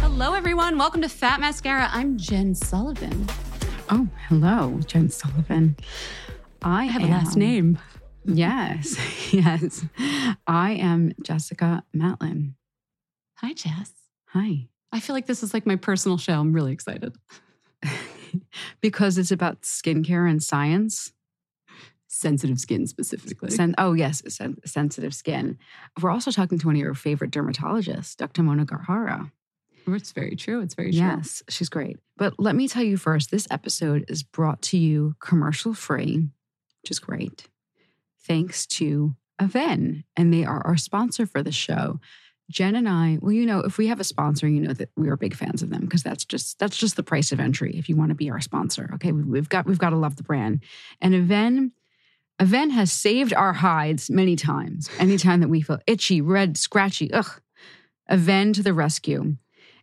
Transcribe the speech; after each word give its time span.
Hello, 0.00 0.34
everyone. 0.34 0.76
Welcome 0.76 1.00
to 1.00 1.08
Fat 1.08 1.40
Mascara. 1.40 1.88
I'm 1.90 2.18
Jen 2.18 2.54
Sullivan. 2.54 3.26
Oh, 3.88 4.06
hello, 4.28 4.78
Jen 4.84 5.08
Sullivan. 5.08 5.74
I 6.60 6.84
have 6.84 7.00
am, 7.00 7.08
a 7.08 7.12
last 7.12 7.34
name. 7.34 7.78
Yes, 8.26 8.98
yes. 9.32 9.86
I 10.46 10.72
am 10.72 11.12
Jessica 11.22 11.82
Matlin. 11.96 12.52
Hi, 13.36 13.54
Jess. 13.54 13.90
Hi. 14.26 14.68
I 14.92 15.00
feel 15.00 15.16
like 15.16 15.24
this 15.24 15.42
is 15.42 15.54
like 15.54 15.64
my 15.64 15.76
personal 15.76 16.18
show. 16.18 16.38
I'm 16.38 16.52
really 16.52 16.72
excited. 16.72 17.16
because 18.82 19.16
it's 19.16 19.30
about 19.30 19.62
skincare 19.62 20.30
and 20.30 20.42
science. 20.42 21.10
Sensitive 22.18 22.58
skin 22.58 22.86
specifically. 22.86 23.50
Sen- 23.50 23.76
oh, 23.78 23.92
yes, 23.92 24.22
sen- 24.26 24.58
sensitive 24.64 25.14
skin. 25.14 25.56
We're 26.02 26.10
also 26.10 26.32
talking 26.32 26.58
to 26.58 26.66
one 26.66 26.74
of 26.74 26.80
your 26.80 26.94
favorite 26.94 27.30
dermatologists, 27.30 28.16
Dr. 28.16 28.42
Mona 28.42 28.66
Gohara. 28.66 29.30
It's 29.86 30.10
very 30.10 30.34
true. 30.34 30.60
It's 30.60 30.74
very 30.74 30.90
true. 30.90 30.98
Yes, 31.00 31.42
she's 31.48 31.68
great. 31.68 31.98
But 32.16 32.34
let 32.38 32.56
me 32.56 32.66
tell 32.66 32.82
you 32.82 32.96
first 32.96 33.30
this 33.30 33.46
episode 33.50 34.04
is 34.08 34.24
brought 34.24 34.60
to 34.62 34.76
you 34.76 35.14
commercial 35.20 35.74
free, 35.74 36.28
which 36.82 36.90
is 36.90 36.98
great, 36.98 37.46
thanks 38.20 38.66
to 38.66 39.14
Avène. 39.40 40.02
And 40.16 40.34
they 40.34 40.44
are 40.44 40.60
our 40.66 40.76
sponsor 40.76 41.24
for 41.24 41.42
the 41.42 41.52
show. 41.52 42.00
Jen 42.50 42.74
and 42.74 42.88
I, 42.88 43.18
well, 43.20 43.32
you 43.32 43.46
know, 43.46 43.60
if 43.60 43.78
we 43.78 43.86
have 43.86 44.00
a 44.00 44.04
sponsor, 44.04 44.48
you 44.48 44.60
know 44.60 44.72
that 44.72 44.90
we 44.96 45.08
are 45.08 45.16
big 45.16 45.36
fans 45.36 45.62
of 45.62 45.70
them 45.70 45.82
because 45.82 46.02
that's 46.02 46.24
just 46.24 46.58
that's 46.58 46.76
just 46.76 46.96
the 46.96 47.02
price 47.02 47.30
of 47.30 47.38
entry 47.38 47.76
if 47.78 47.88
you 47.88 47.96
want 47.96 48.08
to 48.08 48.14
be 48.14 48.28
our 48.30 48.40
sponsor. 48.40 48.90
Okay, 48.94 49.12
we've 49.12 49.48
got 49.48 49.66
we've 49.66 49.78
got 49.78 49.90
to 49.90 49.96
love 49.96 50.16
the 50.16 50.22
brand. 50.22 50.60
And 51.00 51.14
Avène, 51.14 51.70
Avène 52.40 52.70
has 52.70 52.92
saved 52.92 53.34
our 53.34 53.52
hides 53.52 54.10
many 54.10 54.36
times. 54.36 54.88
Anytime 54.98 55.40
that 55.40 55.48
we 55.48 55.60
feel 55.60 55.80
itchy, 55.86 56.20
red, 56.20 56.56
scratchy, 56.56 57.12
ugh, 57.12 57.40
Avène 58.10 58.54
to 58.54 58.62
the 58.62 58.72
rescue. 58.72 59.36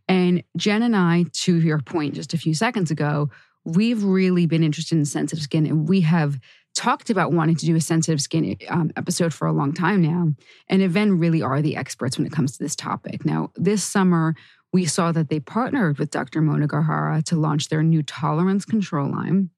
And 0.08 0.44
Jen 0.56 0.84
and 0.84 0.96
I, 0.96 1.26
to 1.32 1.60
your 1.60 1.80
point 1.80 2.16
just 2.16 2.34
a 2.34 2.38
few 2.38 2.54
seconds 2.54 2.92
ago, 2.92 3.30
we've 3.66 4.04
really 4.04 4.46
been 4.46 4.64
interested 4.64 4.98
in 4.98 5.06
sensitive 5.06 5.44
skin 5.44 5.66
and 5.66 5.90
we 5.90 6.02
have 6.02 6.40
talked 6.76 7.10
about 7.10 7.32
wanting 7.32 7.56
to 7.56 7.66
do 7.66 7.76
a 7.76 7.82
sensitive 7.82 8.22
skin 8.22 8.58
um, 8.70 8.92
episode 8.96 9.34
for 9.34 9.48
a 9.48 9.54
long 9.54 9.74
time 9.74 10.02
now. 10.02 10.34
And 10.68 10.82
Avène 10.82 11.20
really 11.20 11.42
are 11.42 11.62
the 11.62 11.76
experts 11.76 12.18
when 12.18 12.28
it 12.28 12.34
comes 12.34 12.54
to 12.54 12.64
this 12.64 12.76
topic. 12.76 13.26
Now, 13.26 13.52
this 13.56 13.84
summer, 13.84 14.36
we 14.72 14.86
saw 14.86 15.12
that 15.14 15.30
they 15.30 15.40
partnered 15.40 15.98
with 15.98 16.12
Dr. 16.12 16.42
Mona 16.42 16.68
Gohara 16.68 17.24
to 17.26 17.38
launch 17.38 17.70
their 17.70 17.82
new 17.82 18.04
tolerance 18.04 18.66
control 18.66 19.10
line. 19.10 19.50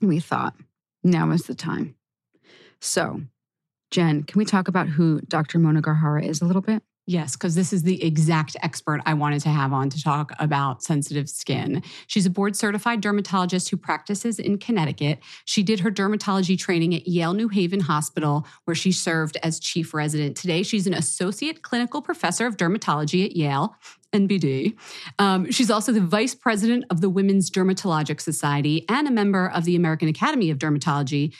We 0.00 0.18
thought, 0.18 0.54
now 1.04 1.30
is 1.30 1.42
the 1.42 1.54
time. 1.54 1.94
So, 2.80 3.22
Jen, 3.90 4.22
can 4.22 4.38
we 4.38 4.44
talk 4.44 4.68
about 4.68 4.88
who 4.88 5.20
Dr. 5.22 5.58
Mona 5.58 5.82
Gohara 5.82 6.24
is 6.24 6.40
a 6.40 6.44
little 6.44 6.62
bit? 6.62 6.82
Yes, 7.06 7.34
because 7.34 7.56
this 7.56 7.72
is 7.72 7.82
the 7.82 8.04
exact 8.04 8.56
expert 8.62 9.00
I 9.04 9.14
wanted 9.14 9.40
to 9.42 9.48
have 9.48 9.72
on 9.72 9.90
to 9.90 10.00
talk 10.00 10.30
about 10.38 10.84
sensitive 10.84 11.28
skin. 11.28 11.82
She's 12.06 12.24
a 12.24 12.30
board 12.30 12.54
certified 12.54 13.00
dermatologist 13.00 13.68
who 13.68 13.76
practices 13.76 14.38
in 14.38 14.58
Connecticut. 14.58 15.18
She 15.44 15.64
did 15.64 15.80
her 15.80 15.90
dermatology 15.90 16.56
training 16.56 16.94
at 16.94 17.08
Yale 17.08 17.34
New 17.34 17.48
Haven 17.48 17.80
Hospital, 17.80 18.46
where 18.64 18.76
she 18.76 18.92
served 18.92 19.38
as 19.42 19.58
chief 19.58 19.92
resident. 19.92 20.36
Today, 20.36 20.62
she's 20.62 20.86
an 20.86 20.94
associate 20.94 21.62
clinical 21.62 22.00
professor 22.00 22.46
of 22.46 22.56
dermatology 22.56 23.24
at 23.24 23.34
Yale. 23.34 23.74
NBD. 24.12 24.76
Um, 25.20 25.48
she's 25.52 25.70
also 25.70 25.92
the 25.92 26.00
vice 26.00 26.34
president 26.34 26.84
of 26.90 27.00
the 27.00 27.08
Women's 27.08 27.48
Dermatologic 27.48 28.20
Society 28.20 28.84
and 28.88 29.06
a 29.06 29.10
member 29.12 29.48
of 29.50 29.64
the 29.64 29.76
American 29.76 30.08
Academy 30.08 30.50
of 30.50 30.58
Dermatology. 30.58 31.32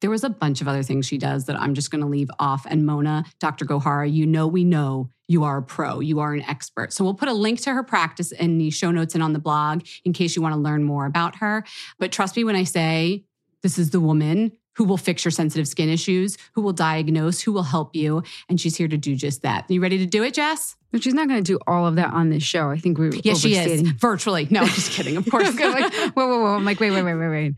There 0.00 0.10
was 0.10 0.24
a 0.24 0.30
bunch 0.30 0.60
of 0.60 0.68
other 0.68 0.82
things 0.82 1.06
she 1.06 1.18
does 1.18 1.46
that 1.46 1.60
I'm 1.60 1.74
just 1.74 1.90
going 1.90 2.00
to 2.02 2.06
leave 2.06 2.30
off. 2.38 2.66
And 2.68 2.86
Mona, 2.86 3.24
Dr. 3.40 3.64
Gohara, 3.64 4.10
you 4.10 4.26
know, 4.26 4.46
we 4.46 4.64
know 4.64 5.10
you 5.26 5.44
are 5.44 5.58
a 5.58 5.62
pro, 5.62 6.00
you 6.00 6.20
are 6.20 6.32
an 6.32 6.42
expert. 6.42 6.92
So 6.92 7.04
we'll 7.04 7.14
put 7.14 7.28
a 7.28 7.34
link 7.34 7.60
to 7.62 7.74
her 7.74 7.82
practice 7.82 8.32
in 8.32 8.58
the 8.58 8.70
show 8.70 8.90
notes 8.90 9.14
and 9.14 9.22
on 9.22 9.32
the 9.32 9.38
blog 9.38 9.84
in 10.04 10.12
case 10.12 10.34
you 10.34 10.42
want 10.42 10.54
to 10.54 10.60
learn 10.60 10.84
more 10.84 11.04
about 11.04 11.36
her. 11.36 11.64
But 11.98 12.12
trust 12.12 12.36
me 12.36 12.44
when 12.44 12.56
I 12.56 12.64
say 12.64 13.24
this 13.62 13.78
is 13.78 13.90
the 13.90 14.00
woman 14.00 14.52
who 14.78 14.84
will 14.84 14.96
fix 14.96 15.24
your 15.24 15.32
sensitive 15.32 15.66
skin 15.66 15.88
issues, 15.88 16.38
who 16.52 16.62
will 16.62 16.72
diagnose, 16.72 17.40
who 17.40 17.52
will 17.52 17.64
help 17.64 17.96
you. 17.96 18.22
And 18.48 18.60
she's 18.60 18.76
here 18.76 18.86
to 18.86 18.96
do 18.96 19.16
just 19.16 19.42
that. 19.42 19.68
You 19.68 19.82
ready 19.82 19.98
to 19.98 20.06
do 20.06 20.22
it, 20.22 20.34
Jess? 20.34 20.76
But 20.92 21.02
she's 21.02 21.14
not 21.14 21.26
going 21.26 21.42
to 21.42 21.52
do 21.52 21.58
all 21.66 21.84
of 21.84 21.96
that 21.96 22.12
on 22.12 22.30
this 22.30 22.44
show. 22.44 22.70
I 22.70 22.78
think 22.78 22.96
we 22.96 23.10
yes, 23.24 23.40
she 23.40 23.56
is 23.56 23.82
virtually. 23.82 24.46
No, 24.50 24.60
I'm 24.60 24.68
just 24.68 24.92
kidding. 24.92 25.16
Of 25.16 25.26
course. 25.30 25.52
like, 25.52 25.92
whoa, 25.92 26.28
whoa, 26.28 26.40
whoa! 26.40 26.54
I'm 26.54 26.64
like, 26.64 26.78
wait, 26.78 26.92
wait, 26.92 27.02
wait, 27.02 27.14
wait, 27.14 27.28
wait. 27.28 27.54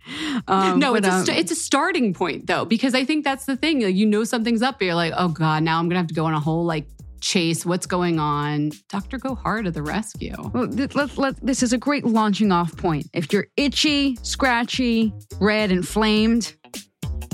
Um, 0.48 0.78
no, 0.80 0.94
but, 0.94 1.04
it's 1.04 1.14
um, 1.14 1.22
a 1.22 1.26
st- 1.26 1.38
it's 1.38 1.52
a 1.52 1.54
starting 1.54 2.12
point 2.12 2.46
though, 2.48 2.64
because 2.64 2.94
I 2.94 3.04
think 3.04 3.22
that's 3.22 3.44
the 3.44 3.54
thing. 3.54 3.82
Like, 3.82 3.94
you 3.94 4.06
know, 4.06 4.24
something's 4.24 4.62
up. 4.62 4.82
You're 4.82 4.96
like, 4.96 5.12
oh 5.16 5.28
god, 5.28 5.62
now 5.62 5.78
I'm 5.78 5.88
gonna 5.88 6.00
have 6.00 6.08
to 6.08 6.14
go 6.14 6.24
on 6.24 6.34
a 6.34 6.40
whole 6.40 6.64
like 6.64 6.86
chase. 7.20 7.64
What's 7.64 7.86
going 7.86 8.18
on? 8.18 8.72
Doctor, 8.88 9.18
Gohara 9.18 9.62
to 9.62 9.70
the 9.70 9.82
rescue. 9.82 10.34
Well, 10.52 10.66
th- 10.66 10.96
let, 10.96 11.16
let, 11.16 11.36
this 11.36 11.62
is 11.62 11.72
a 11.72 11.78
great 11.78 12.04
launching 12.04 12.50
off 12.50 12.76
point. 12.76 13.06
If 13.12 13.32
you're 13.32 13.46
itchy, 13.56 14.18
scratchy, 14.22 15.12
red, 15.38 15.70
inflamed 15.70 16.54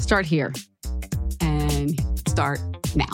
Start 0.00 0.26
here. 0.26 0.52
And 1.40 2.00
start 2.28 2.60
now. 2.94 3.06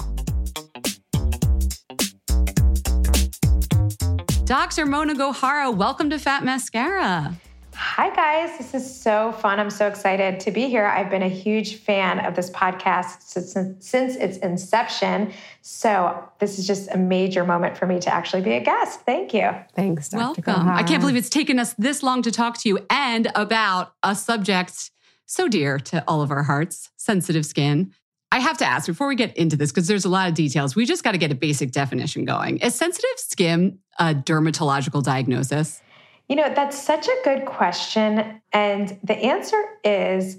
Dr. 4.45 4.85
Mona 4.87 5.15
Gohara, 5.15 5.75
welcome 5.75 6.11
to 6.11 6.19
Fat 6.19 6.45
Mascara. 6.45 7.35
Hi, 7.75 8.15
guys. 8.15 8.57
This 8.59 8.75
is 8.75 9.03
so 9.03 9.33
fun. 9.33 9.59
I'm 9.59 9.71
so 9.71 9.89
excited 9.89 10.39
to 10.41 10.51
be 10.51 10.69
here. 10.69 10.87
I've 10.87 11.11
been 11.11 11.23
a 11.23 11.29
huge 11.29 11.77
fan 11.77 12.21
of 12.21 12.37
this 12.37 12.49
podcast 12.51 13.23
since, 13.23 13.55
since 13.85 14.17
its 14.17 14.37
inception. 14.39 15.33
So, 15.63 16.23
this 16.39 16.59
is 16.59 16.67
just 16.67 16.91
a 16.91 16.97
major 16.97 17.45
moment 17.45 17.77
for 17.77 17.87
me 17.87 17.99
to 18.01 18.15
actually 18.15 18.43
be 18.43 18.53
a 18.53 18.61
guest. 18.61 19.01
Thank 19.01 19.35
you. 19.35 19.51
Thanks, 19.75 20.11
Dr. 20.11 20.21
Welcome. 20.21 20.45
Gohara. 20.45 20.77
I 20.77 20.83
can't 20.85 21.01
believe 21.01 21.17
it's 21.17 21.29
taken 21.29 21.59
us 21.59 21.75
this 21.75 22.03
long 22.03 22.23
to 22.23 22.31
talk 22.31 22.57
to 22.59 22.69
you 22.69 22.79
and 22.89 23.33
about 23.35 23.95
a 24.03 24.15
subject 24.15 24.92
so 25.33 25.49
dear 25.49 25.79
to 25.79 26.05
all 26.07 26.21
of 26.21 26.31
our 26.31 26.43
hearts, 26.43 26.91
sensitive 26.99 27.47
skin. 27.47 27.91
I 28.31 28.39
have 28.39 28.59
to 28.59 28.67
ask 28.67 28.87
before 28.87 29.09
we 29.09 29.17
get 29.17 29.35
into 29.35 29.57
this, 29.57 29.73
because 29.73 29.89
there's 29.89 30.05
a 30.05 30.11
lot 30.11 30.29
of 30.29 30.35
details, 30.35 30.77
we 30.77 30.85
just 30.85 31.03
got 31.03 31.13
to 31.13 31.19
get 31.19 31.33
a 31.33 31.35
basic 31.35 31.73
definition 31.73 32.27
going. 32.27 32.59
Is 32.59 32.75
sensitive 32.75 33.17
skin 33.17 33.79
a 33.99 34.15
dermatological 34.15 35.03
diagnosis? 35.03 35.81
You 36.29 36.37
know, 36.37 36.53
that's 36.55 36.79
such 36.79 37.09
a 37.09 37.17
good 37.25 37.47
question. 37.47 38.43
And 38.53 38.99
the 39.03 39.15
answer 39.15 39.63
is 39.83 40.37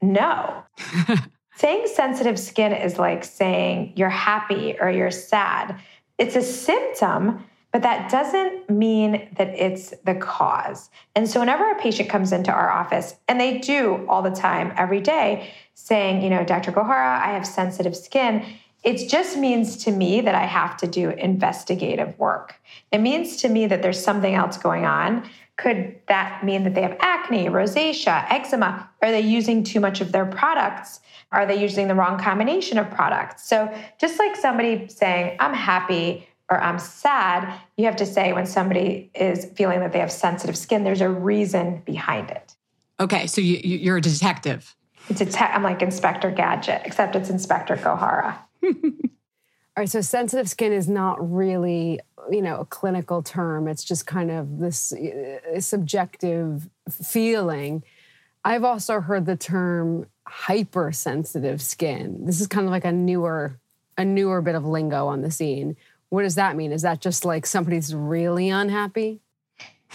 no. 0.00 0.62
saying 1.56 1.88
sensitive 1.94 2.38
skin 2.38 2.72
is 2.72 2.98
like 2.98 3.24
saying 3.24 3.92
you're 3.96 4.08
happy 4.08 4.76
or 4.80 4.90
you're 4.90 5.10
sad. 5.10 5.78
It's 6.16 6.36
a 6.36 6.42
symptom 6.42 7.44
but 7.72 7.82
that 7.82 8.10
doesn't 8.10 8.68
mean 8.68 9.28
that 9.38 9.48
it's 9.48 9.94
the 10.04 10.14
cause. 10.14 10.90
And 11.16 11.28
so, 11.28 11.40
whenever 11.40 11.70
a 11.70 11.80
patient 11.80 12.10
comes 12.10 12.32
into 12.32 12.52
our 12.52 12.70
office, 12.70 13.16
and 13.28 13.40
they 13.40 13.58
do 13.58 14.04
all 14.08 14.22
the 14.22 14.30
time, 14.30 14.72
every 14.76 15.00
day, 15.00 15.50
saying, 15.74 16.22
you 16.22 16.30
know, 16.30 16.44
Dr. 16.44 16.70
Gohara, 16.70 17.20
I 17.20 17.32
have 17.32 17.46
sensitive 17.46 17.96
skin, 17.96 18.44
it 18.84 19.08
just 19.08 19.38
means 19.38 19.76
to 19.84 19.92
me 19.92 20.20
that 20.20 20.34
I 20.34 20.44
have 20.44 20.76
to 20.78 20.86
do 20.86 21.10
investigative 21.10 22.18
work. 22.18 22.56
It 22.90 22.98
means 22.98 23.36
to 23.36 23.48
me 23.48 23.66
that 23.66 23.80
there's 23.80 24.02
something 24.02 24.34
else 24.34 24.58
going 24.58 24.84
on. 24.84 25.28
Could 25.56 26.00
that 26.08 26.44
mean 26.44 26.64
that 26.64 26.74
they 26.74 26.82
have 26.82 26.96
acne, 26.98 27.46
rosacea, 27.46 28.26
eczema? 28.30 28.90
Are 29.00 29.10
they 29.10 29.20
using 29.20 29.62
too 29.62 29.78
much 29.80 30.00
of 30.00 30.10
their 30.10 30.26
products? 30.26 31.00
Are 31.30 31.46
they 31.46 31.60
using 31.60 31.88
the 31.88 31.94
wrong 31.94 32.18
combination 32.18 32.76
of 32.76 32.90
products? 32.90 33.48
So, 33.48 33.72
just 34.00 34.18
like 34.18 34.34
somebody 34.36 34.88
saying, 34.88 35.36
I'm 35.38 35.54
happy 35.54 36.26
or 36.52 36.62
I'm 36.62 36.78
sad, 36.78 37.58
you 37.78 37.86
have 37.86 37.96
to 37.96 38.04
say 38.04 38.34
when 38.34 38.44
somebody 38.44 39.10
is 39.14 39.46
feeling 39.56 39.80
that 39.80 39.94
they 39.94 40.00
have 40.00 40.12
sensitive 40.12 40.56
skin, 40.58 40.84
there's 40.84 41.00
a 41.00 41.08
reason 41.08 41.80
behind 41.86 42.30
it. 42.30 42.54
Okay, 43.00 43.26
so 43.26 43.40
you, 43.40 43.90
are 43.90 43.96
a 43.96 44.02
detective. 44.02 44.76
It's 45.08 45.22
a 45.22 45.24
te- 45.24 45.38
I'm 45.38 45.62
like 45.62 45.80
Inspector 45.80 46.30
Gadget, 46.32 46.82
except 46.84 47.16
it's 47.16 47.30
Inspector 47.30 47.74
Gohara. 47.78 48.36
All 48.62 48.72
right, 49.78 49.88
so 49.88 50.02
sensitive 50.02 50.50
skin 50.50 50.74
is 50.74 50.90
not 50.90 51.16
really, 51.32 52.00
you 52.30 52.42
know, 52.42 52.60
a 52.60 52.66
clinical 52.66 53.22
term. 53.22 53.66
It's 53.66 53.82
just 53.82 54.06
kind 54.06 54.30
of 54.30 54.58
this 54.58 54.92
uh, 54.92 55.58
subjective 55.58 56.68
feeling. 56.90 57.82
I've 58.44 58.64
also 58.64 59.00
heard 59.00 59.24
the 59.24 59.36
term 59.36 60.06
hypersensitive 60.28 61.62
skin. 61.62 62.26
This 62.26 62.42
is 62.42 62.46
kind 62.46 62.66
of 62.66 62.70
like 62.70 62.84
a 62.84 62.92
newer 62.92 63.58
a 63.98 64.04
newer 64.04 64.40
bit 64.40 64.54
of 64.54 64.64
lingo 64.64 65.06
on 65.06 65.22
the 65.22 65.30
scene. 65.30 65.76
What 66.12 66.24
does 66.24 66.34
that 66.34 66.56
mean? 66.56 66.72
Is 66.72 66.82
that 66.82 67.00
just 67.00 67.24
like 67.24 67.46
somebody's 67.46 67.94
really 67.94 68.50
unhappy? 68.50 69.22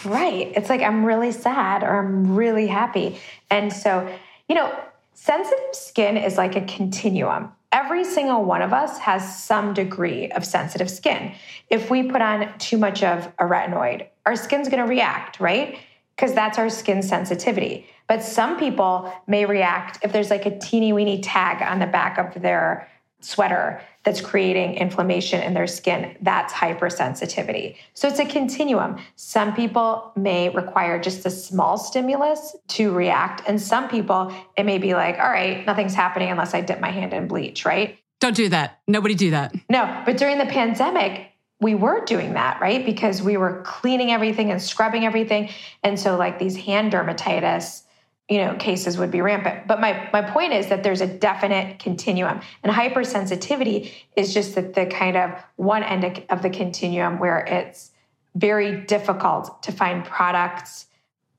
Right. 0.04 0.52
It's 0.56 0.68
like 0.68 0.82
I'm 0.82 1.04
really 1.04 1.30
sad 1.30 1.84
or 1.84 1.96
I'm 1.96 2.34
really 2.34 2.66
happy. 2.66 3.20
And 3.52 3.72
so, 3.72 4.12
you 4.48 4.56
know, 4.56 4.76
sensitive 5.14 5.72
skin 5.74 6.16
is 6.16 6.36
like 6.36 6.56
a 6.56 6.62
continuum. 6.62 7.52
Every 7.70 8.02
single 8.04 8.44
one 8.44 8.62
of 8.62 8.72
us 8.72 8.98
has 8.98 9.44
some 9.44 9.72
degree 9.74 10.28
of 10.32 10.44
sensitive 10.44 10.90
skin. 10.90 11.34
If 11.70 11.88
we 11.88 12.02
put 12.02 12.20
on 12.20 12.52
too 12.58 12.78
much 12.78 13.04
of 13.04 13.32
a 13.38 13.44
retinoid, 13.44 14.08
our 14.26 14.34
skin's 14.34 14.68
going 14.68 14.82
to 14.82 14.90
react, 14.90 15.38
right? 15.38 15.78
Because 16.16 16.34
that's 16.34 16.58
our 16.58 16.68
skin 16.68 17.00
sensitivity. 17.00 17.86
But 18.08 18.24
some 18.24 18.58
people 18.58 19.12
may 19.28 19.44
react 19.44 20.00
if 20.02 20.12
there's 20.12 20.30
like 20.30 20.46
a 20.46 20.58
teeny 20.58 20.92
weeny 20.92 21.20
tag 21.20 21.62
on 21.62 21.78
the 21.78 21.86
back 21.86 22.18
of 22.18 22.42
their 22.42 22.88
sweater 23.20 23.80
that's 24.08 24.22
creating 24.22 24.76
inflammation 24.76 25.42
in 25.42 25.52
their 25.52 25.66
skin, 25.66 26.16
that's 26.22 26.50
hypersensitivity. 26.50 27.76
So 27.92 28.08
it's 28.08 28.18
a 28.18 28.24
continuum. 28.24 28.96
Some 29.16 29.54
people 29.54 30.12
may 30.16 30.48
require 30.48 30.98
just 30.98 31.26
a 31.26 31.30
small 31.30 31.76
stimulus 31.76 32.56
to 32.68 32.90
react, 32.90 33.46
and 33.46 33.60
some 33.60 33.86
people, 33.86 34.32
it 34.56 34.64
may 34.64 34.78
be 34.78 34.94
like, 34.94 35.18
all 35.18 35.28
right, 35.28 35.66
nothing's 35.66 35.94
happening 35.94 36.30
unless 36.30 36.54
I 36.54 36.62
dip 36.62 36.80
my 36.80 36.90
hand 36.90 37.12
in 37.12 37.28
bleach, 37.28 37.66
right? 37.66 37.98
Don't 38.18 38.34
do 38.34 38.48
that. 38.48 38.80
Nobody 38.86 39.14
do 39.14 39.32
that. 39.32 39.54
No, 39.68 40.02
but 40.06 40.16
during 40.16 40.38
the 40.38 40.46
pandemic, 40.46 41.30
we 41.60 41.74
were 41.74 42.02
doing 42.06 42.32
that, 42.32 42.62
right? 42.62 42.86
Because 42.86 43.20
we 43.20 43.36
were 43.36 43.60
cleaning 43.66 44.10
everything 44.10 44.50
and 44.50 44.62
scrubbing 44.62 45.04
everything. 45.04 45.50
And 45.82 46.00
so, 46.00 46.16
like 46.16 46.38
these 46.38 46.56
hand 46.56 46.94
dermatitis, 46.94 47.82
you 48.28 48.38
know, 48.38 48.54
cases 48.56 48.98
would 48.98 49.10
be 49.10 49.22
rampant. 49.22 49.66
But 49.66 49.80
my, 49.80 50.08
my 50.12 50.22
point 50.22 50.52
is 50.52 50.68
that 50.68 50.82
there's 50.82 51.00
a 51.00 51.06
definite 51.06 51.78
continuum. 51.78 52.40
And 52.62 52.72
hypersensitivity 52.72 53.90
is 54.16 54.34
just 54.34 54.54
the, 54.54 54.62
the 54.62 54.86
kind 54.86 55.16
of 55.16 55.32
one 55.56 55.82
end 55.82 56.24
of 56.28 56.42
the 56.42 56.50
continuum 56.50 57.18
where 57.18 57.38
it's 57.38 57.90
very 58.34 58.82
difficult 58.82 59.62
to 59.62 59.72
find 59.72 60.04
products 60.04 60.86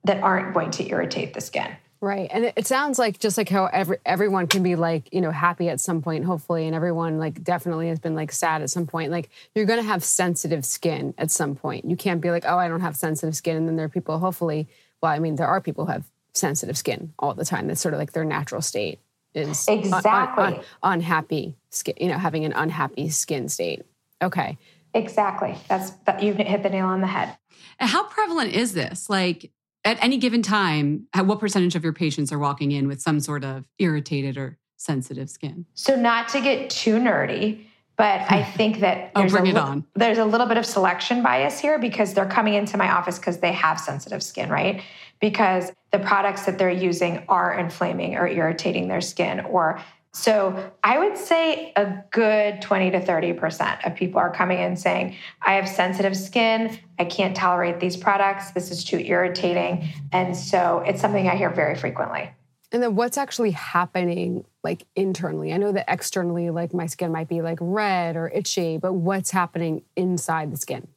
that 0.03 0.23
aren't 0.23 0.53
going 0.53 0.71
to 0.71 0.89
irritate 0.89 1.33
the 1.33 1.41
skin. 1.41 1.75
Right. 2.01 2.29
And 2.31 2.53
it 2.55 2.65
sounds 2.65 2.97
like 2.97 3.19
just 3.19 3.37
like 3.37 3.49
how 3.49 3.65
every, 3.65 3.97
everyone 4.05 4.47
can 4.47 4.63
be 4.63 4.77
like, 4.77 5.13
you 5.13 5.19
know, 5.19 5.31
happy 5.31 5.67
at 5.67 5.81
some 5.81 6.01
point, 6.01 6.23
hopefully, 6.23 6.65
and 6.65 6.73
everyone 6.73 7.19
like 7.19 7.43
definitely 7.43 7.89
has 7.89 7.99
been 7.99 8.15
like 8.15 8.31
sad 8.31 8.61
at 8.61 8.69
some 8.69 8.87
point. 8.87 9.11
Like 9.11 9.29
you're 9.53 9.65
going 9.65 9.81
to 9.81 9.85
have 9.85 10.03
sensitive 10.03 10.65
skin 10.65 11.13
at 11.17 11.29
some 11.29 11.55
point. 11.55 11.85
You 11.85 11.97
can't 11.97 12.21
be 12.21 12.31
like, 12.31 12.45
oh, 12.47 12.57
I 12.57 12.69
don't 12.69 12.79
have 12.79 12.95
sensitive 12.95 13.35
skin. 13.35 13.57
And 13.57 13.67
then 13.67 13.75
there 13.75 13.85
are 13.85 13.89
people, 13.89 14.17
hopefully, 14.17 14.69
well, 15.03 15.11
I 15.11 15.19
mean, 15.19 15.35
there 15.35 15.47
are 15.47 15.59
people 15.59 15.85
who 15.85 15.91
have 15.91 16.09
sensitive 16.39 16.77
skin 16.77 17.13
all 17.19 17.33
the 17.33 17.45
time. 17.45 17.67
That's 17.67 17.81
sort 17.81 17.93
of 17.93 17.99
like 17.99 18.13
their 18.13 18.25
natural 18.25 18.61
state 18.61 18.99
is 19.33 19.67
exactly 19.67 20.43
un, 20.43 20.53
un, 20.53 20.59
un, 20.59 20.63
unhappy 20.93 21.55
skin, 21.69 21.93
you 21.99 22.07
know, 22.07 22.17
having 22.17 22.45
an 22.45 22.53
unhappy 22.53 23.09
skin 23.09 23.49
state. 23.49 23.83
Okay. 24.21 24.57
Exactly. 24.93 25.55
That's 25.67 25.91
that 26.05 26.23
you've 26.23 26.37
hit 26.37 26.63
the 26.63 26.69
nail 26.69 26.87
on 26.87 27.01
the 27.01 27.07
head. 27.07 27.37
How 27.79 28.03
prevalent 28.05 28.53
is 28.53 28.73
this? 28.73 29.09
Like, 29.09 29.51
at 29.85 29.97
any 30.03 30.17
given 30.17 30.41
time, 30.41 31.07
what 31.15 31.39
percentage 31.39 31.75
of 31.75 31.83
your 31.83 31.93
patients 31.93 32.31
are 32.31 32.39
walking 32.39 32.71
in 32.71 32.87
with 32.87 33.01
some 33.01 33.19
sort 33.19 33.43
of 33.43 33.65
irritated 33.77 34.37
or 34.37 34.57
sensitive 34.77 35.29
skin? 35.29 35.65
So, 35.73 35.95
not 35.95 36.27
to 36.29 36.41
get 36.41 36.69
too 36.69 36.95
nerdy, 36.95 37.65
but 37.95 38.21
I 38.29 38.43
think 38.57 38.79
that 38.79 39.11
oh, 39.15 39.27
bring 39.29 39.47
a, 39.47 39.49
it 39.51 39.57
on. 39.57 39.85
There's 39.95 40.17
a 40.17 40.25
little 40.25 40.47
bit 40.47 40.57
of 40.57 40.65
selection 40.65 41.21
bias 41.21 41.59
here 41.59 41.77
because 41.79 42.13
they're 42.13 42.25
coming 42.25 42.55
into 42.55 42.77
my 42.77 42.91
office 42.91 43.19
because 43.19 43.39
they 43.39 43.53
have 43.53 43.79
sensitive 43.79 44.23
skin, 44.23 44.49
right? 44.49 44.81
Because 45.21 45.71
the 45.91 45.99
products 45.99 46.45
that 46.45 46.57
they're 46.57 46.69
using 46.69 47.23
are 47.27 47.53
inflaming 47.53 48.15
or 48.15 48.27
irritating 48.27 48.87
their 48.87 49.01
skin 49.01 49.41
or 49.41 49.81
so 50.11 50.71
I 50.83 50.97
would 50.97 51.17
say 51.17 51.71
a 51.75 52.03
good 52.09 52.61
20 52.61 52.91
to 52.91 52.99
30% 52.99 53.85
of 53.85 53.95
people 53.95 54.19
are 54.19 54.33
coming 54.33 54.59
in 54.59 54.75
saying, 54.75 55.15
I 55.41 55.53
have 55.53 55.69
sensitive 55.69 56.17
skin. 56.17 56.79
I 56.97 57.05
can't 57.05 57.35
tolerate 57.35 57.79
these 57.79 57.95
products. 57.95 58.51
This 58.51 58.71
is 58.71 58.83
too 58.83 58.97
irritating. 58.97 59.87
And 60.11 60.35
so 60.35 60.83
it's 60.85 60.99
something 60.99 61.27
I 61.27 61.35
hear 61.35 61.51
very 61.51 61.75
frequently. 61.75 62.31
And 62.71 62.83
then 62.83 62.95
what's 62.95 63.17
actually 63.17 63.51
happening 63.51 64.45
like 64.63 64.85
internally? 64.95 65.53
I 65.53 65.57
know 65.57 65.71
that 65.71 65.85
externally, 65.87 66.49
like 66.49 66.73
my 66.73 66.87
skin 66.87 67.11
might 67.11 67.27
be 67.27 67.41
like 67.41 67.57
red 67.61 68.15
or 68.15 68.29
itchy, 68.29 68.77
but 68.77 68.93
what's 68.93 69.31
happening 69.31 69.83
inside 69.95 70.51
the 70.51 70.57
skin? 70.57 70.87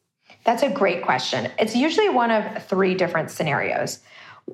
That's 0.43 0.63
a 0.63 0.69
great 0.69 1.03
question. 1.03 1.51
It's 1.57 1.75
usually 1.75 2.09
one 2.09 2.31
of 2.31 2.63
three 2.65 2.95
different 2.95 3.31
scenarios. 3.31 3.99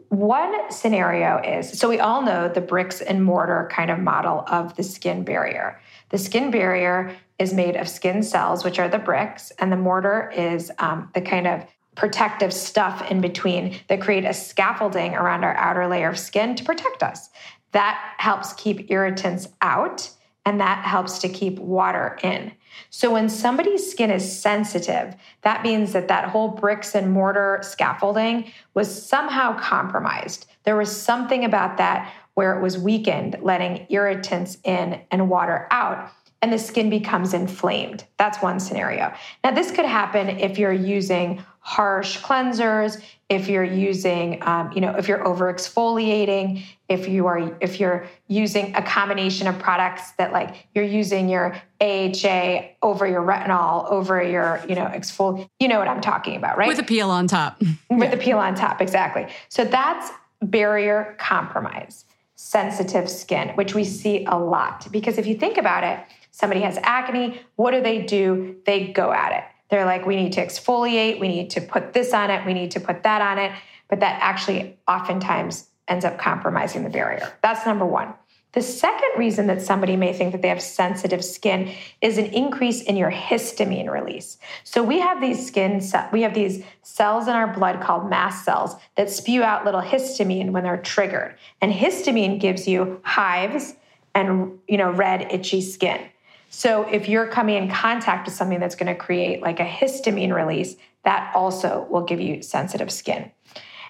One 0.09 0.71
scenario 0.71 1.39
is 1.39 1.79
so 1.79 1.89
we 1.89 1.99
all 1.99 2.21
know 2.21 2.47
the 2.47 2.61
bricks 2.61 3.01
and 3.01 3.23
mortar 3.23 3.69
kind 3.71 3.89
of 3.89 3.99
model 3.99 4.43
of 4.47 4.75
the 4.75 4.83
skin 4.83 5.23
barrier. 5.23 5.81
The 6.09 6.17
skin 6.17 6.51
barrier 6.51 7.15
is 7.39 7.53
made 7.53 7.75
of 7.75 7.87
skin 7.87 8.21
cells, 8.21 8.63
which 8.63 8.79
are 8.79 8.89
the 8.89 8.99
bricks, 8.99 9.51
and 9.59 9.71
the 9.71 9.77
mortar 9.77 10.31
is 10.35 10.71
um, 10.79 11.09
the 11.13 11.21
kind 11.21 11.47
of 11.47 11.65
protective 11.95 12.53
stuff 12.53 13.09
in 13.09 13.19
between 13.19 13.79
that 13.87 14.01
create 14.01 14.25
a 14.25 14.33
scaffolding 14.33 15.15
around 15.15 15.43
our 15.43 15.55
outer 15.55 15.87
layer 15.87 16.09
of 16.09 16.19
skin 16.19 16.55
to 16.55 16.63
protect 16.63 17.03
us. 17.03 17.29
That 17.71 18.13
helps 18.17 18.53
keep 18.53 18.89
irritants 18.89 19.47
out 19.61 20.09
and 20.45 20.59
that 20.59 20.83
helps 20.85 21.19
to 21.19 21.29
keep 21.29 21.59
water 21.59 22.17
in. 22.23 22.51
So 22.89 23.11
when 23.11 23.29
somebody's 23.29 23.89
skin 23.89 24.09
is 24.09 24.39
sensitive, 24.39 25.15
that 25.41 25.63
means 25.63 25.93
that 25.93 26.07
that 26.07 26.29
whole 26.29 26.49
bricks 26.49 26.95
and 26.95 27.11
mortar 27.11 27.59
scaffolding 27.61 28.51
was 28.73 29.07
somehow 29.07 29.57
compromised. 29.59 30.47
There 30.63 30.77
was 30.77 30.95
something 30.95 31.45
about 31.45 31.77
that 31.77 32.13
where 32.35 32.57
it 32.57 32.61
was 32.61 32.77
weakened, 32.77 33.37
letting 33.41 33.85
irritants 33.89 34.57
in 34.63 35.01
and 35.11 35.29
water 35.29 35.67
out 35.71 36.11
and 36.41 36.53
the 36.53 36.59
skin 36.59 36.89
becomes 36.89 37.33
inflamed. 37.33 38.05
That's 38.17 38.41
one 38.41 38.59
scenario. 38.59 39.13
Now, 39.43 39.51
this 39.51 39.71
could 39.71 39.85
happen 39.85 40.29
if 40.29 40.57
you're 40.57 40.71
using 40.71 41.43
harsh 41.69 42.17
cleansers, 42.17 42.99
if 43.29 43.47
you're 43.47 43.63
using, 43.63 44.41
um, 44.41 44.71
you 44.71 44.81
know, 44.81 44.95
if 44.95 45.07
you're 45.07 45.23
over 45.27 45.53
exfoliating, 45.53 46.63
if 46.87 47.07
you 47.07 47.27
are, 47.27 47.55
if 47.61 47.79
you're 47.79 48.07
using 48.27 48.75
a 48.75 48.81
combination 48.81 49.45
of 49.45 49.59
products 49.59 50.13
that 50.13 50.33
like 50.33 50.65
you're 50.73 50.83
using 50.83 51.29
your 51.29 51.55
AHA 51.79 52.69
over 52.81 53.05
your 53.05 53.21
retinol, 53.21 53.87
over 53.91 54.19
your, 54.19 54.59
you 54.67 54.73
know, 54.73 54.85
exfol, 54.85 55.47
you 55.59 55.67
know 55.67 55.77
what 55.77 55.87
I'm 55.87 56.01
talking 56.01 56.35
about, 56.35 56.57
right? 56.57 56.67
With 56.67 56.79
a 56.79 56.83
peel 56.83 57.11
on 57.11 57.27
top. 57.27 57.61
With 57.91 58.13
a 58.13 58.17
peel 58.17 58.39
on 58.39 58.55
top, 58.55 58.81
exactly. 58.81 59.27
So 59.49 59.63
that's 59.63 60.09
barrier 60.41 61.15
compromise, 61.19 62.05
sensitive 62.33 63.07
skin, 63.07 63.49
which 63.49 63.75
we 63.75 63.83
see 63.83 64.25
a 64.25 64.39
lot. 64.39 64.91
Because 64.91 65.19
if 65.19 65.27
you 65.27 65.35
think 65.35 65.59
about 65.59 65.83
it, 65.83 65.99
somebody 66.31 66.61
has 66.61 66.79
acne, 66.81 67.41
what 67.57 67.71
do 67.71 67.83
they 67.83 68.01
do? 68.01 68.55
They 68.65 68.87
go 68.87 69.11
at 69.11 69.33
it 69.33 69.43
they're 69.69 69.85
like, 69.85 70.05
we 70.05 70.15
need 70.15 70.33
to 70.33 70.45
exfoliate, 70.45 71.19
we 71.19 71.27
need 71.27 71.51
to 71.51 71.61
put 71.61 71.93
this 71.93 72.13
on 72.13 72.29
it, 72.31 72.45
we 72.45 72.53
need 72.53 72.71
to 72.71 72.79
put 72.79 73.03
that 73.03 73.21
on 73.21 73.37
it. 73.37 73.51
But 73.87 74.01
that 74.01 74.19
actually 74.21 74.77
oftentimes 74.87 75.67
ends 75.87 76.05
up 76.05 76.17
compromising 76.17 76.83
the 76.83 76.89
barrier. 76.89 77.33
That's 77.41 77.65
number 77.65 77.85
one. 77.85 78.13
The 78.53 78.61
second 78.63 79.09
reason 79.17 79.45
that 79.47 79.61
somebody 79.61 79.95
may 79.95 80.11
think 80.11 80.31
that 80.31 80.41
they 80.41 80.47
have 80.47 80.61
sensitive 80.61 81.23
skin 81.23 81.71
is 82.01 82.17
an 82.17 82.25
increase 82.25 82.81
in 82.81 82.97
your 82.97 83.11
histamine 83.11 83.91
release. 83.91 84.39
So 84.63 84.81
we 84.81 84.99
have 84.99 85.21
these 85.21 85.45
skin 85.45 85.83
we 86.11 86.23
have 86.23 86.33
these 86.33 86.63
cells 86.81 87.27
in 87.27 87.35
our 87.35 87.53
blood 87.53 87.79
called 87.79 88.09
mast 88.09 88.43
cells 88.43 88.75
that 88.97 89.11
spew 89.11 89.43
out 89.43 89.65
little 89.65 89.81
histamine 89.81 90.49
when 90.49 90.63
they're 90.63 90.77
triggered. 90.77 91.35
And 91.61 91.71
histamine 91.71 92.39
gives 92.39 92.67
you 92.67 92.99
hives 93.03 93.75
and 94.15 94.57
you 94.67 94.77
know 94.77 94.91
red 94.91 95.31
itchy 95.31 95.61
skin. 95.61 96.01
So 96.49 96.83
if 96.89 97.07
you're 97.07 97.27
coming 97.27 97.55
in 97.55 97.69
contact 97.69 98.25
with 98.25 98.35
something 98.35 98.59
that's 98.59 98.75
going 98.75 98.87
to 98.87 98.95
create 98.95 99.41
like 99.41 99.59
a 99.59 99.65
histamine 99.65 100.33
release, 100.33 100.75
that 101.03 101.33
also 101.35 101.87
will 101.89 102.03
give 102.03 102.19
you 102.19 102.41
sensitive 102.41 102.91
skin. 102.91 103.31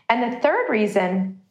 And 0.10 0.34
the 0.34 0.39
third 0.39 0.70
reason 0.70 1.42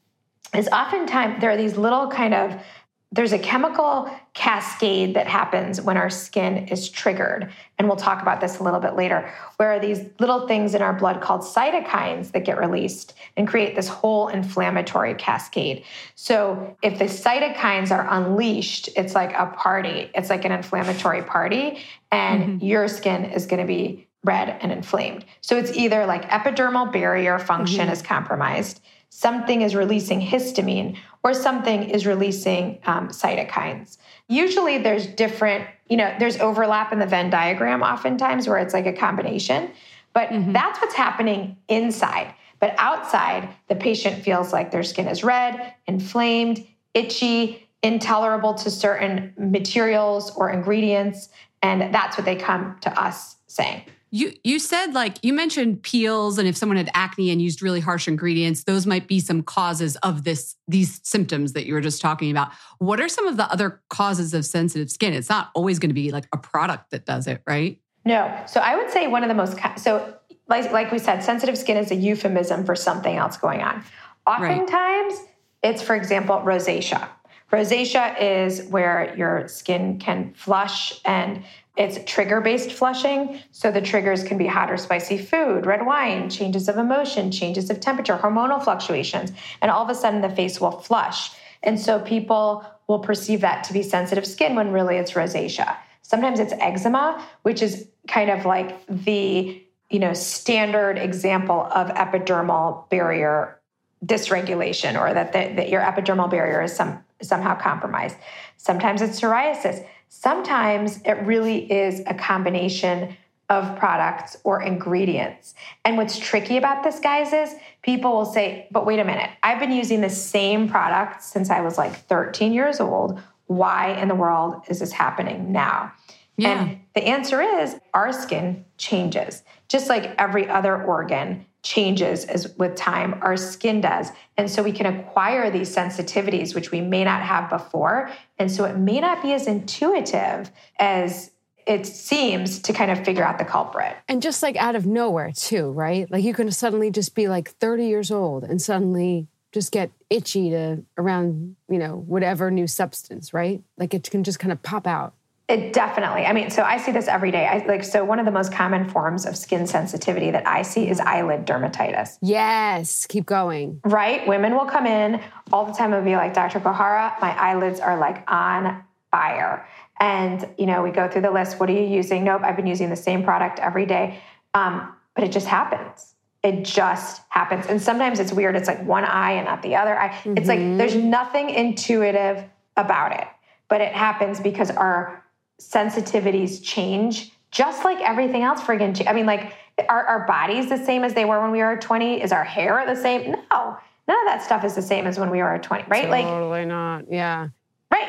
is 0.55 0.69
oftentimes 0.69 1.41
there 1.41 1.51
are 1.51 1.57
these 1.57 1.77
little 1.77 2.09
kind 2.09 2.35
of 2.35 2.63
there's 3.11 3.33
a 3.33 3.39
chemical 3.39 4.11
cascade 4.35 5.15
that 5.15 5.27
happens 5.27 5.81
when 5.81 5.97
our 5.97 6.11
skin 6.11 6.69
is 6.69 6.91
triggered. 6.91 7.51
And 7.79 7.89
we'll 7.89 7.97
talk 7.97 8.21
about 8.21 8.41
this 8.41 8.59
a 8.59 8.63
little 8.63 8.81
bit 8.81 8.97
later, 8.97 9.33
where 9.57 9.81
these 9.81 10.01
little 10.21 10.47
things 10.47 10.75
in 10.75 10.83
our 10.83 10.93
blood 10.93 11.23
called 11.23 11.41
cytokines 11.41 12.33
that 12.33 12.45
get 12.45 12.59
released 12.59 13.15
and 13.37 13.49
create 13.49 13.75
this 13.75 13.89
whole 13.89 14.29
inflammatory 14.29 15.15
cascade. 15.15 15.85
So 16.17 16.77
if 16.83 16.99
the 16.99 17.07
cytokines 17.07 17.91
are 17.91 18.07
unleashed, 18.11 18.91
it's 18.95 19.15
like 19.15 19.33
a 19.33 19.47
party, 19.57 20.11
it's 20.15 20.29
like 20.29 20.45
an 20.45 20.53
inflammatory 20.53 21.23
party, 21.23 21.79
and 22.13 22.43
mm-hmm. 22.43 22.65
your 22.65 22.89
skin 22.89 23.25
is 23.25 23.47
going 23.47 23.61
to 23.61 23.67
be 23.67 24.07
red 24.23 24.59
and 24.61 24.71
inflamed. 24.71 25.25
So 25.41 25.57
it's 25.57 25.73
either 25.75 26.05
like 26.05 26.29
epidermal 26.29 26.93
barrier 26.93 27.39
function 27.39 27.85
mm-hmm. 27.85 27.93
is 27.93 28.03
compromised 28.03 28.83
something 29.11 29.63
is 29.63 29.75
releasing 29.75 30.21
histamine 30.21 30.97
or 31.25 31.35
something 31.35 31.91
is 31.91 32.07
releasing 32.07 32.79
um, 32.87 33.09
cytokines. 33.09 33.99
Usually 34.29 34.79
there's 34.79 35.07
different, 35.07 35.67
you 35.89 35.97
know, 35.97 36.15
there's 36.19 36.39
overlap 36.39 36.93
in 36.93 36.99
the 36.99 37.07
Venn 37.07 37.31
diagram 37.31 37.83
oftentimes 37.83 38.49
where 38.49 38.59
it's 38.59 38.75
like 38.75 38.87
a 38.87 38.93
combination, 38.93 39.71
but 40.13 40.29
mm-hmm. 40.29 40.53
that's 40.53 40.81
what's 40.81 40.95
happening 40.95 41.57
inside. 41.69 42.35
But 42.61 42.75
outside, 42.79 43.49
the 43.69 43.77
patient 43.77 44.23
feels 44.23 44.53
like 44.53 44.71
their 44.71 44.83
skin 44.83 45.07
is 45.07 45.23
red, 45.23 45.75
inflamed, 45.87 46.67
itchy, 46.95 47.69
intolerable 47.83 48.55
to 48.55 48.71
certain 48.71 49.33
materials 49.39 50.35
or 50.37 50.51
ingredients. 50.51 51.29
And 51.63 51.95
that's 51.95 52.17
what 52.17 52.25
they 52.25 52.37
come 52.37 52.77
to 52.83 53.01
us 53.01 53.37
saying. 53.47 53.83
You 54.11 54.33
you 54.43 54.59
said 54.59 54.95
like 54.95 55.19
you 55.23 55.33
mentioned 55.33 55.83
peels 55.83 56.39
and 56.39 56.49
if 56.49 56.57
someone 56.57 56.77
had 56.77 56.91
acne 56.95 57.31
and 57.31 57.43
used 57.43 57.63
really 57.63 57.81
harsh 57.81 58.09
ingredients, 58.09 58.65
those 58.65 58.87
might 58.87 59.07
be 59.07 59.21
some 59.21 59.43
causes 59.43 59.97
of 59.97 60.25
this 60.25 60.57
these 60.67 61.01
symptoms 61.05 61.53
that 61.53 61.67
you 61.67 61.75
were 61.75 61.81
just 61.81 62.01
talking 62.01 62.31
about. 62.31 62.51
What 62.79 63.01
are 63.01 63.09
some 63.09 63.27
of 63.27 63.37
the 63.37 63.51
other 63.53 63.83
causes 63.91 64.33
of 64.33 64.47
sensitive 64.47 64.91
skin? 64.91 65.13
It's 65.13 65.29
not 65.29 65.51
always 65.55 65.79
going 65.79 65.91
to 65.91 65.95
be 65.95 66.11
like 66.11 66.27
a 66.33 66.39
product 66.39 66.91
that 66.91 67.05
does 67.05 67.27
it, 67.27 67.43
right? 67.47 67.79
No. 68.05 68.43
So 68.47 68.61
I 68.61 68.77
would 68.77 68.91
say 68.91 69.07
one 69.09 69.23
of 69.23 69.29
the 69.29 69.35
most 69.35 69.59
so 69.77 70.15
like 70.49 70.73
like 70.73 70.91
we 70.91 70.99
said, 70.99 71.23
sensitive 71.23 71.59
skin 71.59 71.77
is 71.77 71.91
a 71.91 71.95
euphemism 71.95 72.65
for 72.65 72.75
something 72.75 73.17
else 73.17 73.37
going 73.37 73.63
on. 73.63 73.85
Oftentimes, 74.27 75.15
right. 75.15 75.27
it's 75.63 75.83
for 75.83 75.95
example 75.95 76.37
rosacea. 76.37 77.09
Rosacea 77.53 78.21
is 78.21 78.63
where 78.65 79.15
your 79.17 79.49
skin 79.49 79.99
can 79.99 80.35
flush 80.35 81.01
and 81.05 81.43
it's 81.79 81.99
trigger 82.11 82.41
based 82.41 82.73
flushing. 82.73 83.39
So 83.53 83.71
the 83.71 83.81
triggers 83.81 84.25
can 84.25 84.37
be 84.37 84.47
hot 84.47 84.71
or 84.71 84.77
spicy 84.77 85.17
food, 85.17 85.65
red 85.65 85.87
wine, 85.87 86.29
changes 86.29 86.69
of 86.69 86.77
emotion, 86.77 87.31
changes 87.31 87.71
of 87.71 87.79
temperature, 87.79 88.19
hormonal 88.19 88.63
fluctuations. 88.63 89.33
And 89.63 89.71
all 89.71 89.85
of 89.85 89.89
a 89.89 89.95
sudden 89.95 90.21
the 90.21 90.29
face 90.29 90.61
will 90.61 90.73
flush. 90.73 91.31
And 91.63 91.79
so 91.79 92.01
people 92.01 92.65
will 92.89 92.99
perceive 92.99 93.41
that 93.43 93.63
to 93.65 93.73
be 93.73 93.83
sensitive 93.83 94.27
skin 94.27 94.57
when 94.57 94.73
really 94.73 94.97
it's 94.97 95.13
rosacea. 95.13 95.77
Sometimes 96.03 96.41
it's 96.41 96.53
eczema, 96.55 97.25
which 97.43 97.63
is 97.63 97.87
kind 98.09 98.31
of 98.31 98.45
like 98.45 98.85
the 98.89 99.63
you 99.91 99.99
know 100.01 100.13
standard 100.13 100.99
example 100.99 101.69
of 101.73 101.89
epidermal 101.91 102.91
barrier 102.91 103.59
dysregulation 104.05 105.01
or 105.01 105.13
that, 105.13 105.33
the, 105.33 105.55
that 105.57 105.69
your 105.69 105.81
epidermal 105.81 106.31
barrier 106.31 106.63
is 106.63 106.75
some, 106.75 107.05
somehow 107.21 107.59
compromised. 107.59 108.17
Sometimes 108.57 109.03
it's 109.03 109.21
psoriasis. 109.21 109.85
Sometimes 110.09 111.01
it 111.05 111.15
really 111.25 111.71
is 111.71 112.03
a 112.07 112.15
combination 112.15 113.17
of 113.49 113.79
products 113.79 114.37
or 114.45 114.63
ingredients. 114.63 115.55
And 115.85 115.97
what's 115.97 116.19
tricky 116.19 116.59
about 116.59 116.85
this, 116.85 117.01
guys, 117.01 117.33
is 117.33 117.55
people 117.83 118.13
will 118.13 118.27
say, 118.27 118.69
but 118.71 118.85
wait 118.85 118.99
a 118.99 119.05
minute, 119.05 119.31
I've 119.43 119.59
been 119.59 119.73
using 119.73 120.01
the 120.01 120.11
same 120.11 120.69
product 120.69 121.23
since 121.23 121.49
I 121.49 121.63
was 121.63 121.79
like 121.79 121.95
13 121.95 122.53
years 122.53 122.81
old. 122.81 123.21
Why 123.47 123.93
in 123.93 124.09
the 124.09 124.15
world 124.15 124.63
is 124.69 124.81
this 124.81 124.93
happening 124.93 125.51
now? 125.51 125.93
Yeah. 126.37 126.61
And 126.61 126.81
the 126.95 127.05
answer 127.05 127.41
is 127.41 127.77
our 127.95 128.13
skin 128.13 128.65
changes, 128.77 129.43
just 129.69 129.89
like 129.89 130.15
every 130.19 130.49
other 130.49 130.83
organ 130.83 131.47
changes 131.63 132.25
as 132.25 132.55
with 132.57 132.77
time 132.77 133.19
our 133.23 133.37
skin 133.37 133.81
does. 133.81 134.11
And 134.37 134.51
so 134.51 134.63
we 134.63 134.73
can 134.73 134.87
acquire 134.87 135.51
these 135.51 135.75
sensitivities 135.75 136.55
which 136.55 136.71
we 136.71 136.81
may 136.81 137.05
not 137.05 137.23
have 137.23 137.51
before. 137.51 138.11
And 138.39 138.51
so 138.51 138.65
it 138.65 138.77
may 138.77 139.01
not 139.01 139.23
be 139.23 139.33
as 139.33 139.47
intuitive 139.47 140.51
as 140.79 141.31
it 141.67 141.87
seems 141.87 142.61
to 142.61 142.73
kind 142.73 142.91
of 142.91 143.05
figure 143.05 143.25
out 143.25 143.39
the 143.39 143.45
culprit. 143.45 143.95
And 144.09 144.23
just 144.23 144.43
like 144.43 144.57
out 144.57 144.77
of 144.77 144.87
nowhere 144.87 145.33
too 145.33 145.71
right? 145.73 146.11
Like 146.11 146.25
you 146.25 146.33
can 146.33 146.51
suddenly 146.51 146.91
just 146.91 147.15
be 147.15 147.29
like 147.29 147.51
30 147.51 147.87
years 147.87 148.11
old 148.11 148.45
and 148.45 148.63
suddenly 148.63 149.27
just 149.53 149.73
get 149.73 149.91
itchy 150.11 150.51
to 150.51 150.85
around 150.97 151.57
you 151.69 151.79
know 151.79 151.97
whatever 151.97 152.51
new 152.51 152.67
substance 152.67 153.35
right? 153.35 153.63
Like 153.77 153.95
it 153.95 154.11
can 154.11 154.25
just 154.25 154.39
kind 154.39 154.53
of 154.53 154.63
pop 154.63 154.87
out 154.87 155.15
it 155.49 155.73
definitely. 155.73 156.27
I 156.27 156.35
mean, 156.35 156.51
so 156.51 156.63
I 156.63 156.77
see 156.77 156.93
this 156.93 157.09
every 157.09 157.31
day. 157.31 157.47
I 157.47 157.65
like 157.67 157.83
so 157.83 158.05
one 158.05 158.19
of 158.19 158.27
the 158.27 158.31
most 158.31 158.53
common 158.53 158.87
forms 158.87 159.25
of 159.25 159.35
skin 159.35 159.67
sensitivity 159.67 160.31
that 160.31 160.47
I 160.47 160.61
see 160.61 160.91
is 160.91 161.01
eyelid 161.01 161.47
dermatitis. 161.47 162.19
Yes, 162.21 163.07
keep 163.07 163.25
going. 163.25 163.81
Right? 163.85 164.27
Women 164.29 164.55
will 164.55 164.67
come 164.67 164.87
in 164.87 165.23
all 165.51 165.65
the 165.65 165.73
time 165.73 165.95
and 165.95 166.05
be 166.05 166.17
like, 166.17 166.35
Dr. 166.35 166.61
Gohara, 166.61 167.19
my 167.23 167.31
eyelids 167.31 167.81
are 167.81 167.99
like 167.99 168.31
on 168.31 168.85
fire. 169.11 169.67
And 169.99 170.47
you 170.59 170.67
know, 170.67 170.83
we 170.83 170.91
go 170.91 171.09
through 171.09 171.23
the 171.23 171.31
list. 171.31 171.59
What 171.59 171.71
are 171.71 171.73
you 171.73 171.87
using? 171.87 172.25
Nope, 172.25 172.43
I've 172.45 172.57
been 172.57 172.67
using 172.67 172.91
the 172.91 172.97
same 172.97 173.25
product 173.25 173.59
every 173.59 173.87
day. 173.87 174.21
Um, 174.53 174.95
but 175.15 175.25
it 175.25 175.33
just 175.33 175.47
happens. 175.47 176.15
It 176.43 176.63
just 176.63 177.23
happens. 177.31 177.67
And 177.67 177.81
sometimes 177.81 178.21
it's 178.21 178.33
weird. 178.33 178.55
It's 178.55 178.69
like 178.69 178.85
one 178.85 179.05
eye 179.05 179.33
and 179.33 179.47
not 179.47 179.63
the 179.63 179.77
other 179.77 179.99
eye. 179.99 180.11
Mm-hmm. 180.11 180.37
It's 180.37 180.47
like 180.47 180.59
mm-hmm. 180.59 180.77
there's 180.77 180.95
nothing 180.95 181.49
intuitive 181.49 182.45
about 182.77 183.13
it, 183.19 183.27
but 183.69 183.81
it 183.81 183.93
happens 183.93 184.41
because 184.41 184.71
our 184.71 185.25
sensitivities 185.61 186.63
change 186.63 187.33
just 187.51 187.85
like 187.85 187.99
everything 188.01 188.43
else 188.43 188.61
friggin' 188.61 189.07
I 189.07 189.13
mean, 189.13 189.27
like, 189.27 189.55
are 189.89 190.05
our 190.05 190.27
bodies 190.27 190.69
the 190.69 190.77
same 190.77 191.05
as 191.05 191.15
they 191.15 191.25
were 191.25 191.41
when 191.41 191.51
we 191.51 191.61
were 191.61 191.77
20? 191.77 192.23
Is 192.23 192.33
our 192.33 192.45
hair 192.45 192.85
the 192.87 193.01
same? 193.01 193.33
No, 193.33 193.79
none 194.09 194.19
of 194.19 194.27
that 194.27 194.43
stuff 194.43 194.65
is 194.65 194.75
the 194.75 194.83
same 194.83 195.07
as 195.07 195.19
when 195.19 195.31
we 195.31 195.39
were 195.39 195.59
20, 195.59 195.85
right? 195.89 196.03
Totally 196.03 196.11
like, 196.11 196.27
totally 196.27 196.65
not. 196.65 197.05
Yeah. 197.11 197.49
Right. 197.91 198.09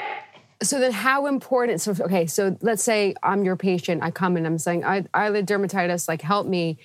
So 0.61 0.79
then, 0.79 0.91
how 0.91 1.27
important? 1.27 1.79
So 1.79 1.95
okay, 2.01 2.25
so 2.25 2.57
let's 2.61 2.83
say 2.83 3.15
I'm 3.23 3.45
your 3.45 3.55
patient. 3.55 4.03
I 4.03 4.11
come 4.11 4.35
and 4.35 4.45
I'm 4.45 4.57
saying 4.57 4.83
I, 4.83 5.05
eyelid 5.13 5.47
dermatitis. 5.47 6.07
Like, 6.07 6.21
help 6.21 6.47
me. 6.47 6.79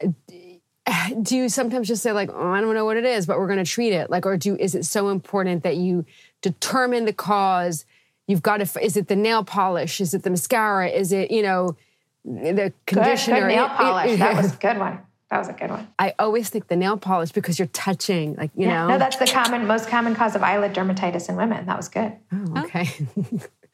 Do 1.22 1.36
you 1.36 1.48
sometimes 1.48 1.88
just 1.88 2.02
say 2.02 2.12
like, 2.12 2.30
oh, 2.32 2.50
I 2.50 2.60
don't 2.60 2.74
know 2.74 2.84
what 2.84 2.96
it 2.96 3.04
is, 3.04 3.26
but 3.26 3.38
we're 3.38 3.46
going 3.46 3.64
to 3.64 3.70
treat 3.70 3.92
it? 3.92 4.10
Like, 4.10 4.26
or 4.26 4.36
do 4.36 4.56
is 4.56 4.74
it 4.74 4.84
so 4.84 5.08
important 5.08 5.62
that 5.62 5.76
you 5.76 6.04
determine 6.42 7.04
the 7.04 7.12
cause? 7.12 7.84
You've 8.30 8.42
got 8.42 8.58
to, 8.58 8.84
is 8.84 8.96
it 8.96 9.08
the 9.08 9.16
nail 9.16 9.42
polish? 9.42 10.00
Is 10.00 10.14
it 10.14 10.22
the 10.22 10.30
mascara? 10.30 10.88
Is 10.88 11.10
it, 11.10 11.32
you 11.32 11.42
know, 11.42 11.76
the 12.24 12.72
conditioner? 12.86 13.40
Good, 13.40 13.48
good 13.48 13.54
nail 13.56 13.68
polish. 13.68 14.18
that 14.20 14.36
was 14.36 14.52
a 14.52 14.56
good 14.56 14.78
one. 14.78 15.00
That 15.30 15.38
was 15.38 15.48
a 15.48 15.52
good 15.52 15.70
one. 15.70 15.88
I 15.98 16.14
always 16.16 16.48
think 16.48 16.68
the 16.68 16.76
nail 16.76 16.96
polish 16.96 17.32
because 17.32 17.58
you're 17.58 17.66
touching, 17.68 18.36
like, 18.36 18.52
you 18.54 18.66
yeah. 18.68 18.82
know. 18.82 18.88
No, 18.90 18.98
that's 18.98 19.16
the 19.16 19.26
common, 19.26 19.66
most 19.66 19.88
common 19.88 20.14
cause 20.14 20.36
of 20.36 20.44
eyelid 20.44 20.74
dermatitis 20.74 21.28
in 21.28 21.34
women. 21.34 21.66
That 21.66 21.76
was 21.76 21.88
good. 21.88 22.12
Oh, 22.32 22.62
okay. 22.62 22.88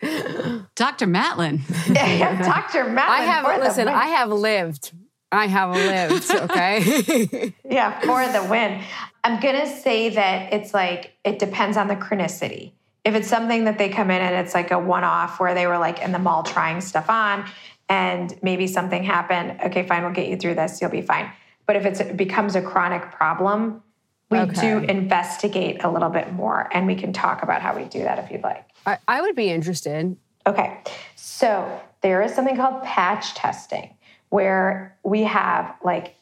Dr. 0.75 1.07
Matlin. 1.07 1.61
yeah, 1.95 2.43
Dr. 2.43 2.85
Matlin. 2.85 2.99
I 2.99 3.23
have, 3.25 3.61
listen, 3.61 3.89
I 3.89 4.07
have 4.07 4.31
lived. 4.31 4.93
I 5.31 5.47
have 5.49 5.71
lived, 5.75 6.31
okay? 6.51 7.53
yeah, 7.63 8.01
for 8.01 8.27
the 8.33 8.49
win. 8.49 8.83
I'm 9.23 9.39
going 9.39 9.61
to 9.61 9.67
say 9.67 10.11
that 10.11 10.55
it's 10.55 10.73
like, 10.73 11.13
it 11.25 11.39
depends 11.39 11.77
on 11.77 11.89
the 11.89 11.97
chronicity 11.97 12.73
if 13.07 13.15
it's 13.15 13.29
something 13.29 13.65
that 13.65 13.79
they 13.79 13.89
come 13.89 14.11
in 14.11 14.21
and 14.21 14.35
it's 14.35 14.53
like 14.53 14.73
a 14.73 14.79
one 14.79 15.05
off 15.05 15.39
where 15.39 15.55
they 15.55 15.69
were 15.69 15.79
like 15.79 16.01
in 16.03 16.11
the 16.11 16.19
mall 16.19 16.43
trying 16.43 16.81
stuff 16.81 17.09
on 17.09 17.49
and 17.89 18.37
maybe 18.43 18.67
something 18.67 19.05
happened, 19.05 19.61
okay, 19.65 19.87
fine, 19.87 20.03
we'll 20.03 20.13
get 20.13 20.27
you 20.27 20.37
through 20.37 20.57
this, 20.57 20.81
you'll 20.81 20.91
be 20.91 21.03
fine. 21.03 21.31
But 21.67 21.77
if 21.77 21.87
it 21.87 22.17
becomes 22.17 22.57
a 22.57 22.61
chronic 22.61 23.13
problem, 23.13 23.81
we 24.29 24.39
okay. 24.39 24.61
do 24.61 24.79
investigate 24.79 25.85
a 25.85 25.91
little 25.91 26.09
bit 26.09 26.33
more 26.33 26.69
and 26.73 26.85
we 26.89 26.97
can 26.97 27.13
talk 27.13 27.45
about 27.45 27.63
how 27.63 27.77
we 27.77 27.85
do 27.85 28.01
that 28.01 28.19
if 28.19 28.29
you'd 28.29 28.43
like. 28.43 28.69
I, 28.85 28.99
I 29.07 29.21
would 29.21 29.37
be 29.37 29.51
interested. 29.51 30.17
Okay, 30.45 30.81
so 31.15 31.81
there 32.01 32.23
is 32.23 32.35
something 32.35 32.57
called 32.57 32.83
patch 32.83 33.35
testing 33.35 33.95
where 34.31 34.99
we 35.05 35.23
have 35.23 35.77
like 35.85 36.17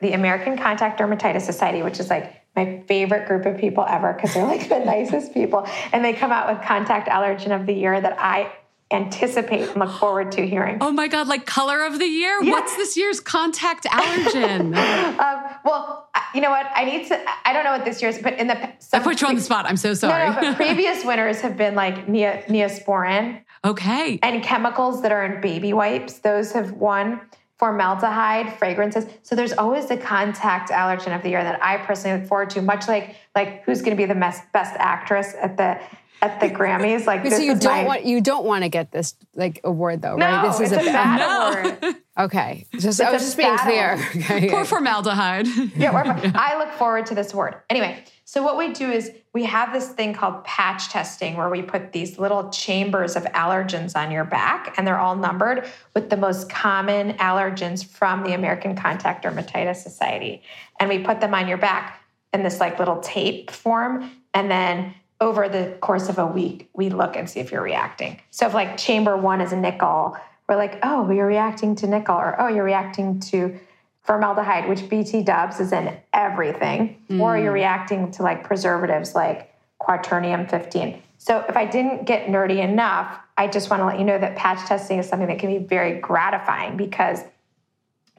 the 0.00 0.12
American 0.14 0.58
Contact 0.58 0.98
Dermatitis 0.98 1.42
Society, 1.42 1.82
which 1.82 2.00
is 2.00 2.10
like 2.10 2.43
my 2.56 2.82
favorite 2.86 3.26
group 3.26 3.46
of 3.46 3.58
people 3.58 3.84
ever 3.88 4.12
because 4.12 4.34
they're 4.34 4.46
like 4.46 4.68
the 4.68 4.78
nicest 4.84 5.34
people. 5.34 5.66
And 5.92 6.04
they 6.04 6.12
come 6.12 6.32
out 6.32 6.52
with 6.52 6.64
contact 6.66 7.08
allergen 7.08 7.58
of 7.58 7.66
the 7.66 7.74
year 7.74 8.00
that 8.00 8.16
I 8.18 8.52
anticipate 8.90 9.68
and 9.70 9.76
look 9.76 9.90
forward 9.90 10.30
to 10.32 10.46
hearing. 10.46 10.78
Oh 10.80 10.92
my 10.92 11.08
God, 11.08 11.26
like 11.26 11.46
color 11.46 11.84
of 11.84 11.98
the 11.98 12.06
year? 12.06 12.42
Yeah. 12.42 12.52
What's 12.52 12.76
this 12.76 12.96
year's 12.96 13.18
contact 13.18 13.84
allergen? 13.84 14.76
um, 15.18 15.56
well, 15.64 16.08
you 16.34 16.40
know 16.40 16.50
what? 16.50 16.66
I 16.74 16.84
need 16.84 17.08
to, 17.08 17.20
I 17.44 17.52
don't 17.52 17.64
know 17.64 17.72
what 17.72 17.84
this 17.84 18.00
year's, 18.00 18.18
but 18.18 18.38
in 18.38 18.46
the. 18.46 18.72
I 18.92 19.00
put 19.00 19.20
you 19.20 19.26
on 19.26 19.34
the 19.34 19.40
spot. 19.40 19.66
I'm 19.66 19.76
so 19.76 19.94
sorry. 19.94 20.28
No, 20.30 20.40
no, 20.40 20.40
but 20.40 20.56
previous 20.56 21.04
winners 21.04 21.40
have 21.40 21.56
been 21.56 21.74
like 21.74 22.08
ne- 22.08 22.44
Neosporin. 22.48 23.40
Okay. 23.64 24.18
And 24.22 24.42
chemicals 24.42 25.02
that 25.02 25.10
are 25.10 25.24
in 25.24 25.40
baby 25.40 25.72
wipes. 25.72 26.18
Those 26.18 26.52
have 26.52 26.72
won 26.72 27.20
formaldehyde, 27.58 28.58
fragrances. 28.58 29.06
So 29.22 29.36
there's 29.36 29.52
always 29.52 29.86
the 29.86 29.96
contact 29.96 30.70
allergen 30.70 31.14
of 31.14 31.22
the 31.22 31.30
year 31.30 31.42
that 31.42 31.62
I 31.62 31.78
personally 31.78 32.18
look 32.18 32.28
forward 32.28 32.50
to, 32.50 32.62
much 32.62 32.88
like 32.88 33.16
like 33.34 33.64
who's 33.64 33.80
going 33.80 33.96
to 33.96 34.00
be 34.00 34.06
the 34.06 34.18
best, 34.18 34.42
best 34.52 34.74
actress 34.78 35.34
at 35.40 35.56
the 35.56 35.80
at 36.22 36.40
the 36.40 36.48
Grammys. 36.48 37.06
Like 37.06 37.26
so 37.30 37.38
you 37.38 37.56
don't 37.56 37.72
my... 37.72 37.84
want 37.84 38.04
you 38.04 38.20
don't 38.20 38.44
want 38.44 38.64
to 38.64 38.68
get 38.68 38.90
this 38.90 39.14
like 39.34 39.60
award 39.64 40.02
though, 40.02 40.16
no, 40.16 40.26
right? 40.26 40.58
This 40.58 40.72
is 40.72 40.72
a, 40.72 40.76
bad 40.76 41.18
no. 41.80 41.80
award. 41.82 41.96
Okay, 42.16 42.66
just 42.72 43.00
I 43.00 43.12
was 43.12 43.22
just 43.22 43.36
being 43.36 43.56
clear. 43.58 43.98
Okay. 44.16 44.48
Poor 44.48 44.64
formaldehyde. 44.64 45.46
yeah, 45.76 46.32
I 46.34 46.56
look 46.58 46.70
forward 46.72 47.06
to 47.06 47.14
this 47.14 47.32
award. 47.32 47.56
Anyway, 47.68 48.04
so 48.24 48.42
what 48.42 48.56
we 48.56 48.72
do 48.72 48.90
is 48.90 49.10
we 49.32 49.44
have 49.44 49.72
this 49.72 49.88
thing 49.88 50.14
called 50.14 50.44
patch 50.44 50.88
testing 50.88 51.36
where 51.36 51.50
we 51.50 51.60
put 51.60 51.92
these 51.92 52.18
little 52.18 52.48
chambers 52.50 53.16
of 53.16 53.24
allergens 53.24 53.96
on 53.96 54.12
your 54.12 54.24
back 54.24 54.74
and 54.76 54.86
they're 54.86 54.98
all 54.98 55.16
numbered 55.16 55.68
with 55.94 56.08
the 56.08 56.16
most 56.16 56.48
common 56.48 57.14
allergens 57.14 57.84
from 57.84 58.22
the 58.22 58.32
American 58.32 58.76
Contact 58.76 59.24
Dermatitis 59.24 59.76
Society. 59.76 60.42
And 60.78 60.88
we 60.88 61.00
put 61.00 61.20
them 61.20 61.34
on 61.34 61.48
your 61.48 61.58
back 61.58 62.00
in 62.32 62.42
this 62.42 62.60
like 62.60 62.78
little 62.78 63.00
tape 63.00 63.50
form 63.50 64.10
and 64.32 64.50
then 64.50 64.94
over 65.20 65.48
the 65.48 65.76
course 65.80 66.08
of 66.08 66.18
a 66.18 66.26
week 66.26 66.68
we 66.72 66.90
look 66.90 67.16
and 67.16 67.28
see 67.28 67.40
if 67.40 67.52
you're 67.52 67.62
reacting. 67.62 68.20
So 68.30 68.46
if 68.46 68.54
like 68.54 68.76
chamber 68.76 69.16
1 69.16 69.40
is 69.40 69.52
a 69.52 69.56
nickel, 69.56 70.16
we're 70.48 70.56
like, 70.56 70.78
"Oh, 70.82 71.10
you're 71.10 71.26
reacting 71.26 71.74
to 71.76 71.86
nickel," 71.86 72.16
or 72.16 72.36
"Oh, 72.38 72.48
you're 72.48 72.64
reacting 72.64 73.20
to 73.20 73.58
formaldehyde, 74.02 74.68
which 74.68 74.88
BT 74.88 75.22
dubs 75.22 75.60
is 75.60 75.72
in 75.72 75.96
everything, 76.12 77.02
mm. 77.08 77.20
or 77.20 77.38
you're 77.38 77.52
reacting 77.52 78.10
to 78.12 78.22
like 78.22 78.44
preservatives 78.44 79.14
like 79.14 79.54
quaternium 79.80 80.48
15. 80.48 81.02
So 81.18 81.44
if 81.48 81.56
I 81.56 81.64
didn't 81.64 82.04
get 82.04 82.26
nerdy 82.26 82.62
enough, 82.62 83.18
I 83.36 83.48
just 83.48 83.70
want 83.70 83.80
to 83.80 83.86
let 83.86 83.98
you 83.98 84.04
know 84.04 84.18
that 84.18 84.36
patch 84.36 84.66
testing 84.68 84.98
is 84.98 85.08
something 85.08 85.28
that 85.28 85.38
can 85.38 85.48
be 85.48 85.64
very 85.64 85.98
gratifying 85.98 86.76
because 86.76 87.20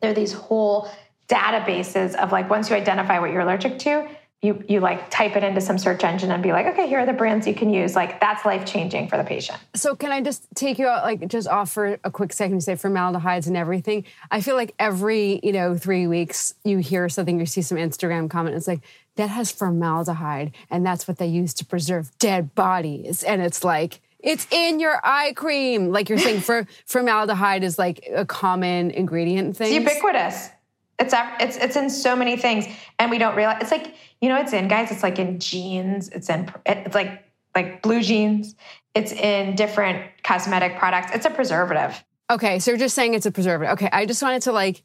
there 0.02 0.12
are 0.12 0.14
these 0.14 0.34
whole 0.34 0.90
databases 1.30 2.16
of 2.16 2.32
like 2.32 2.50
once 2.50 2.70
you 2.70 2.76
identify 2.76 3.20
what 3.20 3.32
you're 3.32 3.42
allergic 3.42 3.80
to, 3.80 4.08
you 4.46 4.64
you 4.68 4.80
like 4.80 5.10
type 5.10 5.36
it 5.36 5.44
into 5.44 5.60
some 5.60 5.78
search 5.78 6.04
engine 6.04 6.32
and 6.32 6.44
be 6.44 6.52
like, 6.52 6.66
okay, 6.68 6.88
here 6.88 7.00
are 7.00 7.06
the 7.06 7.14
brands 7.14 7.48
you 7.48 7.54
can 7.54 7.74
use. 7.74 7.96
Like 7.96 8.20
that's 8.20 8.46
life 8.46 8.66
changing 8.66 9.08
for 9.08 9.18
the 9.18 9.24
patient. 9.24 9.60
So 9.76 9.96
can 9.96 10.12
I 10.12 10.22
just 10.22 10.48
take 10.56 10.80
you 10.80 10.88
out, 10.88 11.04
like 11.04 11.28
just 11.28 11.48
offer 11.48 12.00
a 12.04 12.12
quick 12.12 12.34
second 12.34 12.60
to 12.60 12.62
say 12.62 12.76
formaldehydes 12.76 13.48
and 13.48 13.58
everything? 13.58 14.06
I 14.32 14.42
feel 14.42 14.56
like 14.56 14.74
every 14.80 15.40
you 15.44 15.52
know 15.52 15.78
three 15.78 16.08
weeks 16.08 16.54
you 16.64 16.78
hear 16.78 17.10
something, 17.10 17.40
you 17.40 17.46
see 17.46 17.62
some 17.62 17.78
Instagram 17.78 18.30
comment. 18.30 18.56
It's 18.56 18.68
like 18.68 18.82
that 19.16 19.30
has 19.30 19.52
formaldehyde 19.52 20.54
and 20.70 20.86
that's 20.86 21.08
what 21.08 21.18
they 21.18 21.28
use 21.28 21.54
to 21.56 21.66
preserve 21.66 22.18
dead 22.20 22.54
bodies. 22.54 23.24
And 23.24 23.42
it's 23.42 23.64
like, 23.64 24.02
it's 24.20 24.48
in 24.52 24.80
your 24.80 25.00
eye 25.04 25.34
cream. 25.36 25.92
Like 25.92 26.10
you're 26.10 26.18
saying, 26.18 26.42
for 26.42 26.68
formaldehyde 26.86 27.64
is 27.64 27.78
like 27.78 28.08
a 28.14 28.26
common 28.26 28.92
ingredient 28.92 29.48
in 29.48 29.54
things. 29.54 29.72
It's 29.72 29.80
ubiquitous. 29.80 30.50
It's 30.98 31.14
it's 31.40 31.58
it's 31.58 31.76
in 31.76 31.90
so 31.90 32.16
many 32.16 32.38
things, 32.38 32.66
and 33.00 33.12
we 33.12 33.18
don't 33.18 33.36
realize. 33.36 33.58
It's 33.62 33.72
like 33.72 33.96
you 34.22 34.30
know, 34.30 34.38
it's 34.40 34.54
in 34.54 34.68
guys. 34.68 34.92
It's 34.92 35.04
like 35.04 35.20
in 35.20 35.40
jeans. 35.40 36.10
It's 36.10 36.30
in 36.30 36.52
it's 36.66 36.96
like 36.96 37.24
like 37.56 37.82
blue 37.82 38.02
jeans. 38.02 38.56
It's 38.94 39.12
in 39.12 39.56
different 39.56 40.04
cosmetic 40.24 40.78
products. 40.78 41.12
It's 41.14 41.26
a 41.26 41.30
preservative. 41.30 42.04
Okay, 42.30 42.60
so 42.60 42.72
you're 42.72 42.78
just 42.80 42.96
saying 42.96 43.14
it's 43.14 43.26
a 43.26 43.32
preservative. 43.32 43.74
Okay, 43.74 43.90
I 43.92 44.06
just 44.06 44.22
wanted 44.22 44.44
to 44.44 44.52
like 44.52 44.84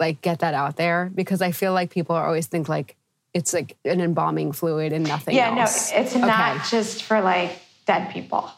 like 0.00 0.22
get 0.22 0.40
that 0.40 0.54
out 0.54 0.76
there 0.76 1.10
because 1.14 1.42
I 1.42 1.52
feel 1.52 1.72
like 1.72 1.90
people 1.90 2.16
always 2.16 2.46
think 2.46 2.68
like 2.68 2.96
it's 3.34 3.52
like 3.52 3.76
an 3.84 4.00
embalming 4.00 4.52
fluid 4.52 4.92
and 4.92 5.06
nothing 5.06 5.34
yeah, 5.34 5.58
else. 5.58 5.90
no, 5.90 5.98
it's 5.98 6.14
not 6.14 6.64
just 6.66 7.02
for 7.04 7.20
like 7.20 7.58
dead 7.86 8.10
people. 8.10 8.50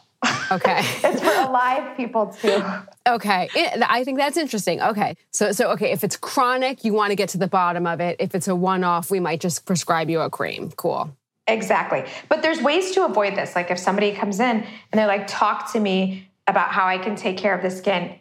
Okay. 0.51 0.79
it's 1.03 1.21
for 1.21 1.49
alive 1.49 1.95
people 1.97 2.27
too. 2.27 2.63
Okay. 3.07 3.49
It, 3.55 3.83
I 3.87 4.03
think 4.03 4.17
that's 4.17 4.37
interesting. 4.37 4.81
Okay. 4.81 5.15
So 5.31 5.51
so 5.51 5.71
okay, 5.71 5.91
if 5.91 6.03
it's 6.03 6.15
chronic, 6.15 6.83
you 6.83 6.93
want 6.93 7.11
to 7.11 7.15
get 7.15 7.29
to 7.29 7.37
the 7.37 7.47
bottom 7.47 7.85
of 7.87 7.99
it. 7.99 8.17
If 8.19 8.35
it's 8.35 8.47
a 8.47 8.55
one-off, 8.55 9.11
we 9.11 9.19
might 9.19 9.41
just 9.41 9.65
prescribe 9.65 10.09
you 10.09 10.21
a 10.21 10.29
cream. 10.29 10.71
Cool. 10.71 11.15
Exactly. 11.47 12.03
But 12.27 12.41
there's 12.41 12.61
ways 12.61 12.91
to 12.91 13.05
avoid 13.05 13.35
this. 13.35 13.55
Like 13.55 13.69
if 13.69 13.77
somebody 13.77 14.13
comes 14.13 14.39
in 14.39 14.57
and 14.57 14.67
they're 14.91 15.07
like, 15.07 15.27
talk 15.27 15.71
to 15.73 15.79
me 15.79 16.27
about 16.47 16.69
how 16.69 16.87
I 16.87 16.97
can 16.97 17.15
take 17.15 17.37
care 17.37 17.55
of 17.55 17.61
the 17.61 17.69
skin. 17.69 18.15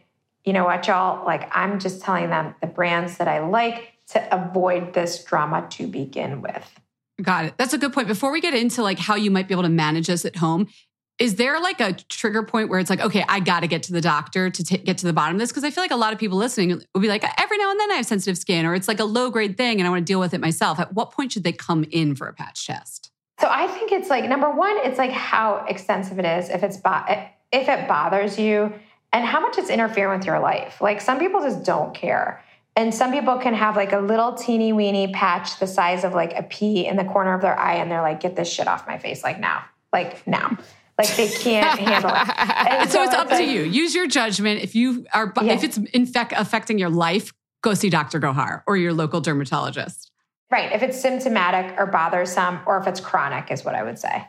You 0.45 0.53
know 0.53 0.65
what, 0.65 0.87
y'all? 0.87 1.25
Like 1.25 1.49
I'm 1.57 1.79
just 1.79 2.03
telling 2.03 2.31
them 2.31 2.55
the 2.61 2.67
brands 2.67 3.19
that 3.19 3.29
I 3.29 3.41
like 3.41 3.95
to 4.09 4.35
avoid 4.35 4.93
this 4.93 5.25
drama 5.25 5.67
to 5.71 5.87
begin 5.87 6.43
with. 6.43 6.81
Got 7.23 7.47
it. 7.47 7.55
That's 7.57 7.73
a 7.73 7.79
good 7.79 7.93
point. 7.93 8.09
Before 8.09 8.33
we 8.33 8.41
get 8.41 8.55
into 8.55 8.83
like 8.83 8.99
how 8.99 9.15
you 9.15 9.31
might 9.31 9.49
be 9.49 9.55
able 9.55 9.63
to 9.63 9.69
manage 9.69 10.09
this 10.09 10.25
at 10.25 10.37
home, 10.37 10.69
is 11.19 11.37
there 11.37 11.61
like 11.61 11.81
a 11.81 11.93
trigger 11.93 12.43
point 12.43 12.69
where 12.69 12.81
it's 12.81 12.91
like, 12.91 13.01
okay, 13.01 13.25
I 13.29 13.39
got 13.41 13.61
to 13.61 13.69
get 13.69 13.85
to 13.85 13.93
the 13.93 14.01
doctor 14.01 14.51
to 14.51 14.65
t- 14.65 14.79
get 14.79 14.99
to 14.99 15.07
the 15.07 15.13
bottom 15.13 15.37
of 15.37 15.41
this? 15.41 15.51
Because 15.51 15.63
I 15.63 15.71
feel 15.71 15.85
like 15.85 15.93
a 15.93 15.97
lot 15.97 16.13
of 16.13 16.19
people 16.19 16.37
listening 16.37 16.83
will 16.93 17.01
be 17.01 17.09
like, 17.09 17.25
every 17.41 17.57
now 17.59 17.71
and 17.71 17.79
then 17.79 17.93
I 17.93 17.95
have 17.95 18.07
sensitive 18.07 18.37
skin, 18.37 18.67
or 18.67 18.75
it's 18.75 18.89
like 18.89 18.99
a 18.99 19.05
low 19.05 19.31
grade 19.31 19.57
thing 19.57 19.81
and 19.81 19.87
I 19.87 19.91
want 19.91 20.05
to 20.05 20.11
deal 20.11 20.19
with 20.19 20.35
it 20.35 20.41
myself. 20.41 20.81
At 20.81 20.93
what 20.95 21.13
point 21.13 21.33
should 21.33 21.45
they 21.45 21.53
come 21.53 21.85
in 21.91 22.17
for 22.17 22.27
a 22.27 22.33
patch 22.33 22.67
test? 22.67 23.13
So 23.41 23.49
I 23.51 23.69
think 23.69 23.93
it's 23.93 24.11
like 24.11 24.29
number 24.29 24.51
one, 24.51 24.77
it's 24.79 24.99
like 24.99 25.13
how 25.13 25.65
extensive 25.69 26.19
it 26.19 26.25
is, 26.25 26.49
if 26.51 26.63
it's 26.63 26.77
bo- 26.77 27.05
if 27.53 27.69
it 27.69 27.87
bothers 27.87 28.39
you, 28.39 28.73
and 29.13 29.25
how 29.25 29.41
much 29.41 29.59
it's 29.59 29.71
interfering 29.71 30.19
with 30.19 30.27
your 30.27 30.41
life. 30.41 30.81
Like 30.81 31.01
some 31.01 31.21
people 31.21 31.41
just 31.41 31.65
don't 31.65 31.95
care. 31.95 32.43
And 32.77 32.93
some 32.93 33.13
people 33.13 33.39
can 33.39 33.55
have 33.55 33.77
like 33.77 33.93
a 33.93 34.01
little 34.01 34.35
teeny 34.35 34.73
weeny 34.73 35.13
patch 35.13 35.61
the 35.61 35.67
size 35.69 36.03
of 36.03 36.13
like 36.13 36.33
a 36.37 36.43
pea 36.43 36.89
in 36.89 36.97
the 36.97 37.05
corner 37.05 37.35
of 37.35 37.41
their 37.41 37.57
eye, 37.57 37.75
and 37.75 37.89
they're 37.89 38.03
like, 38.03 38.19
get 38.19 38.35
this 38.35 38.53
shit 38.53 38.67
off 38.67 38.87
my 38.89 38.99
face, 38.99 39.23
like 39.23 39.39
now, 39.39 39.65
like 39.93 40.27
now. 40.27 40.59
Like 40.99 41.15
they 41.17 41.29
can't 41.29 41.79
handle 41.79 42.11
it. 42.11 42.29
And 42.75 42.91
so, 42.91 42.99
so 42.99 43.03
it's 43.05 43.15
up 43.15 43.31
like, 43.31 43.39
to 43.39 43.45
you. 43.45 43.63
Use 43.63 43.95
your 43.95 44.07
judgment. 44.07 44.63
If 44.63 44.75
you 44.75 45.07
are, 45.13 45.33
yeah. 45.43 45.53
if 45.53 45.65
it's 45.65 45.77
in 45.77 46.07
fact 46.07 46.33
affecting 46.37 46.79
your 46.79 46.89
life, 46.89 47.33
go 47.63 47.75
see 47.75 47.91
Dr. 47.91 48.21
Gohar 48.21 48.63
or 48.67 48.77
your 48.77 48.93
local 48.93 49.21
dermatologist. 49.21 50.11
Right. 50.51 50.73
If 50.73 50.83
it's 50.83 51.01
symptomatic 51.01 51.79
or 51.79 51.87
bothersome, 51.87 52.61
or 52.67 52.79
if 52.79 52.87
it's 52.87 53.01
chronic, 53.01 53.51
is 53.51 53.65
what 53.65 53.75
I 53.75 53.83
would 53.83 53.99
say. 53.99 54.25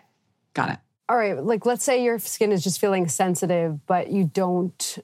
Got 0.53 0.71
it. 0.71 0.79
All 1.07 1.17
right. 1.17 1.37
Like, 1.37 1.65
let's 1.65 1.83
say 1.83 2.03
your 2.03 2.17
skin 2.17 2.51
is 2.51 2.63
just 2.63 2.81
feeling 2.81 3.07
sensitive, 3.07 3.85
but 3.85 4.09
you 4.09 4.23
don't, 4.23 4.97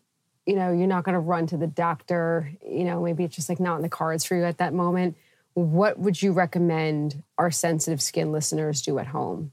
you 0.47 0.55
know, 0.55 0.71
you're 0.71 0.87
not 0.87 1.03
going 1.03 1.13
to 1.13 1.19
run 1.19 1.45
to 1.47 1.57
the 1.57 1.67
doctor. 1.67 2.51
You 2.67 2.85
know, 2.85 3.01
maybe 3.03 3.23
it's 3.23 3.35
just 3.35 3.49
like 3.49 3.59
not 3.59 3.75
in 3.75 3.81
the 3.83 3.89
cards 3.89 4.25
for 4.25 4.35
you 4.35 4.43
at 4.45 4.57
that 4.57 4.73
moment. 4.73 5.15
What 5.53 5.99
would 5.99 6.21
you 6.21 6.31
recommend 6.31 7.21
our 7.37 7.51
sensitive 7.51 8.01
skin 8.01 8.31
listeners 8.31 8.81
do 8.81 8.97
at 8.97 9.07
home? 9.07 9.51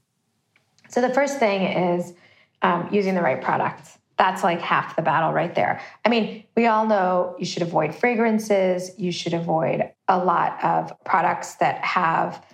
So 0.89 1.01
the 1.01 1.13
first 1.13 1.39
thing 1.39 1.63
is 1.63 2.13
um, 2.61 2.89
using 2.91 3.15
the 3.15 3.21
right 3.21 3.41
product. 3.41 3.97
That's 4.17 4.43
like 4.43 4.59
half 4.59 4.97
the 4.97 5.01
battle 5.01 5.31
right 5.31 5.55
there. 5.55 5.81
I 6.03 6.09
mean, 6.09 6.43
we 6.57 6.67
all 6.67 6.85
know 6.85 7.35
you 7.39 7.45
should 7.45 7.63
avoid 7.63 7.95
fragrances, 7.95 8.91
you 8.97 9.13
should 9.13 9.33
avoid 9.33 9.93
a 10.09 10.17
lot 10.17 10.61
of 10.61 10.91
products 11.05 11.55
that 11.55 11.77
have 11.85 12.45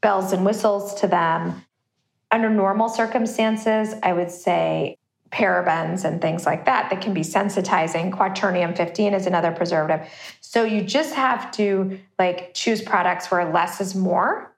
bells 0.00 0.32
and 0.32 0.44
whistles 0.44 0.94
to 0.94 1.06
them. 1.06 1.64
Under 2.32 2.50
normal 2.50 2.88
circumstances, 2.88 3.94
I 4.02 4.14
would 4.14 4.30
say 4.32 4.96
parabens 5.30 6.04
and 6.04 6.20
things 6.20 6.44
like 6.44 6.64
that 6.66 6.90
that 6.90 7.00
can 7.00 7.14
be 7.14 7.20
sensitizing. 7.20 8.10
Quaternium 8.10 8.76
15 8.76 9.14
is 9.14 9.26
another 9.26 9.52
preservative. 9.52 10.08
So 10.40 10.64
you 10.64 10.82
just 10.82 11.14
have 11.14 11.50
to 11.52 11.98
like 12.18 12.52
choose 12.52 12.82
products 12.82 13.30
where 13.30 13.50
less 13.50 13.80
is 13.80 13.94
more. 13.94 14.54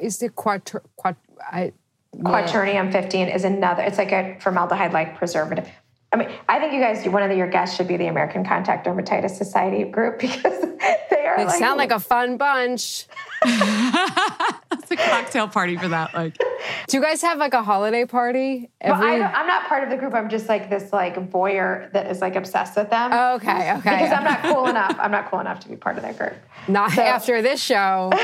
Is 0.00 0.18
the 0.18 0.30
quater, 0.30 0.82
quat, 0.96 1.16
I, 1.40 1.72
Quaternium 2.16 2.92
15 2.92 3.28
is 3.28 3.44
another, 3.44 3.82
it's 3.82 3.98
like 3.98 4.12
a 4.12 4.36
formaldehyde 4.40 4.92
like 4.92 5.16
preservative. 5.16 5.68
I 6.12 6.16
mean, 6.16 6.28
I 6.48 6.58
think 6.58 6.72
you 6.72 6.80
guys, 6.80 7.06
one 7.06 7.22
of 7.22 7.30
the, 7.30 7.36
your 7.36 7.46
guests 7.46 7.76
should 7.76 7.86
be 7.86 7.96
the 7.96 8.08
American 8.08 8.44
Contact 8.44 8.84
Dermatitis 8.84 9.30
Society 9.30 9.84
group 9.84 10.18
because 10.20 10.60
they 11.08 11.26
are. 11.26 11.36
They 11.36 11.44
like, 11.44 11.58
sound 11.58 11.78
like 11.78 11.92
a 11.92 12.00
fun 12.00 12.36
bunch. 12.36 13.06
That's 13.44 14.90
a 14.90 14.96
cocktail 14.96 15.46
party 15.46 15.76
for 15.76 15.86
that. 15.86 16.12
Like, 16.12 16.36
do 16.88 16.96
you 16.96 17.02
guys 17.02 17.22
have 17.22 17.38
like 17.38 17.54
a 17.54 17.62
holiday 17.62 18.06
party? 18.06 18.70
Every... 18.80 19.00
Well, 19.00 19.22
I, 19.22 19.40
am 19.40 19.46
not 19.46 19.68
part 19.68 19.84
of 19.84 19.90
the 19.90 19.96
group. 19.96 20.12
I'm 20.14 20.28
just 20.28 20.48
like 20.48 20.68
this 20.68 20.92
like 20.92 21.14
voyeur 21.30 21.92
that 21.92 22.10
is 22.10 22.20
like 22.20 22.34
obsessed 22.34 22.76
with 22.76 22.90
them. 22.90 23.12
Oh, 23.12 23.34
okay, 23.36 23.72
okay. 23.74 23.90
Because 23.90 24.12
I'm 24.12 24.24
not 24.24 24.42
cool 24.42 24.66
enough. 24.66 24.96
I'm 24.98 25.12
not 25.12 25.30
cool 25.30 25.38
enough 25.38 25.60
to 25.60 25.68
be 25.68 25.76
part 25.76 25.96
of 25.96 26.02
that 26.02 26.18
group. 26.18 26.34
Not 26.66 26.90
so, 26.90 27.02
after 27.02 27.40
this 27.40 27.62
show. 27.62 28.10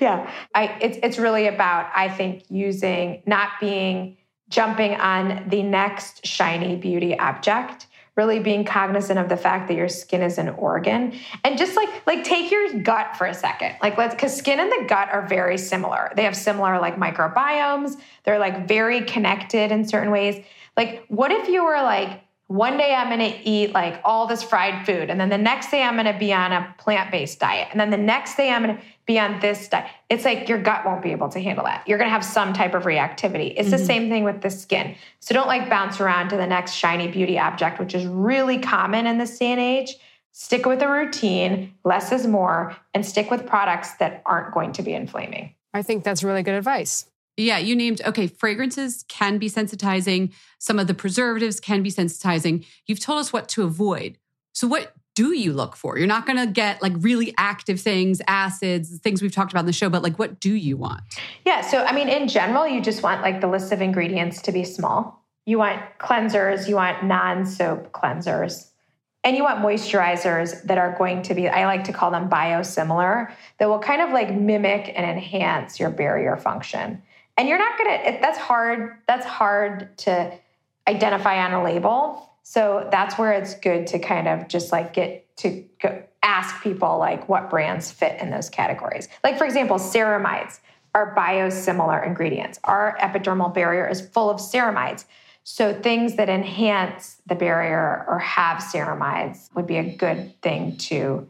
yeah, 0.00 0.30
I. 0.54 0.78
It's 0.80 0.98
it's 1.02 1.18
really 1.18 1.48
about 1.48 1.90
I 1.94 2.08
think 2.08 2.44
using 2.48 3.22
not 3.26 3.50
being 3.60 4.16
jumping 4.48 4.94
on 4.94 5.44
the 5.48 5.62
next 5.62 6.26
shiny 6.26 6.76
beauty 6.76 7.18
object 7.18 7.86
really 8.16 8.38
being 8.38 8.64
cognizant 8.64 9.18
of 9.18 9.28
the 9.28 9.36
fact 9.36 9.68
that 9.68 9.74
your 9.74 9.88
skin 9.88 10.22
is 10.22 10.38
an 10.38 10.48
organ. 10.50 11.12
And 11.44 11.58
just 11.58 11.76
like 11.76 11.88
like 12.06 12.24
take 12.24 12.50
your 12.50 12.80
gut 12.80 13.16
for 13.16 13.26
a 13.26 13.34
second. 13.34 13.76
Like 13.82 13.98
let's 13.98 14.14
because 14.14 14.34
skin 14.34 14.58
and 14.58 14.72
the 14.72 14.86
gut 14.88 15.10
are 15.12 15.26
very 15.26 15.58
similar. 15.58 16.10
They 16.16 16.24
have 16.24 16.34
similar 16.34 16.80
like 16.80 16.96
microbiomes. 16.96 18.00
They're 18.24 18.38
like 18.38 18.66
very 18.66 19.02
connected 19.02 19.70
in 19.70 19.86
certain 19.86 20.10
ways. 20.10 20.42
Like 20.76 21.04
what 21.08 21.30
if 21.30 21.48
you 21.48 21.64
were 21.64 21.82
like 21.82 22.22
one 22.48 22.76
day 22.76 22.94
I'm 22.94 23.08
going 23.08 23.32
to 23.32 23.48
eat 23.48 23.72
like 23.72 24.00
all 24.04 24.26
this 24.26 24.42
fried 24.42 24.86
food. 24.86 25.10
And 25.10 25.20
then 25.20 25.28
the 25.28 25.38
next 25.38 25.70
day 25.70 25.82
I'm 25.82 25.94
going 25.94 26.12
to 26.12 26.18
be 26.18 26.32
on 26.32 26.52
a 26.52 26.74
plant 26.78 27.10
based 27.10 27.40
diet. 27.40 27.68
And 27.72 27.80
then 27.80 27.90
the 27.90 27.96
next 27.96 28.36
day 28.36 28.50
I'm 28.50 28.62
going 28.62 28.76
to 28.76 28.82
be 29.04 29.18
on 29.18 29.40
this 29.40 29.68
diet. 29.68 29.90
It's 30.08 30.24
like 30.24 30.48
your 30.48 30.62
gut 30.62 30.86
won't 30.86 31.02
be 31.02 31.10
able 31.10 31.28
to 31.30 31.40
handle 31.40 31.64
that. 31.64 31.86
You're 31.88 31.98
going 31.98 32.06
to 32.06 32.12
have 32.12 32.24
some 32.24 32.52
type 32.52 32.74
of 32.74 32.84
reactivity. 32.84 33.52
It's 33.56 33.68
mm-hmm. 33.68 33.70
the 33.70 33.84
same 33.84 34.08
thing 34.08 34.22
with 34.22 34.42
the 34.42 34.50
skin. 34.50 34.94
So 35.18 35.34
don't 35.34 35.48
like 35.48 35.68
bounce 35.68 36.00
around 36.00 36.28
to 36.28 36.36
the 36.36 36.46
next 36.46 36.72
shiny 36.72 37.08
beauty 37.08 37.36
object, 37.36 37.80
which 37.80 37.94
is 37.94 38.06
really 38.06 38.58
common 38.58 39.06
in 39.06 39.18
this 39.18 39.36
day 39.38 39.50
and 39.50 39.60
age. 39.60 39.96
Stick 40.30 40.66
with 40.66 40.82
a 40.82 40.88
routine, 40.88 41.74
less 41.82 42.12
is 42.12 42.26
more, 42.26 42.76
and 42.94 43.04
stick 43.04 43.30
with 43.30 43.46
products 43.46 43.94
that 43.94 44.22
aren't 44.26 44.52
going 44.52 44.72
to 44.72 44.82
be 44.82 44.92
inflaming. 44.92 45.54
I 45.72 45.82
think 45.82 46.04
that's 46.04 46.22
really 46.22 46.42
good 46.42 46.54
advice. 46.54 47.06
Yeah, 47.36 47.58
you 47.58 47.76
named, 47.76 48.00
okay, 48.04 48.26
fragrances 48.26 49.04
can 49.08 49.38
be 49.38 49.50
sensitizing. 49.50 50.32
Some 50.58 50.78
of 50.78 50.86
the 50.86 50.94
preservatives 50.94 51.60
can 51.60 51.82
be 51.82 51.90
sensitizing. 51.90 52.64
You've 52.86 53.00
told 53.00 53.18
us 53.18 53.32
what 53.32 53.48
to 53.50 53.64
avoid. 53.64 54.18
So, 54.54 54.66
what 54.66 54.94
do 55.14 55.32
you 55.32 55.52
look 55.52 55.76
for? 55.76 55.98
You're 55.98 56.06
not 56.06 56.26
going 56.26 56.38
to 56.38 56.46
get 56.46 56.80
like 56.80 56.92
really 56.96 57.34
active 57.36 57.80
things, 57.80 58.22
acids, 58.26 58.98
things 59.00 59.20
we've 59.20 59.32
talked 59.32 59.52
about 59.52 59.60
in 59.60 59.66
the 59.66 59.72
show, 59.72 59.90
but 59.90 60.02
like 60.02 60.18
what 60.18 60.40
do 60.40 60.52
you 60.52 60.76
want? 60.76 61.02
Yeah. 61.44 61.62
So, 61.62 61.82
I 61.84 61.94
mean, 61.94 62.08
in 62.08 62.28
general, 62.28 62.66
you 62.66 62.80
just 62.80 63.02
want 63.02 63.22
like 63.22 63.40
the 63.40 63.48
list 63.48 63.72
of 63.72 63.82
ingredients 63.82 64.42
to 64.42 64.52
be 64.52 64.64
small. 64.64 65.22
You 65.46 65.58
want 65.58 65.82
cleansers, 65.98 66.68
you 66.68 66.76
want 66.76 67.04
non 67.04 67.46
soap 67.46 67.92
cleansers, 67.92 68.68
and 69.24 69.36
you 69.36 69.42
want 69.42 69.60
moisturizers 69.60 70.62
that 70.64 70.78
are 70.78 70.96
going 70.96 71.22
to 71.22 71.34
be, 71.34 71.48
I 71.48 71.66
like 71.66 71.84
to 71.84 71.92
call 71.92 72.10
them 72.10 72.28
biosimilar, 72.28 73.32
that 73.58 73.68
will 73.68 73.78
kind 73.78 74.02
of 74.02 74.10
like 74.10 74.34
mimic 74.34 74.92
and 74.94 75.08
enhance 75.08 75.80
your 75.80 75.90
barrier 75.90 76.36
function 76.36 77.02
and 77.36 77.48
you're 77.48 77.58
not 77.58 77.78
gonna 77.78 78.18
that's 78.20 78.38
hard 78.38 78.96
that's 79.06 79.26
hard 79.26 79.96
to 79.98 80.38
identify 80.88 81.44
on 81.44 81.52
a 81.52 81.62
label. 81.62 82.30
So 82.42 82.88
that's 82.90 83.18
where 83.18 83.32
it's 83.32 83.54
good 83.54 83.88
to 83.88 83.98
kind 83.98 84.28
of 84.28 84.48
just 84.48 84.70
like 84.70 84.92
get 84.94 85.36
to 85.38 85.64
go, 85.82 86.02
ask 86.22 86.62
people 86.62 86.98
like 86.98 87.28
what 87.28 87.50
brands 87.50 87.90
fit 87.90 88.20
in 88.20 88.30
those 88.30 88.48
categories. 88.48 89.08
Like 89.24 89.36
for 89.36 89.44
example 89.44 89.76
ceramides 89.76 90.60
are 90.94 91.14
biosimilar 91.14 92.06
ingredients. 92.06 92.58
Our 92.64 92.96
epidermal 93.00 93.52
barrier 93.52 93.86
is 93.86 94.00
full 94.00 94.30
of 94.30 94.38
ceramides. 94.38 95.04
So 95.42 95.74
things 95.74 96.16
that 96.16 96.28
enhance 96.28 97.20
the 97.26 97.34
barrier 97.34 98.04
or 98.08 98.18
have 98.18 98.58
ceramides 98.58 99.54
would 99.54 99.66
be 99.66 99.76
a 99.76 99.96
good 99.96 100.40
thing 100.42 100.76
to 100.78 101.28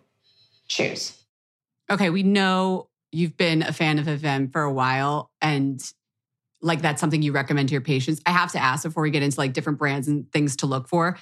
choose. 0.69 1.15
Okay 1.91 2.11
we 2.11 2.23
know 2.23 2.89
you've 3.11 3.37
been 3.37 3.63
a 3.63 3.73
fan 3.73 3.99
of 3.99 4.07
Avène 4.07 4.53
for 4.53 4.63
a 4.63 4.73
while 4.73 5.31
and 5.41 5.93
like 6.67 6.83
that's 6.83 7.01
something 7.01 7.23
you 7.23 7.33
recommend 7.33 7.69
to 7.69 7.73
your 7.73 7.81
patients. 7.81 8.21
I 8.27 8.31
have 8.31 8.53
to 8.53 8.59
ask 8.59 8.85
before 8.85 9.03
we 9.03 9.11
get 9.11 9.23
into 9.23 9.39
like 9.39 9.53
different 9.53 9.79
brands 9.79 10.09
and 10.09 10.31
things 10.33 10.57
to 10.57 10.67
look 10.67 10.89
for. 10.89 11.17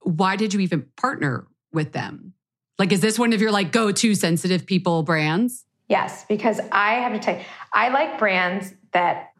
Why 0.00 0.36
did 0.36 0.54
you 0.54 0.60
even 0.60 0.86
partner 0.96 1.46
with 1.72 1.92
them? 1.92 2.34
Like, 2.78 2.92
is 2.92 3.00
this 3.00 3.18
one 3.18 3.32
of 3.32 3.40
your 3.40 3.50
like 3.50 3.72
go 3.72 3.92
to 3.92 4.14
sensitive 4.14 4.66
people 4.66 5.02
brands? 5.02 5.64
Yes, 5.88 6.24
because 6.26 6.60
I 6.72 6.94
have 6.94 7.12
to 7.12 7.18
tell 7.18 7.36
you, 7.36 7.44
I 7.72 7.88
like 7.90 8.18
brands 8.18 8.72
that. 8.92 9.30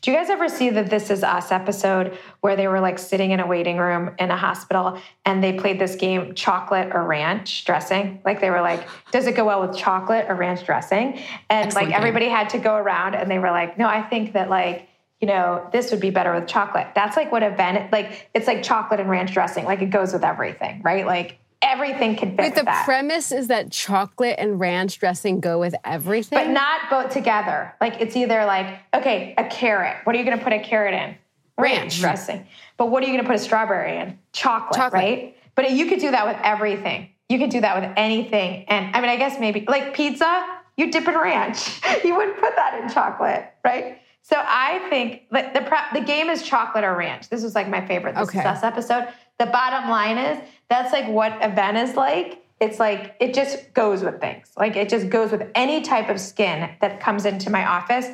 Do 0.00 0.12
you 0.12 0.16
guys 0.16 0.30
ever 0.30 0.48
see 0.48 0.70
the 0.70 0.84
This 0.84 1.10
Is 1.10 1.24
Us 1.24 1.50
episode 1.50 2.16
where 2.40 2.54
they 2.54 2.68
were 2.68 2.78
like 2.78 3.00
sitting 3.00 3.32
in 3.32 3.40
a 3.40 3.46
waiting 3.48 3.78
room 3.78 4.14
in 4.16 4.30
a 4.30 4.36
hospital 4.36 5.00
and 5.24 5.42
they 5.42 5.54
played 5.54 5.80
this 5.80 5.96
game, 5.96 6.34
chocolate 6.34 6.90
or 6.94 7.02
ranch 7.02 7.64
dressing? 7.64 8.20
Like 8.24 8.40
they 8.40 8.50
were 8.50 8.60
like, 8.60 8.86
does 9.10 9.26
it 9.26 9.34
go 9.34 9.44
well 9.44 9.60
with 9.66 9.76
chocolate 9.76 10.26
or 10.28 10.36
ranch 10.36 10.64
dressing? 10.64 11.18
And 11.50 11.66
Excellent 11.66 11.74
like 11.74 11.86
game. 11.88 11.96
everybody 11.96 12.28
had 12.28 12.50
to 12.50 12.58
go 12.58 12.76
around 12.76 13.16
and 13.16 13.28
they 13.28 13.40
were 13.40 13.50
like, 13.50 13.76
no, 13.76 13.88
I 13.88 14.02
think 14.02 14.34
that 14.34 14.48
like, 14.48 14.86
you 15.22 15.28
know, 15.28 15.64
this 15.72 15.92
would 15.92 16.00
be 16.00 16.10
better 16.10 16.34
with 16.34 16.48
chocolate. 16.48 16.88
That's 16.96 17.16
like 17.16 17.30
what 17.30 17.44
Avène, 17.44 17.90
like 17.92 18.28
it's 18.34 18.48
like 18.48 18.64
chocolate 18.64 18.98
and 18.98 19.08
ranch 19.08 19.32
dressing. 19.32 19.64
Like 19.64 19.80
it 19.80 19.90
goes 19.90 20.12
with 20.12 20.24
everything, 20.24 20.82
right? 20.82 21.06
Like 21.06 21.38
everything 21.62 22.16
can 22.16 22.30
fit 22.30 22.40
Wait, 22.40 22.54
the 22.56 22.64
that. 22.64 22.84
premise 22.84 23.30
is 23.30 23.46
that 23.46 23.70
chocolate 23.70 24.34
and 24.36 24.58
ranch 24.58 24.98
dressing 24.98 25.38
go 25.38 25.60
with 25.60 25.76
everything. 25.84 26.36
but 26.36 26.48
not 26.48 26.90
both 26.90 27.12
together. 27.12 27.72
Like 27.80 28.00
it's 28.00 28.16
either 28.16 28.44
like, 28.44 28.80
okay, 28.92 29.32
a 29.38 29.44
carrot. 29.44 29.98
What 30.02 30.16
are 30.16 30.18
you 30.18 30.24
going 30.24 30.36
to 30.36 30.42
put 30.42 30.52
a 30.52 30.58
carrot 30.58 30.92
in? 30.92 31.14
Ranch. 31.56 32.00
dressing. 32.00 32.44
But 32.76 32.90
what 32.90 33.04
are 33.04 33.06
you 33.06 33.12
going 33.12 33.22
to 33.22 33.28
put 33.28 33.36
a 33.36 33.42
strawberry 33.44 33.98
in? 33.98 34.18
Chocolate, 34.32 34.74
Chocolate. 34.74 35.02
right? 35.02 35.36
But 35.54 35.70
you 35.70 35.86
could 35.86 36.00
do 36.00 36.10
that 36.10 36.26
with 36.26 36.36
everything. 36.42 37.10
You 37.28 37.38
could 37.38 37.50
do 37.50 37.60
that 37.60 37.80
with 37.80 37.92
anything. 37.96 38.64
And 38.66 38.96
I 38.96 39.00
mean, 39.00 39.10
I 39.10 39.16
guess 39.16 39.38
maybe 39.38 39.64
like 39.68 39.94
pizza, 39.94 40.44
you 40.76 40.90
dip 40.90 41.06
in 41.06 41.14
ranch. 41.14 41.80
you 42.04 42.16
wouldn't 42.16 42.40
put 42.40 42.56
that 42.56 42.80
in 42.82 42.88
chocolate, 42.88 43.52
right? 43.64 44.00
So 44.22 44.36
I 44.38 44.86
think 44.88 45.28
that 45.30 45.52
the 45.52 45.62
pre- 45.62 46.00
the 46.00 46.06
game 46.06 46.30
is 46.30 46.42
chocolate 46.42 46.84
or 46.84 46.96
ranch. 46.96 47.28
This 47.28 47.42
was 47.42 47.54
like 47.54 47.68
my 47.68 47.84
favorite 47.86 48.16
Is 48.16 48.28
Okay. 48.28 48.42
Us 48.42 48.62
episode. 48.62 49.08
The 49.38 49.46
bottom 49.46 49.90
line 49.90 50.16
is 50.18 50.38
that's 50.70 50.92
like 50.92 51.08
what 51.08 51.32
Avène 51.40 51.82
is 51.82 51.96
like. 51.96 52.44
It's 52.60 52.78
like 52.78 53.16
it 53.20 53.34
just 53.34 53.74
goes 53.74 54.04
with 54.04 54.20
things. 54.20 54.52
Like 54.56 54.76
it 54.76 54.88
just 54.88 55.08
goes 55.10 55.32
with 55.32 55.50
any 55.56 55.82
type 55.82 56.08
of 56.08 56.20
skin 56.20 56.70
that 56.80 57.00
comes 57.00 57.26
into 57.26 57.50
my 57.50 57.66
office, 57.66 58.06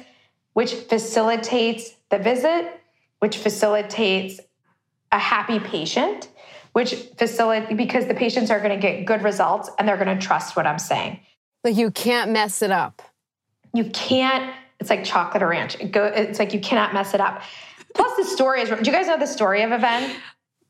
which 0.54 0.72
facilitates 0.72 1.94
the 2.08 2.18
visit, 2.18 2.80
which 3.18 3.36
facilitates 3.36 4.40
a 5.12 5.18
happy 5.18 5.58
patient, 5.58 6.28
which 6.72 6.94
facilitate 7.18 7.76
because 7.76 8.06
the 8.06 8.14
patients 8.14 8.50
are 8.50 8.58
going 8.58 8.70
to 8.70 8.80
get 8.80 9.04
good 9.04 9.22
results 9.22 9.68
and 9.78 9.86
they're 9.86 10.02
going 10.02 10.18
to 10.18 10.26
trust 10.26 10.56
what 10.56 10.66
I'm 10.66 10.78
saying. 10.78 11.20
like 11.64 11.76
you 11.76 11.90
can't 11.90 12.30
mess 12.30 12.62
it 12.62 12.70
up. 12.70 13.02
You 13.74 13.84
can't. 13.90 14.54
It's 14.80 14.90
like 14.90 15.04
chocolate 15.04 15.42
or 15.42 15.48
ranch. 15.48 15.76
It 15.80 15.92
go. 15.92 16.04
It's 16.06 16.38
like 16.38 16.52
you 16.54 16.60
cannot 16.60 16.94
mess 16.94 17.14
it 17.14 17.20
up. 17.20 17.42
Plus, 17.94 18.16
the 18.16 18.24
story 18.24 18.60
is. 18.62 18.68
Do 18.68 18.76
you 18.76 18.92
guys 18.92 19.06
know 19.06 19.18
the 19.18 19.26
story 19.26 19.62
of 19.62 19.70
Avène? 19.70 20.14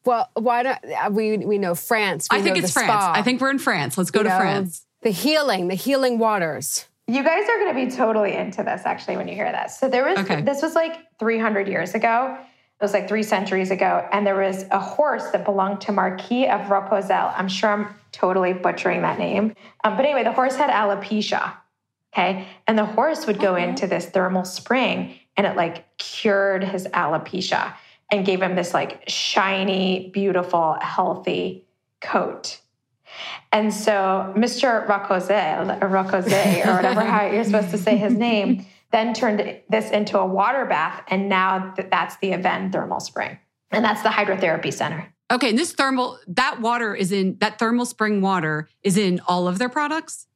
Well, 0.04 0.30
why 0.34 0.62
don't 0.62 0.78
we? 1.14 1.36
We 1.38 1.58
know 1.58 1.74
France. 1.74 2.28
We 2.30 2.38
I 2.38 2.42
think 2.42 2.56
know 2.56 2.60
it's 2.62 2.68
the 2.74 2.80
France. 2.80 2.90
spa, 2.90 3.12
I 3.14 3.22
think 3.22 3.40
we're 3.40 3.50
in 3.50 3.58
France. 3.58 3.98
Let's 3.98 4.10
go 4.10 4.20
you 4.20 4.24
to 4.24 4.30
know, 4.30 4.38
France. 4.38 4.86
The 5.02 5.10
healing, 5.10 5.68
the 5.68 5.74
healing 5.74 6.18
waters. 6.18 6.86
You 7.06 7.22
guys 7.22 7.48
are 7.48 7.58
going 7.58 7.74
to 7.74 7.86
be 7.86 7.90
totally 7.96 8.34
into 8.34 8.62
this 8.62 8.82
actually 8.84 9.16
when 9.16 9.28
you 9.28 9.34
hear 9.34 9.50
this. 9.50 9.78
So 9.78 9.88
there 9.88 10.04
was 10.04 10.18
Okay. 10.18 10.42
this 10.42 10.60
was 10.62 10.74
like 10.74 10.96
300 11.18 11.66
years 11.66 11.94
ago. 11.94 12.36
It 12.38 12.84
was 12.84 12.92
like 12.92 13.08
three 13.08 13.22
centuries 13.24 13.70
ago, 13.72 14.06
and 14.12 14.24
there 14.26 14.36
was 14.36 14.64
a 14.70 14.78
horse 14.78 15.28
that 15.32 15.44
belonged 15.44 15.80
to 15.82 15.92
Marquis 15.92 16.46
of 16.46 16.60
Rocozel. 16.68 17.32
I'm 17.36 17.48
sure 17.48 17.70
I'm 17.70 17.88
totally 18.12 18.52
butchering 18.52 19.02
that 19.02 19.18
name, 19.18 19.54
um, 19.84 19.96
but 19.96 20.04
anyway, 20.04 20.22
the 20.22 20.32
horse 20.32 20.54
had 20.54 20.70
alopecia. 20.70 21.54
Okay, 22.14 22.48
and 22.66 22.78
the 22.78 22.84
horse 22.84 23.26
would 23.26 23.38
go 23.38 23.54
into 23.54 23.86
this 23.86 24.06
thermal 24.06 24.44
spring, 24.44 25.18
and 25.36 25.46
it 25.46 25.56
like 25.56 25.96
cured 25.98 26.64
his 26.64 26.86
alopecia 26.88 27.74
and 28.10 28.24
gave 28.24 28.40
him 28.40 28.56
this 28.56 28.72
like 28.74 29.04
shiny, 29.08 30.10
beautiful, 30.12 30.76
healthy 30.80 31.66
coat. 32.00 32.60
And 33.52 33.72
so 33.72 34.32
Mr. 34.36 34.86
Roccozel, 34.86 35.82
or 35.82 35.88
Roccose, 35.88 36.66
or 36.66 36.74
whatever 36.74 37.02
how 37.02 37.26
you're 37.26 37.44
supposed 37.44 37.70
to 37.70 37.78
say 37.78 37.96
his 37.96 38.14
name, 38.16 38.66
then 38.92 39.12
turned 39.14 39.60
this 39.68 39.90
into 39.90 40.18
a 40.18 40.26
water 40.26 40.64
bath. 40.64 41.02
And 41.08 41.28
now 41.28 41.72
th- 41.74 41.88
that's 41.90 42.16
the 42.18 42.30
Avène 42.30 42.72
Thermal 42.72 43.00
Spring. 43.00 43.38
And 43.70 43.84
that's 43.84 44.02
the 44.02 44.08
hydrotherapy 44.08 44.72
center. 44.72 45.12
Okay, 45.30 45.50
and 45.50 45.58
this 45.58 45.72
thermal 45.72 46.18
that 46.28 46.60
water 46.60 46.94
is 46.94 47.12
in 47.12 47.36
that 47.40 47.58
thermal 47.58 47.84
spring 47.84 48.22
water 48.22 48.66
is 48.82 48.96
in 48.96 49.20
all 49.28 49.46
of 49.46 49.58
their 49.58 49.68
products. 49.68 50.26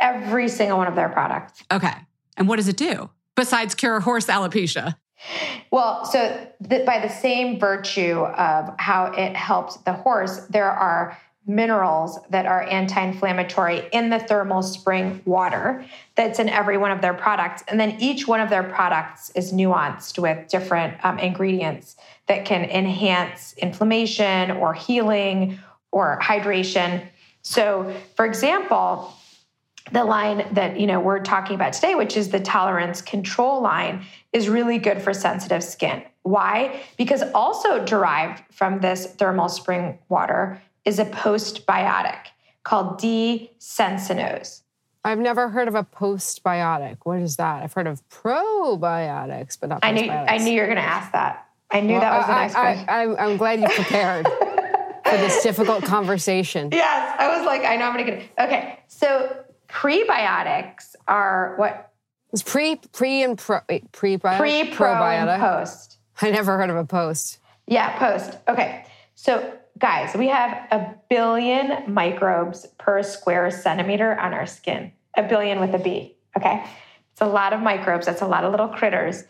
Every 0.00 0.48
single 0.48 0.78
one 0.78 0.86
of 0.86 0.94
their 0.94 1.08
products. 1.08 1.62
Okay, 1.70 1.94
and 2.36 2.48
what 2.48 2.56
does 2.56 2.68
it 2.68 2.76
do 2.76 3.10
besides 3.36 3.74
cure 3.74 4.00
horse 4.00 4.26
alopecia? 4.26 4.96
Well, 5.70 6.04
so 6.04 6.46
th- 6.68 6.86
by 6.86 7.00
the 7.00 7.08
same 7.08 7.58
virtue 7.58 8.20
of 8.20 8.74
how 8.78 9.06
it 9.06 9.34
helps 9.34 9.76
the 9.78 9.92
horse, 9.92 10.46
there 10.46 10.70
are 10.70 11.18
minerals 11.48 12.18
that 12.28 12.44
are 12.44 12.62
anti 12.64 13.00
inflammatory 13.00 13.88
in 13.92 14.10
the 14.10 14.18
thermal 14.18 14.62
spring 14.62 15.22
water 15.24 15.84
that's 16.14 16.38
in 16.38 16.48
every 16.48 16.76
one 16.76 16.90
of 16.90 17.00
their 17.00 17.14
products. 17.14 17.64
And 17.68 17.80
then 17.80 17.96
each 17.98 18.28
one 18.28 18.40
of 18.40 18.50
their 18.50 18.62
products 18.62 19.30
is 19.30 19.52
nuanced 19.52 20.18
with 20.18 20.46
different 20.48 21.02
um, 21.04 21.18
ingredients 21.18 21.96
that 22.26 22.44
can 22.44 22.64
enhance 22.64 23.54
inflammation 23.54 24.50
or 24.52 24.74
healing 24.74 25.58
or 25.90 26.18
hydration. 26.22 27.08
So, 27.42 27.94
for 28.14 28.26
example, 28.26 29.14
the 29.92 30.04
line 30.04 30.46
that 30.52 30.78
you 30.78 30.86
know 30.86 31.00
we're 31.00 31.20
talking 31.20 31.54
about 31.54 31.72
today 31.72 31.94
which 31.94 32.16
is 32.16 32.30
the 32.30 32.40
tolerance 32.40 33.00
control 33.02 33.60
line 33.60 34.04
is 34.32 34.48
really 34.48 34.78
good 34.78 35.00
for 35.02 35.12
sensitive 35.14 35.64
skin. 35.64 36.02
Why? 36.22 36.82
Because 36.96 37.22
also 37.34 37.84
derived 37.84 38.42
from 38.52 38.80
this 38.80 39.06
thermal 39.14 39.48
spring 39.48 39.98
water 40.08 40.60
is 40.84 40.98
a 40.98 41.04
postbiotic 41.06 42.18
called 42.64 42.98
d-sensinose. 42.98 44.62
I've 45.04 45.18
never 45.18 45.48
heard 45.48 45.68
of 45.68 45.74
a 45.74 45.84
postbiotic. 45.84 46.98
What 47.04 47.20
is 47.20 47.36
that? 47.36 47.62
I've 47.62 47.72
heard 47.72 47.86
of 47.86 48.06
probiotics, 48.10 49.58
but 49.58 49.70
not 49.70 49.78
i 49.82 49.92
knew 49.92 50.10
i 50.10 50.36
knew 50.38 50.52
you 50.52 50.60
were 50.60 50.66
going 50.66 50.76
to 50.76 50.82
ask 50.82 51.12
that. 51.12 51.46
I 51.70 51.80
knew 51.80 51.92
Well, 51.92 52.00
that 52.00 52.18
was 52.18 52.26
the 52.26 52.34
next 52.34 52.54
question. 52.54 52.88
I, 52.88 53.02
I'm, 53.02 53.16
I'm 53.16 53.36
glad 53.36 53.60
you 53.60 53.68
prepared 53.68 54.26
for 54.26 55.16
this 55.16 55.42
difficult 55.48 55.84
conversation. 55.84 56.68
yes 56.72 57.16
i 57.18 57.34
was 57.36 57.46
like 57.46 57.64
i 57.64 57.76
know 57.76 57.86
i'm 57.86 57.94
going 57.94 58.04
to 58.04 58.12
get 58.12 58.22
it. 58.22 58.30
Okay 58.38 58.80
so 58.88 59.44
prebiotics 59.68 60.94
are 61.06 61.54
what 61.56 61.92
It's 62.32 62.42
pre, 62.42 62.76
pre, 62.92 63.22
and 63.22 63.38
pro, 63.38 63.60
wait, 63.68 63.90
prebiotic, 63.92 64.38
pre 64.38 64.70
pro 64.70 64.92
and 64.92 65.28
probiotic. 65.28 65.40
post 65.40 65.98
I 66.20 66.30
never 66.30 66.56
heard 66.56 66.70
of 66.70 66.76
a 66.76 66.84
post. 66.84 67.38
Yeah, 67.66 67.98
post. 67.98 68.38
Okay. 68.48 68.84
So, 69.14 69.52
guys, 69.78 70.14
we 70.16 70.28
have 70.28 70.66
a 70.70 70.94
billion 71.10 71.92
microbes 71.92 72.66
per 72.78 73.02
square 73.02 73.50
centimeter 73.50 74.18
on 74.18 74.32
our 74.32 74.46
skin. 74.46 74.92
A 75.16 75.22
billion 75.22 75.60
with 75.60 75.74
a 75.74 75.78
B. 75.78 76.16
Okay. 76.36 76.64
It's 77.12 77.20
a 77.20 77.26
lot 77.26 77.52
of 77.52 77.60
microbes. 77.60 78.06
That's 78.06 78.22
a 78.22 78.26
lot 78.26 78.44
of 78.44 78.50
little 78.50 78.68
critters. 78.68 79.24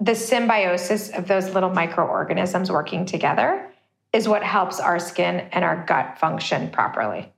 The 0.00 0.14
symbiosis 0.14 1.10
of 1.10 1.26
those 1.26 1.54
little 1.54 1.70
microorganisms 1.70 2.70
working 2.70 3.06
together 3.06 3.70
is 4.12 4.28
what 4.28 4.42
helps 4.42 4.78
our 4.80 4.98
skin 4.98 5.48
and 5.52 5.64
our 5.64 5.84
gut 5.86 6.18
function 6.18 6.70
properly. 6.70 7.32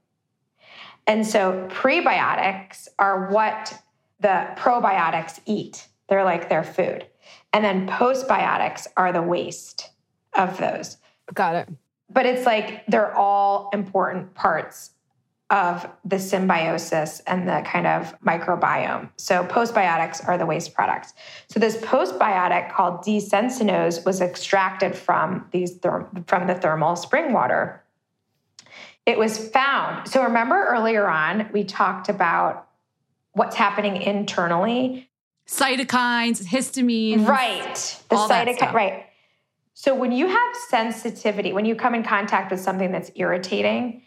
And 1.09 1.27
so, 1.27 1.66
prebiotics 1.73 2.87
are 2.99 3.29
what 3.31 3.77
the 4.21 4.47
probiotics 4.57 5.40
eat, 5.47 5.88
they're 6.09 6.25
like 6.25 6.49
their 6.49 6.62
food. 6.62 7.07
And 7.53 7.64
then 7.64 7.88
postbiotics 7.88 8.87
are 8.97 9.12
the 9.12 9.23
waste 9.23 9.90
of 10.35 10.59
those. 10.59 10.99
Got 11.35 11.57
it. 11.57 11.68
But 12.11 12.27
it's 12.27 12.47
like 12.47 12.87
they're 12.87 13.14
all 13.16 13.71
important 13.73 14.35
parts 14.35 14.90
of 15.51 15.88
the 16.05 16.18
symbiosis 16.18 17.21
and 17.27 17.49
the 17.49 17.62
kind 17.64 17.87
of 17.87 18.14
microbiome. 18.21 19.09
So 19.16 19.44
postbiotics 19.44 20.27
are 20.29 20.37
the 20.37 20.44
waste 20.44 20.75
products. 20.75 21.14
So 21.49 21.59
this 21.59 21.79
postbiotic 21.79 22.71
called 22.71 23.01
desensinose 23.01 24.05
was 24.05 24.21
extracted 24.21 24.94
from 24.94 25.47
these 25.51 25.79
therm- 25.79 26.27
from 26.29 26.47
the 26.47 26.55
thermal 26.55 26.97
spring 26.97 27.33
water. 27.33 27.83
It 29.09 29.18
was 29.18 29.38
found. 29.49 30.07
So 30.07 30.23
remember 30.23 30.66
earlier 30.68 31.09
on 31.09 31.49
we 31.53 31.64
talked 31.64 32.09
about 32.09 32.68
what's 33.33 33.57
happening 33.57 34.03
internally 34.03 35.09
Cytokines, 35.49 36.44
histamine. 36.44 37.27
Right. 37.27 37.75
The 38.11 38.16
cytokine. 38.16 38.73
Right. 38.75 39.07
So 39.73 39.94
when 39.94 40.12
you 40.12 40.27
have 40.27 40.57
sensitivity, 40.68 41.55
when 41.55 41.64
you 41.64 41.75
come 41.75 41.94
in 41.94 42.03
contact 42.03 42.51
with 42.51 42.61
something 42.61 42.92
that's 42.92 43.11
irritating, 43.14 44.03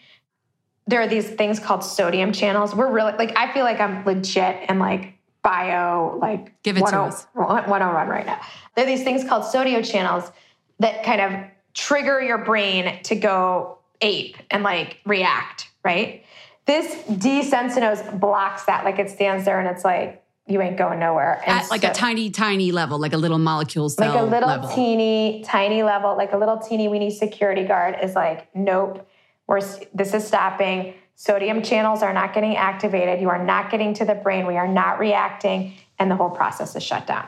there 0.85 1.01
are 1.01 1.07
these 1.07 1.27
things 1.31 1.59
called 1.59 1.83
sodium 1.83 2.31
channels. 2.31 2.75
We're 2.75 2.91
really 2.91 3.13
like 3.13 3.35
I 3.35 3.51
feel 3.53 3.63
like 3.63 3.79
I'm 3.79 4.05
legit 4.05 4.65
and 4.67 4.79
like 4.79 5.15
bio 5.41 6.15
like 6.21 6.61
Give 6.61 6.77
it 6.77 6.81
to 6.81 6.91
10 6.91 6.99
us. 6.99 7.25
101 7.33 8.07
right 8.07 8.25
now. 8.25 8.39
There 8.75 8.85
are 8.85 8.87
these 8.87 9.03
things 9.03 9.23
called 9.23 9.45
sodium 9.45 9.81
channels 9.81 10.31
that 10.79 11.03
kind 11.03 11.21
of 11.21 11.49
trigger 11.73 12.21
your 12.21 12.37
brain 12.37 13.01
to 13.03 13.15
go 13.15 13.79
ape 14.01 14.37
and 14.49 14.63
like 14.63 14.97
react, 15.05 15.69
right? 15.83 16.23
This 16.65 16.93
desensinose 17.09 18.19
blocks 18.19 18.65
that. 18.65 18.85
Like 18.85 18.99
it 18.99 19.09
stands 19.09 19.45
there 19.45 19.59
and 19.59 19.67
it's 19.67 19.83
like 19.83 20.23
you 20.47 20.61
ain't 20.61 20.77
going 20.77 20.99
nowhere. 20.99 21.41
And 21.45 21.59
At 21.59 21.69
like 21.69 21.83
a 21.83 21.93
tiny, 21.93 22.29
tiny 22.29 22.71
level, 22.71 22.99
like 22.99 23.13
a 23.13 23.17
little 23.17 23.39
molecule 23.39 23.89
cell 23.89 24.13
like 24.13 24.19
a 24.19 24.23
little 24.23 24.49
level. 24.49 24.69
teeny 24.69 25.43
tiny 25.45 25.83
level 25.83 26.15
like 26.17 26.33
a 26.33 26.37
little 26.37 26.57
teeny 26.57 26.87
weeny 26.87 27.09
security 27.09 27.63
guard 27.63 27.95
is 28.01 28.15
like 28.15 28.53
nope 28.55 29.07
we're 29.47 29.61
this 29.93 30.13
is 30.13 30.25
stopping 30.27 30.93
Sodium 31.21 31.61
channels 31.61 32.01
are 32.01 32.13
not 32.13 32.33
getting 32.33 32.55
activated. 32.55 33.21
You 33.21 33.29
are 33.29 33.43
not 33.43 33.69
getting 33.69 33.93
to 33.93 34.05
the 34.05 34.15
brain. 34.15 34.47
We 34.47 34.57
are 34.57 34.67
not 34.67 34.97
reacting, 34.97 35.75
and 35.99 36.09
the 36.09 36.15
whole 36.15 36.31
process 36.31 36.75
is 36.75 36.81
shut 36.81 37.05
down. 37.05 37.27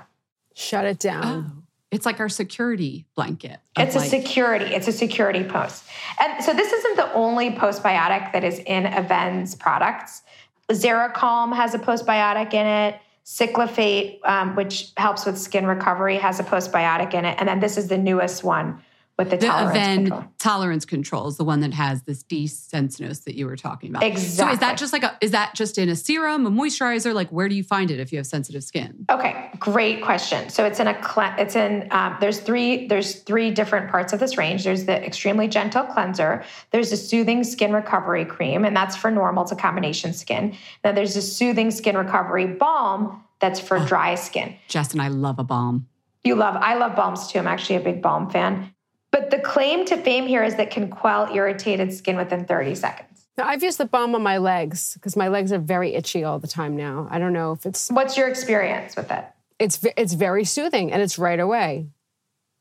Shut 0.55 0.83
it 0.85 0.97
down. 0.97 1.53
Oh, 1.55 1.62
it's 1.93 2.05
like 2.05 2.19
our 2.19 2.29
security 2.29 3.05
blanket. 3.15 3.59
It's 3.77 3.95
a 3.95 3.99
security. 3.99 4.65
It's 4.65 4.87
a 4.87 4.91
security 4.91 5.43
post. 5.43 5.83
And 6.19 6.43
so 6.43 6.53
this 6.53 6.71
isn't 6.71 6.95
the 6.97 7.13
only 7.13 7.51
postbiotic 7.51 8.31
that 8.33 8.43
is 8.43 8.59
in 8.59 8.83
Avène's 8.85 9.55
products. 9.55 10.23
Xeracalm 10.69 11.55
has 11.55 11.73
a 11.73 11.79
postbiotic 11.79 12.53
in 12.53 12.65
it. 12.65 12.99
Cicalfate, 13.25 14.19
um, 14.25 14.55
which 14.55 14.91
helps 14.97 15.25
with 15.25 15.37
skin 15.37 15.65
recovery, 15.65 16.17
has 16.17 16.39
a 16.39 16.43
postbiotic 16.43 17.13
in 17.13 17.25
it. 17.25 17.37
And 17.39 17.47
then 17.47 17.59
this 17.59 17.77
is 17.77 17.87
the 17.87 17.97
newest 17.97 18.43
one 18.43 18.81
with 19.17 19.29
the, 19.29 19.37
the 19.37 19.45
tolerance 19.45 19.77
Avène 19.77 19.95
control. 20.07 20.23
tolerance 20.39 20.85
control 20.85 21.27
is 21.27 21.37
the 21.37 21.43
one 21.43 21.59
that 21.59 21.73
has 21.73 22.01
this 22.03 22.23
desensinose 22.23 23.23
that 23.25 23.35
you 23.35 23.45
were 23.45 23.55
talking 23.55 23.89
about. 23.91 24.03
Exactly. 24.03 24.29
So 24.35 24.51
is 24.53 24.59
that 24.59 24.77
just 24.77 24.91
like 24.93 25.03
a 25.03 25.15
is 25.21 25.31
that 25.31 25.53
just 25.53 25.77
in 25.77 25.87
a 25.89 25.95
serum, 25.95 26.45
a 26.45 26.51
moisturizer? 26.51 27.13
Like 27.13 27.29
where 27.29 27.47
do 27.47 27.55
you 27.55 27.63
find 27.63 27.91
it 27.91 27.99
if 27.99 28.11
you 28.11 28.17
have 28.17 28.25
sensitive 28.25 28.63
skin? 28.63 29.05
Okay, 29.11 29.51
great 29.59 30.01
question. 30.01 30.49
So 30.49 30.65
it's 30.65 30.79
in 30.79 30.87
a 30.87 30.99
it's 31.37 31.55
in 31.55 31.87
um, 31.91 32.17
there's 32.19 32.39
three 32.39 32.87
there's 32.87 33.19
three 33.21 33.51
different 33.51 33.91
parts 33.91 34.13
of 34.13 34.19
this 34.19 34.37
range. 34.37 34.63
There's 34.63 34.85
the 34.85 35.05
extremely 35.05 35.47
gentle 35.47 35.83
cleanser. 35.83 36.43
There's 36.71 36.91
a 36.91 36.97
soothing 36.97 37.43
skin 37.43 37.71
recovery 37.71 38.25
cream, 38.25 38.65
and 38.65 38.75
that's 38.75 38.95
for 38.95 39.11
normal 39.11 39.45
to 39.45 39.55
combination 39.55 40.13
skin. 40.13 40.55
Then 40.83 40.95
there's 40.95 41.15
a 41.15 41.21
soothing 41.21 41.69
skin 41.69 41.95
recovery 41.97 42.47
balm 42.47 43.23
that's 43.39 43.59
for 43.59 43.77
Oh. 43.77 43.85
dry 43.85 44.15
skin. 44.15 44.55
Justin, 44.69 44.99
I 45.01 45.09
love 45.09 45.37
a 45.37 45.43
balm. 45.43 45.87
You 46.23 46.35
love 46.35 46.55
I 46.55 46.75
love 46.75 46.95
balms 46.95 47.27
too. 47.27 47.37
I'm 47.39 47.47
actually 47.47 47.75
a 47.75 47.81
big 47.81 48.01
balm 48.01 48.29
fan. 48.29 48.72
But 49.13 49.29
the 49.29 49.37
claim 49.37 49.85
to 49.85 49.97
fame 49.97 50.25
here 50.25 50.43
is 50.43 50.55
that 50.55 50.71
can 50.71 50.89
quell 50.89 51.31
irritated 51.31 51.93
skin 51.93 52.17
within 52.17 52.45
30 52.45 52.73
seconds. 52.73 53.27
Now, 53.37 53.45
I've 53.45 53.61
used 53.61 53.77
the 53.77 53.85
balm 53.85 54.15
on 54.15 54.23
my 54.23 54.39
legs 54.39 54.95
because 54.95 55.15
my 55.15 55.27
legs 55.27 55.53
are 55.53 55.59
very 55.59 55.93
itchy 55.93 56.23
all 56.23 56.39
the 56.39 56.47
time 56.47 56.75
now. 56.75 57.07
I 57.11 57.19
don't 57.19 57.31
know 57.31 57.51
if 57.51 57.63
it's 57.67 57.89
What's 57.91 58.17
your 58.17 58.27
experience 58.27 58.95
with 58.95 59.11
it? 59.11 59.23
it's 59.59 59.85
it's 59.95 60.13
very 60.13 60.43
soothing 60.43 60.91
and 60.91 60.99
it's 60.99 61.19
right 61.19 61.39
away. 61.39 61.89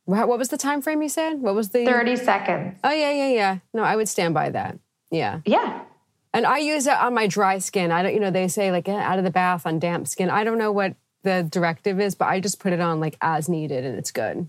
What 0.04 0.28
what 0.28 0.38
was 0.38 0.50
the 0.50 0.58
time 0.58 0.82
frame 0.82 1.00
you 1.00 1.08
said? 1.08 1.40
What 1.40 1.54
was 1.54 1.70
the 1.70 1.86
30 1.86 2.16
seconds. 2.16 2.78
Oh 2.84 2.92
yeah, 2.92 3.12
yeah, 3.12 3.28
yeah. 3.28 3.58
No, 3.72 3.82
I 3.82 3.96
would 3.96 4.08
stand 4.08 4.34
by 4.34 4.50
that. 4.50 4.78
Yeah. 5.10 5.40
Yeah. 5.46 5.82
And 6.34 6.44
I 6.44 6.58
use 6.58 6.86
it 6.86 6.98
on 6.98 7.14
my 7.14 7.28
dry 7.28 7.58
skin. 7.60 7.90
I 7.90 8.02
don't, 8.02 8.12
you 8.12 8.20
know, 8.20 8.30
they 8.30 8.48
say 8.48 8.70
like 8.72 8.90
eh, 8.90 8.94
out 8.94 9.18
of 9.18 9.24
the 9.24 9.30
bath 9.30 9.66
on 9.66 9.78
damp 9.78 10.06
skin. 10.06 10.28
I 10.28 10.44
don't 10.44 10.58
know 10.58 10.72
what 10.72 10.96
the 11.22 11.46
directive 11.50 11.98
is, 11.98 12.14
but 12.14 12.28
I 12.28 12.40
just 12.40 12.58
put 12.58 12.74
it 12.74 12.80
on 12.80 13.00
like 13.00 13.16
as 13.22 13.48
needed 13.48 13.86
and 13.86 13.98
it's 13.98 14.10
good. 14.10 14.48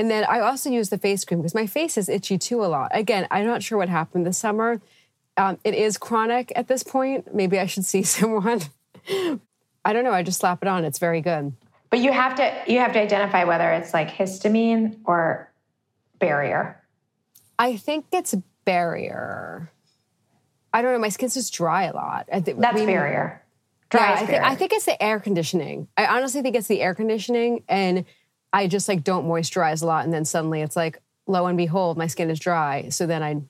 And 0.00 0.10
then 0.10 0.24
I 0.24 0.40
also 0.40 0.70
use 0.70 0.88
the 0.88 0.96
face 0.96 1.26
cream 1.26 1.40
because 1.40 1.54
my 1.54 1.66
face 1.66 1.98
is 1.98 2.08
itchy 2.08 2.38
too 2.38 2.64
a 2.64 2.68
lot. 2.68 2.90
Again, 2.94 3.26
I'm 3.30 3.44
not 3.44 3.62
sure 3.62 3.76
what 3.76 3.90
happened 3.90 4.24
this 4.24 4.38
summer. 4.38 4.80
Um, 5.36 5.58
it 5.62 5.74
is 5.74 5.98
chronic 5.98 6.54
at 6.56 6.68
this 6.68 6.82
point. 6.82 7.34
Maybe 7.34 7.58
I 7.60 7.66
should 7.66 7.84
see 7.92 8.02
someone. 8.02 8.62
I 9.84 9.92
don't 9.92 10.02
know. 10.04 10.12
I 10.12 10.22
just 10.22 10.38
slap 10.40 10.62
it 10.62 10.68
on. 10.68 10.86
It's 10.86 10.98
very 10.98 11.20
good. 11.20 11.52
But 11.90 11.98
you 11.98 12.12
have 12.12 12.34
to 12.36 12.62
you 12.66 12.78
have 12.78 12.94
to 12.94 12.98
identify 12.98 13.44
whether 13.44 13.70
it's 13.72 13.92
like 13.92 14.08
histamine 14.08 14.96
or 15.04 15.52
barrier. 16.18 16.82
I 17.58 17.76
think 17.76 18.06
it's 18.10 18.34
barrier. 18.64 19.70
I 20.72 20.80
don't 20.80 20.94
know. 20.94 20.98
My 20.98 21.10
skin's 21.10 21.34
just 21.34 21.52
dry 21.52 21.82
a 21.84 21.92
lot. 21.92 22.26
I 22.32 22.40
think 22.40 22.58
That's 22.58 22.80
we- 22.80 22.86
barrier. 22.86 23.42
Dry 23.90 24.00
Yeah, 24.00 24.14
is 24.14 24.22
I, 24.22 24.26
barrier. 24.32 24.44
I 24.44 24.54
think 24.54 24.72
it's 24.72 24.86
the 24.86 25.02
air 25.02 25.20
conditioning. 25.20 25.88
I 25.98 26.06
honestly 26.06 26.40
think 26.40 26.56
it's 26.56 26.68
the 26.68 26.80
air 26.80 26.94
conditioning, 26.94 27.64
and 27.68 28.06
I 28.52 28.66
just 28.66 28.88
like 28.88 29.04
don't 29.04 29.26
moisturize 29.26 29.82
a 29.82 29.86
lot, 29.86 30.04
and 30.04 30.12
then 30.12 30.24
suddenly 30.24 30.60
it's 30.60 30.76
like, 30.76 31.00
lo 31.26 31.46
and 31.46 31.56
behold, 31.56 31.96
my 31.96 32.06
skin 32.06 32.30
is 32.30 32.38
dry. 32.38 32.88
So 32.88 33.06
then 33.06 33.22
I 33.22 33.42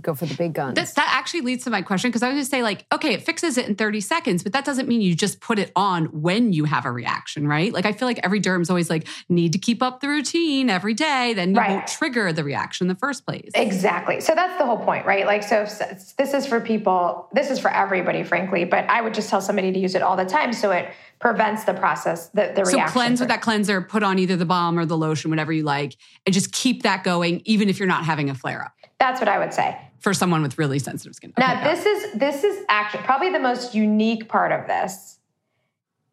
go 0.00 0.14
for 0.14 0.26
the 0.26 0.34
big 0.36 0.52
guns. 0.52 0.74
That, 0.76 0.94
that 0.94 1.08
actually 1.12 1.40
leads 1.40 1.64
to 1.64 1.70
my 1.70 1.82
question 1.82 2.10
because 2.10 2.22
I 2.22 2.28
was 2.28 2.34
going 2.34 2.44
to 2.44 2.48
say, 2.50 2.62
like, 2.62 2.86
okay, 2.92 3.14
it 3.14 3.22
fixes 3.22 3.58
it 3.58 3.66
in 3.66 3.74
30 3.74 4.00
seconds, 4.00 4.42
but 4.44 4.52
that 4.52 4.64
doesn't 4.64 4.86
mean 4.88 5.00
you 5.00 5.16
just 5.16 5.40
put 5.40 5.58
it 5.58 5.72
on 5.74 6.04
when 6.06 6.52
you 6.52 6.66
have 6.66 6.84
a 6.84 6.92
reaction, 6.92 7.48
right? 7.48 7.72
Like, 7.72 7.84
I 7.84 7.92
feel 7.92 8.06
like 8.06 8.20
every 8.22 8.38
derm's 8.38 8.70
always 8.70 8.88
like, 8.90 9.08
need 9.28 9.54
to 9.54 9.58
keep 9.58 9.82
up 9.82 10.00
the 10.00 10.08
routine 10.08 10.70
every 10.70 10.94
day, 10.94 11.34
then 11.34 11.50
you 11.52 11.58
Right. 11.58 11.70
won't 11.70 11.88
trigger 11.88 12.32
the 12.32 12.44
reaction 12.44 12.84
in 12.84 12.88
the 12.88 12.94
first 12.98 13.26
place. 13.26 13.50
Exactly. 13.54 14.20
So 14.20 14.36
that's 14.36 14.56
the 14.56 14.64
whole 14.64 14.78
point, 14.78 15.04
right? 15.04 15.26
Like, 15.26 15.42
so 15.42 15.62
if, 15.62 16.16
this 16.16 16.32
is 16.32 16.46
for 16.46 16.60
people, 16.60 17.28
this 17.32 17.50
is 17.50 17.58
for 17.58 17.70
everybody, 17.70 18.22
frankly, 18.22 18.64
but 18.64 18.88
I 18.88 19.00
would 19.00 19.14
just 19.14 19.28
tell 19.28 19.40
somebody 19.40 19.72
to 19.72 19.78
use 19.80 19.96
it 19.96 20.02
all 20.02 20.16
the 20.16 20.24
time 20.24 20.52
so 20.52 20.70
it 20.70 20.92
prevents 21.20 21.64
the 21.64 21.74
process, 21.74 22.28
the, 22.28 22.52
the 22.54 22.64
So 22.64 22.72
reaction. 22.76 22.92
cleanse 22.92 23.20
with 23.20 23.28
that 23.28 23.40
cleanser, 23.42 23.80
put 23.80 24.02
on 24.02 24.18
either 24.18 24.36
the 24.36 24.44
balm 24.44 24.78
or 24.78 24.84
the 24.86 24.96
lotion, 24.96 25.30
whatever 25.30 25.52
you 25.52 25.62
like, 25.64 25.96
and 26.26 26.32
just 26.32 26.52
keep 26.52 26.82
that 26.84 27.02
going, 27.04 27.42
even 27.44 27.68
if 27.68 27.78
you're 27.78 27.88
not 27.88 28.04
having 28.04 28.30
a 28.30 28.34
flare 28.34 28.62
up 28.62 28.72
That's 28.98 29.20
what 29.20 29.28
I 29.28 29.38
would 29.38 29.52
say. 29.52 29.76
for 30.00 30.14
someone 30.14 30.42
with 30.42 30.58
really 30.58 30.78
sensitive 30.78 31.14
skin. 31.14 31.32
Now, 31.36 31.52
Okay, 31.54 31.64
got 31.64 31.66
it. 31.66 31.74
this 31.76 31.86
is 31.86 32.12
this 32.18 32.44
is 32.44 32.64
actually 32.68 33.02
probably 33.04 33.30
the 33.30 33.40
most 33.40 33.74
unique 33.74 34.28
part 34.28 34.52
of 34.52 34.66
this. 34.68 35.18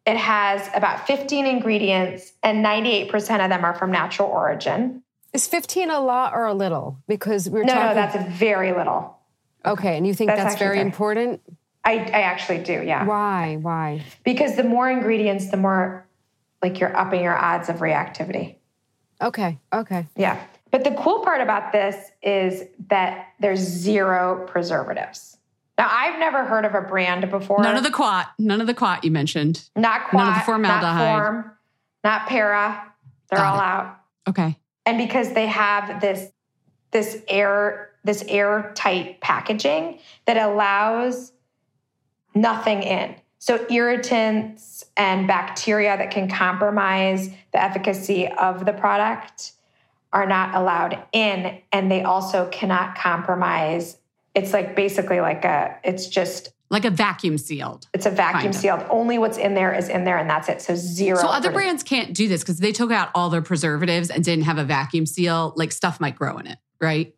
It 0.06 0.16
has 0.16 0.68
about 0.74 1.06
15 1.06 1.46
ingredients, 1.46 2.32
and 2.42 2.64
98% 2.64 3.42
of 3.42 3.50
them 3.50 3.64
are 3.64 3.74
from 3.74 3.90
natural 3.90 4.28
origin. 4.28 5.02
is 5.32 5.46
15 5.48 5.90
a 5.90 6.00
lot 6.00 6.32
or 6.32 6.46
a 6.46 6.54
little? 6.54 6.98
Because 7.08 7.50
we're 7.50 7.64
No, 7.64 7.74
talking. 7.74 7.88
no, 7.88 7.94
that's 7.94 8.38
very 8.38 8.72
little. 8.72 9.18
okay, 9.64 9.96
and 9.96 10.06
you 10.06 10.14
think 10.14 10.30
That's 10.30 10.42
that's, 10.42 10.58
very 10.58 10.76
very- 10.76 10.86
important? 10.86 11.40
I, 11.86 11.92
I 11.98 12.22
actually 12.22 12.58
do, 12.58 12.82
yeah. 12.82 13.06
Why? 13.06 13.56
Why? 13.60 14.02
Because 14.24 14.56
the 14.56 14.64
more 14.64 14.90
ingredients, 14.90 15.50
the 15.50 15.56
more 15.56 16.06
like 16.62 16.80
you're 16.80 16.94
upping 16.96 17.22
your 17.22 17.36
odds 17.36 17.68
of 17.68 17.76
reactivity. 17.76 18.56
Okay, 19.22 19.58
okay. 19.72 20.06
Yeah. 20.16 20.42
But 20.72 20.82
the 20.84 20.90
cool 20.90 21.20
part 21.20 21.40
about 21.40 21.72
this 21.72 21.94
is 22.22 22.64
that 22.88 23.28
there's 23.40 23.60
zero 23.60 24.44
preservatives. 24.48 25.36
Now, 25.78 25.88
I've 25.90 26.18
never 26.18 26.44
heard 26.44 26.64
of 26.64 26.74
a 26.74 26.80
brand 26.80 27.30
before. 27.30 27.62
none 27.62 27.76
of 27.76 27.84
the 27.84 27.90
quat, 27.90 28.28
none 28.38 28.60
of 28.60 28.66
the 28.66 28.74
quat 28.74 29.04
you 29.04 29.10
mentioned. 29.10 29.68
not 29.76 30.08
quat, 30.08 30.24
none 30.24 30.28
of 30.28 30.34
the 30.34 30.38
not 30.38 30.44
formaldehyde. 30.44 31.22
form, 31.22 31.52
not 32.02 32.26
para. 32.28 32.82
They're 33.30 33.38
Got 33.38 33.54
all 33.54 33.60
it. 33.60 33.64
out. 33.64 33.98
Okay. 34.28 34.56
and 34.86 34.98
because 34.98 35.32
they 35.34 35.46
have 35.46 36.00
this 36.00 36.30
this 36.90 37.22
air 37.28 37.90
this 38.04 38.24
airtight 38.28 39.20
packaging 39.20 39.98
that 40.26 40.36
allows 40.36 41.32
nothing 42.36 42.82
in 42.82 43.14
so 43.38 43.64
irritants 43.70 44.84
and 44.96 45.26
bacteria 45.28 45.96
that 45.96 46.10
can 46.10 46.28
compromise 46.28 47.28
the 47.52 47.62
efficacy 47.62 48.26
of 48.28 48.64
the 48.64 48.72
product 48.72 49.52
are 50.12 50.26
not 50.26 50.54
allowed 50.54 50.98
in 51.12 51.58
and 51.72 51.90
they 51.90 52.02
also 52.02 52.48
cannot 52.50 52.96
compromise 52.96 53.98
it's 54.34 54.52
like 54.52 54.76
basically 54.76 55.20
like 55.20 55.44
a 55.44 55.76
it's 55.84 56.06
just 56.08 56.50
Like 56.70 56.84
a 56.84 56.90
vacuum 56.90 57.38
sealed. 57.38 57.86
it's 57.94 58.06
a 58.06 58.10
vacuum 58.10 58.42
Kind 58.42 58.54
of. 58.54 58.60
sealed 58.60 58.84
only 58.90 59.18
what's 59.18 59.38
in 59.38 59.54
there 59.54 59.72
is 59.74 59.88
in 59.88 60.04
there 60.04 60.18
and 60.18 60.28
that's 60.28 60.48
it 60.48 60.60
so 60.62 60.74
zero 60.76 61.18
So 61.18 61.28
other 61.28 61.50
brands 61.50 61.82
can't 61.82 62.14
do 62.14 62.28
this 62.28 62.42
because 62.42 62.58
they 62.58 62.72
took 62.72 62.90
out 62.90 63.10
all 63.14 63.30
their 63.30 63.42
preservatives 63.42 64.10
and 64.10 64.24
didn't 64.24 64.44
have 64.44 64.58
a 64.58 64.64
vacuum 64.64 65.06
seal. 65.06 65.52
Like 65.56 65.72
stuff 65.72 66.00
might 66.00 66.16
grow 66.16 66.38
in 66.38 66.46
it, 66.46 66.58
right? 66.80 67.14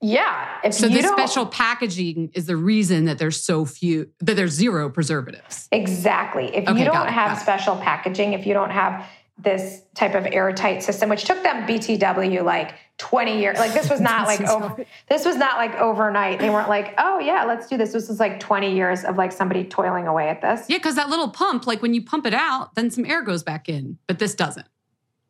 Yeah 0.00 0.58
if 0.62 0.74
So 0.74 0.88
this 0.88 1.06
special 1.06 1.46
packaging 1.46 2.30
is 2.34 2.46
the 2.46 2.56
reason 2.56 3.06
that 3.06 3.18
there's 3.18 3.42
so 3.42 3.64
few, 3.64 4.10
that 4.20 4.34
there's 4.34 4.52
zero 4.52 4.90
preservatives. 4.90 5.68
Exactly. 5.72 6.54
If 6.54 6.68
Okay, 6.68 6.78
you 6.78 6.84
don't 6.84 7.06
it, 7.06 7.12
have 7.12 7.38
special 7.38 7.76
packaging, 7.76 8.32
if 8.32 8.46
you 8.46 8.54
don't 8.54 8.70
have 8.70 9.06
this 9.38 9.82
type 9.94 10.14
of 10.14 10.26
airtight 10.26 10.82
system, 10.82 11.10
which 11.10 11.24
took 11.24 11.42
them 11.42 11.66
BTW 11.66 12.42
like 12.42 12.74
20 12.98 13.38
years, 13.38 13.58
like 13.58 13.74
this 13.74 13.90
was 13.90 14.00
not 14.10 14.26
like 14.26 14.40
over, 14.42 14.84
this 15.08 15.24
was 15.24 15.36
not 15.36 15.56
like 15.56 15.74
overnight. 15.74 16.38
They 16.38 16.50
weren't 16.50 16.68
like, 16.68 16.94
oh 16.98 17.18
yeah, 17.18 17.44
let's 17.44 17.68
do 17.68 17.76
this. 17.76 17.92
This 17.92 18.08
was 18.08 18.18
like 18.18 18.40
20 18.40 18.74
years 18.74 19.04
of 19.04 19.16
like 19.16 19.32
somebody 19.32 19.64
toiling 19.64 20.06
away 20.06 20.28
at 20.28 20.40
this. 20.40 20.66
Yeah, 20.68 20.78
because 20.78 20.96
that 20.96 21.10
little 21.10 21.28
pump, 21.28 21.66
like 21.66 21.82
when 21.82 21.92
you 21.92 22.02
pump 22.02 22.26
it 22.26 22.34
out, 22.34 22.74
then 22.74 22.90
some 22.90 23.04
air 23.04 23.22
goes 23.22 23.42
back 23.42 23.68
in, 23.68 23.98
but 24.06 24.18
this 24.18 24.34
doesn't. 24.34 24.66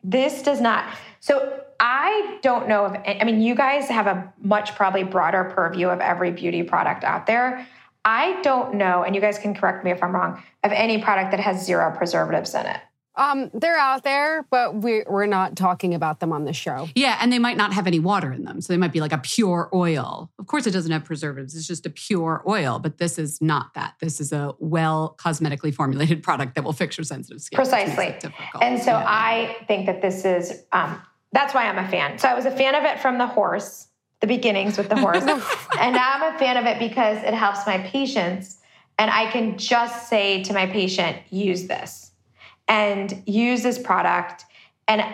This 0.05 0.43
does 0.43 0.61
not. 0.61 0.85
So 1.27 1.61
I 1.81 2.39
don't 2.41 2.69
know 2.69 2.87
if, 2.87 3.01
I 3.05 3.25
mean, 3.25 3.41
you 3.41 3.57
guys 3.57 3.89
have 3.89 4.07
a 4.07 4.33
much 4.41 4.77
probably 4.77 5.03
broader 5.03 5.51
purview 5.53 5.89
of 5.89 5.99
every 5.99 6.31
beauty 6.31 6.63
product 6.63 7.03
out 7.03 7.27
there. 7.27 7.67
I 8.05 8.41
don't 8.43 8.77
know, 8.77 9.03
and 9.03 9.13
you 9.13 9.21
guys 9.21 9.37
can 9.37 9.53
correct 9.53 9.85
me 9.85 9.91
if 9.91 10.01
I'm 10.05 10.15
wrong, 10.15 10.41
of 10.63 10.71
any 10.71 11.03
product 11.03 11.33
that 11.33 11.41
has 11.41 11.67
zero 11.67 11.93
preservatives 11.97 12.55
in 12.55 12.67
it. 12.67 12.81
Um, 13.17 13.51
they're 13.55 13.77
out 13.77 14.05
there, 14.05 14.47
but 14.53 14.77
we're, 14.77 15.05
we're 15.09 15.27
not 15.27 15.57
talking 15.57 15.95
about 15.95 16.21
them 16.21 16.33
on 16.33 16.45
the 16.45 16.53
show. 16.53 16.89
Yeah, 16.95 17.19
and 17.21 17.33
they 17.33 17.41
might 17.41 17.57
not 17.57 17.73
have 17.73 17.89
any 17.89 17.99
water 17.99 18.33
in 18.33 18.45
them. 18.45 18.61
So 18.61 18.73
they 18.73 18.77
might 18.77 18.93
be 18.93 19.01
like 19.01 19.13
a 19.13 19.19
pure 19.19 19.69
oil. 19.75 20.31
Of 20.39 20.47
course, 20.47 20.67
it 20.69 20.71
doesn't 20.71 20.93
have 20.93 21.05
preservatives. 21.05 21.57
It's 21.57 21.67
just 21.67 21.87
a 21.87 21.91
pure 21.91 22.45
oil, 22.47 22.79
but 22.79 22.99
this 22.99 23.19
is 23.19 23.41
not 23.41 23.75
that. 23.75 23.95
This 24.01 24.21
is 24.21 24.33
a 24.33 24.55
well 24.61 25.17
cosmetically 25.19 25.75
formulated 25.75 26.23
product 26.23 26.55
that 26.55 26.63
will 26.63 26.75
fix 26.75 26.97
your 26.97 27.05
sensitive 27.05 27.41
skin. 27.41 27.57
Precisely. 27.57 28.15
And 28.61 28.79
so 28.81 28.93
Yeah. 28.93 29.05
I 29.09 29.57
think 29.67 29.87
that 29.87 30.03
this 30.03 30.25
is, 30.25 30.63
um, 30.73 31.01
that's 31.33 31.55
why 31.55 31.67
I'm 31.67 31.79
a 31.79 31.89
fan. 31.89 32.19
So 32.19 32.29
I 32.29 32.35
was 32.35 32.47
a 32.47 32.51
fan 32.51 32.75
of 32.75 32.85
it 32.85 33.01
from 33.01 33.19
the 33.19 33.27
horse, 33.27 33.89
the 34.21 34.27
beginnings 34.27 34.79
with 34.79 34.89
the 34.89 34.97
horse. 34.97 35.23
and 35.79 35.95
now 35.95 36.13
I'm 36.15 36.35
a 36.35 36.39
fan 36.39 36.57
of 36.57 36.67
it 36.67 36.79
because 36.79 37.19
it 37.23 37.35
helps 37.35 37.67
my 37.67 37.79
patients. 37.79 38.59
And 38.99 39.11
I 39.11 39.31
can 39.31 39.59
just 39.59 40.09
say 40.09 40.43
to 40.45 40.55
my 40.55 40.67
patient, 40.67 41.19
use 41.31 41.67
this 41.67 42.13
and 42.69 43.23
use 43.27 43.63
this 43.63 43.79
product. 43.79 44.45
And 44.89 45.05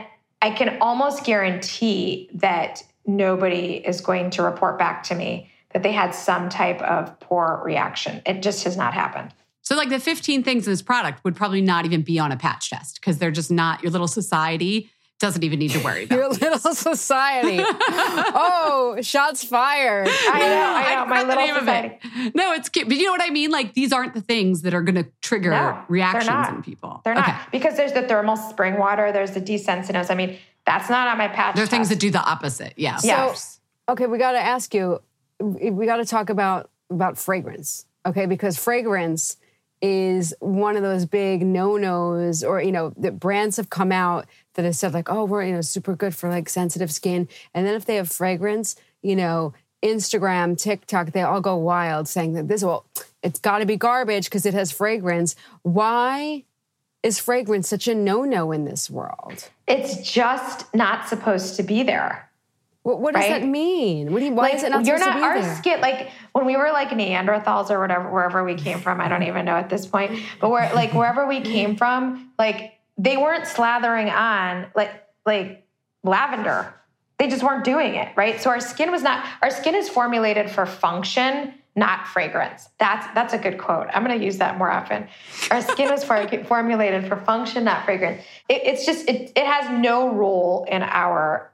I 0.40 0.50
can 0.50 0.78
almost 0.80 1.24
guarantee 1.24 2.30
that 2.34 2.82
nobody 3.06 3.82
is 3.84 4.00
going 4.00 4.30
to 4.30 4.42
report 4.42 4.78
back 4.78 5.02
to 5.04 5.14
me 5.14 5.50
that 5.72 5.82
they 5.82 5.92
had 5.92 6.14
some 6.14 6.48
type 6.48 6.80
of 6.82 7.18
poor 7.20 7.60
reaction. 7.64 8.22
It 8.26 8.42
just 8.42 8.64
has 8.64 8.76
not 8.76 8.94
happened. 8.94 9.32
So, 9.62 9.76
like 9.76 9.88
the 9.88 10.00
15 10.00 10.42
things 10.42 10.66
in 10.66 10.72
this 10.72 10.82
product 10.82 11.24
would 11.24 11.36
probably 11.36 11.62
not 11.62 11.84
even 11.84 12.02
be 12.02 12.18
on 12.18 12.32
a 12.32 12.36
patch 12.36 12.70
test 12.70 13.00
because 13.00 13.18
they're 13.18 13.30
just 13.30 13.50
not 13.50 13.82
your 13.82 13.90
little 13.90 14.08
society 14.08 14.90
doesn't 15.22 15.44
even 15.44 15.60
need 15.60 15.70
to 15.70 15.78
worry 15.82 16.04
about 16.04 16.16
your 16.16 16.28
little 16.28 16.58
society. 16.74 17.58
oh, 17.64 18.98
shots 19.02 19.44
fired! 19.44 20.08
I 20.08 20.38
know, 20.40 20.74
I 20.74 20.94
know, 20.96 21.06
my 21.06 21.22
little 21.22 21.60
society. 21.60 22.32
No, 22.34 22.52
it's 22.52 22.68
cute, 22.68 22.88
but 22.88 22.96
you 22.96 23.04
know 23.04 23.12
what 23.12 23.22
I 23.22 23.30
mean. 23.30 23.50
Like 23.50 23.72
these 23.74 23.92
aren't 23.92 24.14
the 24.14 24.20
things 24.20 24.62
that 24.62 24.74
are 24.74 24.82
going 24.82 24.96
to 24.96 25.06
trigger 25.22 25.50
no, 25.50 25.80
reactions 25.88 26.48
in 26.48 26.62
people. 26.62 27.00
They're 27.04 27.16
okay. 27.16 27.30
not 27.30 27.52
because 27.52 27.76
there's 27.76 27.92
the 27.92 28.02
thermal 28.02 28.36
spring 28.36 28.78
water, 28.78 29.12
there's 29.12 29.30
the 29.30 29.40
desensitives. 29.40 30.10
I 30.10 30.16
mean, 30.16 30.36
that's 30.66 30.90
not 30.90 31.06
on 31.06 31.16
my 31.18 31.28
patch. 31.28 31.54
There 31.54 31.64
are 31.64 31.68
things 31.68 31.88
that 31.88 32.00
do 32.00 32.10
the 32.10 32.22
opposite. 32.22 32.74
Yeah. 32.76 32.98
Yeah. 33.04 33.32
So, 33.32 33.60
okay, 33.90 34.06
we 34.06 34.18
got 34.18 34.32
to 34.32 34.40
ask 34.40 34.74
you. 34.74 35.00
We 35.38 35.86
got 35.86 35.96
to 35.96 36.04
talk 36.04 36.30
about 36.30 36.68
about 36.90 37.16
fragrance. 37.16 37.86
Okay, 38.04 38.26
because 38.26 38.58
fragrance 38.58 39.36
is 39.82 40.32
one 40.38 40.76
of 40.76 40.82
those 40.82 41.04
big 41.04 41.44
no-nos 41.44 42.42
or 42.44 42.62
you 42.62 42.72
know 42.72 42.94
that 42.96 43.18
brands 43.18 43.56
have 43.56 43.68
come 43.68 43.92
out 43.92 44.26
that 44.54 44.64
have 44.64 44.76
said 44.76 44.94
like 44.94 45.10
oh 45.10 45.24
we're 45.24 45.44
you 45.44 45.52
know 45.52 45.60
super 45.60 45.94
good 45.94 46.14
for 46.14 46.30
like 46.30 46.48
sensitive 46.48 46.90
skin. 46.90 47.28
And 47.52 47.66
then 47.66 47.74
if 47.74 47.84
they 47.84 47.96
have 47.96 48.10
fragrance 48.10 48.76
you 49.02 49.16
know 49.16 49.52
instagram 49.82 50.56
tiktok 50.56 51.10
they 51.10 51.22
all 51.22 51.40
go 51.40 51.56
wild 51.56 52.06
saying 52.06 52.34
that 52.34 52.46
this 52.46 52.62
well 52.62 52.86
it's 53.22 53.40
got 53.40 53.58
to 53.58 53.66
be 53.66 53.76
garbage 53.76 54.24
because 54.26 54.46
it 54.46 54.54
has 54.54 54.72
fragrance. 54.72 55.36
Why 55.62 56.44
is 57.02 57.18
fragrance 57.18 57.68
such 57.68 57.88
a 57.88 57.94
no-no 57.94 58.52
in 58.52 58.64
this 58.64 58.90
world? 58.90 59.48
It's 59.66 60.08
just 60.08 60.72
not 60.74 61.08
supposed 61.08 61.56
to 61.56 61.62
be 61.62 61.82
there 61.82 62.28
what, 62.82 63.00
what 63.00 63.14
does 63.14 63.22
right? 63.22 63.40
that 63.40 63.46
mean? 63.46 64.12
What 64.12 64.18
do 64.18 64.24
you, 64.26 64.32
why 64.32 64.44
like, 64.44 64.54
is 64.54 64.62
it 64.64 64.70
not 64.70 64.84
you're 64.84 64.98
not 64.98 65.22
our 65.22 65.40
there? 65.40 65.56
skin 65.56 65.80
like 65.80 66.10
when 66.32 66.46
we 66.46 66.56
were 66.56 66.70
like 66.72 66.88
Neanderthals 66.88 67.70
or 67.70 67.78
whatever 67.78 68.10
wherever 68.10 68.44
we 68.44 68.56
came 68.56 68.80
from. 68.80 69.00
I 69.00 69.08
don't 69.08 69.22
even 69.22 69.44
know 69.44 69.56
at 69.56 69.68
this 69.68 69.86
point, 69.86 70.20
but 70.40 70.50
we're 70.50 70.72
like 70.74 70.92
wherever 70.92 71.26
we 71.26 71.40
came 71.40 71.76
from, 71.76 72.32
like 72.38 72.74
they 72.98 73.16
weren't 73.16 73.44
slathering 73.44 74.12
on 74.12 74.66
like 74.74 74.90
like 75.24 75.64
lavender. 76.02 76.74
They 77.18 77.28
just 77.28 77.44
weren't 77.44 77.62
doing 77.62 77.94
it 77.94 78.08
right. 78.16 78.40
So 78.40 78.50
our 78.50 78.58
skin 78.58 78.90
was 78.90 79.02
not. 79.02 79.24
Our 79.42 79.50
skin 79.50 79.76
is 79.76 79.88
formulated 79.88 80.50
for 80.50 80.66
function, 80.66 81.54
not 81.76 82.08
fragrance. 82.08 82.68
That's 82.78 83.06
that's 83.14 83.32
a 83.32 83.38
good 83.38 83.58
quote. 83.58 83.86
I'm 83.92 84.04
going 84.04 84.18
to 84.18 84.24
use 84.24 84.38
that 84.38 84.58
more 84.58 84.70
often. 84.70 85.06
Our 85.52 85.62
skin 85.62 85.88
was 85.88 86.02
for, 86.02 86.26
formulated 86.46 87.06
for 87.06 87.16
function, 87.16 87.62
not 87.62 87.84
fragrance. 87.84 88.24
It, 88.48 88.62
it's 88.64 88.84
just 88.84 89.08
it, 89.08 89.30
it 89.36 89.46
has 89.46 89.70
no 89.70 90.12
role 90.12 90.66
in 90.68 90.82
our 90.82 91.51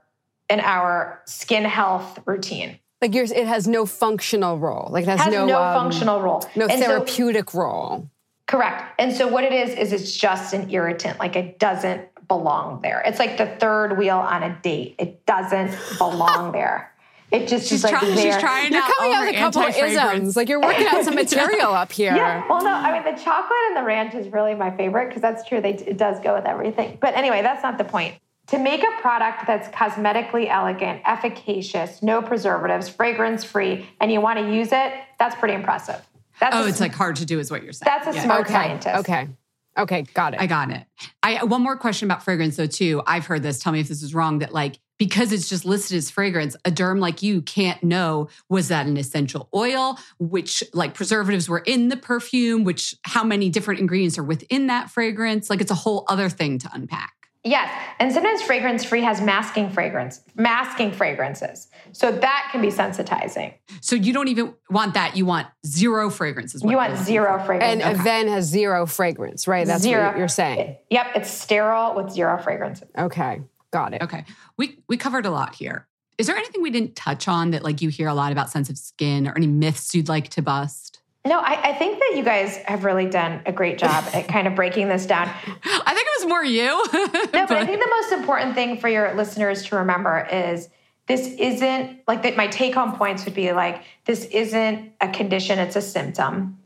in 0.49 0.61
our 0.61 1.21
skin 1.27 1.65
health 1.65 2.19
routine. 2.27 2.79
Like 3.01 3.15
yours, 3.15 3.31
it 3.31 3.47
has 3.47 3.69
no 3.69 3.87
functional 3.87 4.59
role. 4.59 4.89
Like 4.91 5.05
it 5.05 5.09
has, 5.09 5.21
has 5.21 5.33
no, 5.33 5.47
no 5.47 5.63
um, 5.63 5.75
functional 5.75 6.21
role, 6.21 6.45
no 6.57 6.67
and 6.67 6.83
therapeutic 6.83 7.51
so, 7.51 7.61
role. 7.61 8.11
Correct. 8.47 8.83
And 8.99 9.15
so 9.15 9.29
what 9.29 9.45
it 9.45 9.53
is 9.53 9.71
is 9.71 9.93
it's 9.93 10.17
just 10.17 10.53
an 10.55 10.71
irritant. 10.71 11.21
Like 11.21 11.37
it 11.37 11.59
doesn't 11.59 12.09
belong 12.27 12.81
there. 12.83 13.03
It's 13.07 13.19
like 13.19 13.39
the 13.39 13.47
third 13.47 13.99
wheel 13.99 14.17
on 14.17 14.43
a 14.43 14.59
date. 14.63 14.97
It 14.99 15.25
doesn't 15.27 15.77
belong 15.99 16.53
there. 16.53 16.93
It 17.31 17.47
just 17.47 17.69
she's 17.69 17.85
is 17.85 17.85
like 17.85 17.93
trying, 17.93 18.15
there. 18.15 18.33
She's 18.33 18.41
trying 18.41 18.73
you're 18.73 18.83
coming 18.83 19.13
out 19.13 19.27
with 19.27 19.35
a 19.35 19.39
couple 19.39 19.63
of 19.63 19.77
isms. 19.77 20.35
Like 20.35 20.49
you're 20.49 20.61
working 20.61 20.87
out 20.87 21.05
some 21.05 21.15
material 21.15 21.73
up 21.73 21.93
here. 21.93 22.17
Yeah. 22.17 22.47
Well, 22.49 22.65
no, 22.65 22.71
I 22.71 22.93
mean 22.93 23.15
the 23.15 23.21
chocolate 23.21 23.59
and 23.69 23.77
the 23.77 23.83
ranch 23.83 24.15
is 24.15 24.33
really 24.33 24.55
my 24.55 24.75
favorite 24.75 25.09
because 25.09 25.21
that's 25.21 25.47
true. 25.47 25.61
They, 25.61 25.75
it 25.75 25.99
does 25.99 26.21
go 26.21 26.35
with 26.35 26.47
everything. 26.47 26.97
But 27.01 27.15
anyway, 27.15 27.43
that's 27.43 27.63
not 27.63 27.77
the 27.77 27.85
point. 27.85 28.15
To 28.49 28.59
make 28.59 28.83
a 28.83 29.01
product 29.03 29.47
that's 29.47 29.69
cosmetically 29.69 30.49
elegant, 30.49 31.03
efficacious, 31.05 32.03
no 32.03 32.23
preservatives, 32.23 32.89
fragrance 32.89 33.45
free, 33.45 33.87
and 34.01 34.11
you 34.11 34.23
want 34.23 34.39
to 34.39 34.55
use 34.55 34.73
it, 34.73 34.93
that's 35.19 35.35
pretty 35.37 35.55
impressive. 35.55 36.01
That's 36.41 36.57
oh, 36.57 36.65
a, 36.65 36.69
it's 36.69 36.81
like 36.81 36.95
hard 36.95 37.17
to 37.17 37.27
do, 37.27 37.39
is 37.39 37.51
what 37.51 37.63
you're 37.63 37.75
saying. 37.75 37.91
That's 37.93 38.07
a 38.07 38.15
yeah. 38.15 38.25
smart 38.25 38.47
okay. 38.47 38.53
scientist. 38.55 38.97
Okay. 39.01 39.29
Okay, 39.77 40.03
got 40.15 40.35
it. 40.35 40.41
I 40.41 40.47
got 40.47 40.71
it. 40.71 40.85
I 41.23 41.45
one 41.45 41.63
more 41.63 41.77
question 41.77 42.11
about 42.11 42.25
fragrance 42.25 42.57
though 42.57 42.67
too. 42.67 43.03
I've 43.07 43.27
heard 43.27 43.43
this. 43.43 43.61
Tell 43.61 43.73
me 43.73 43.81
if 43.81 43.89
this 43.89 44.03
is 44.03 44.13
wrong. 44.13 44.41
That 44.41 44.53
like 44.53 44.81
because 44.99 45.31
it's 45.31 45.49
just 45.49 45.65
listed 45.65 45.97
as 45.97 46.11
fragrance, 46.11 46.57
a 46.65 46.71
derm 46.71 46.99
like 46.99 47.23
you 47.23 47.43
can't 47.43 47.83
know 47.85 48.29
was 48.49 48.69
that 48.69 48.87
an 48.87 48.97
essential 48.97 49.49
oil, 49.55 49.99
which 50.19 50.65
like 50.73 50.95
preservatives 50.95 51.49
were 51.49 51.61
in 51.61 51.91
the 51.91 51.97
perfume, 51.97 52.65
which 52.65 52.97
how 53.05 53.23
many 53.23 53.51
different 53.51 53.79
ingredients 53.79 54.19
are 54.19 54.25
within 54.25 54.67
that 54.67 54.91
fragrance. 54.91 55.49
Like 55.49 55.61
it's 55.61 55.71
a 55.71 55.77
whole 55.77 56.05
other 56.09 56.29
thing 56.29 56.59
to 56.59 56.71
unpack. 56.73 57.18
Yes, 57.49 57.71
and 57.99 58.13
sometimes 58.13 58.43
fragrance 58.43 58.85
free 58.85 59.01
has 59.01 59.23
masking 59.23 59.71
fragrance, 59.71 60.21
masking 60.35 60.93
fragrances. 60.93 61.69
So 61.93 62.13
that 62.13 62.49
can 62.53 62.61
be 62.61 62.69
sensitizing. 62.69 63.55
So 63.81 63.97
you 63.97 64.13
don't 64.13 64.29
even 64.29 64.55
want 64.69 64.93
that. 64.95 65.17
You 65.17 65.25
want 65.25 65.47
zero 65.67 66.11
fragrances. 66.11 66.63
You 66.63 66.77
want 66.77 66.99
zero 66.99 67.43
fragrance. 67.45 67.83
And 67.83 67.99
okay. 68.01 68.29
has 68.29 68.45
zero 68.45 68.85
fragrance, 68.85 69.49
right? 69.49 69.67
That's 69.67 69.83
zero. 69.83 70.09
what 70.09 70.19
you're 70.19 70.29
saying. 70.29 70.77
Yep, 70.91 71.07
it's 71.17 71.31
sterile 71.31 71.95
with 71.95 72.11
zero 72.11 72.41
fragrances. 72.43 72.89
Okay, 72.99 73.41
got 73.73 73.95
it. 73.95 74.03
Okay, 74.03 74.25
we 74.59 74.79
we 74.87 74.99
covered 74.99 75.25
a 75.25 75.31
lot 75.31 75.55
here. 75.55 75.89
Is 76.19 76.27
there 76.27 76.37
anything 76.37 76.63
we 76.63 76.71
didn't 76.71 76.97
touch 76.97 77.29
on 77.29 77.53
that 77.53 77.63
like 77.63 77.81
you 77.81 77.89
hear 77.89 78.09
a 78.09 78.15
lot 78.15 78.33
about 78.33 78.51
sensitive 78.51 78.79
skin 78.79 79.27
or 79.27 79.33
any 79.37 79.47
myths 79.47 79.95
you'd 79.95 80.09
like 80.09 80.29
to 80.31 80.43
bust? 80.43 80.98
No, 81.29 81.41
I, 81.41 81.61
I, 81.63 81.73
think 81.75 81.99
that 81.99 82.15
you 82.17 82.25
guys 82.25 82.57
have 82.65 82.85
really 82.85 83.05
done 83.05 83.43
a 83.45 83.53
great 83.53 83.77
job 83.77 84.03
at 84.15 84.29
kind 84.29 84.47
of 84.47 84.55
breaking 84.55 84.89
this 84.89 85.05
down. 85.05 85.29
I 85.47 85.95
think 85.95 86.07
it 86.07 86.21
was 86.21 86.27
more 86.27 86.43
you. 86.43 86.65
no, 87.35 87.47
but 87.47 87.53
I 87.53 87.67
think 87.67 87.81
the 87.81 87.91
most 87.91 88.13
important 88.13 88.55
thing 88.55 88.79
for 88.81 88.89
your 88.89 89.15
listeners 89.15 89.63
to 89.65 89.77
remember 89.77 90.27
is 90.33 90.71
this 91.07 91.27
isn't 91.39 92.01
like 92.09 92.23
that. 92.23 92.37
My 92.37 92.47
take 92.47 92.75
home 92.75 92.97
points 92.97 93.27
would 93.27 93.35
be 93.35 93.53
like, 93.53 93.85
this 94.07 94.25
isn't 94.25 94.93
a 95.03 95.09
condition, 95.09 95.59
it's 95.59 95.77
a 95.77 95.83
symptom. 95.83 96.59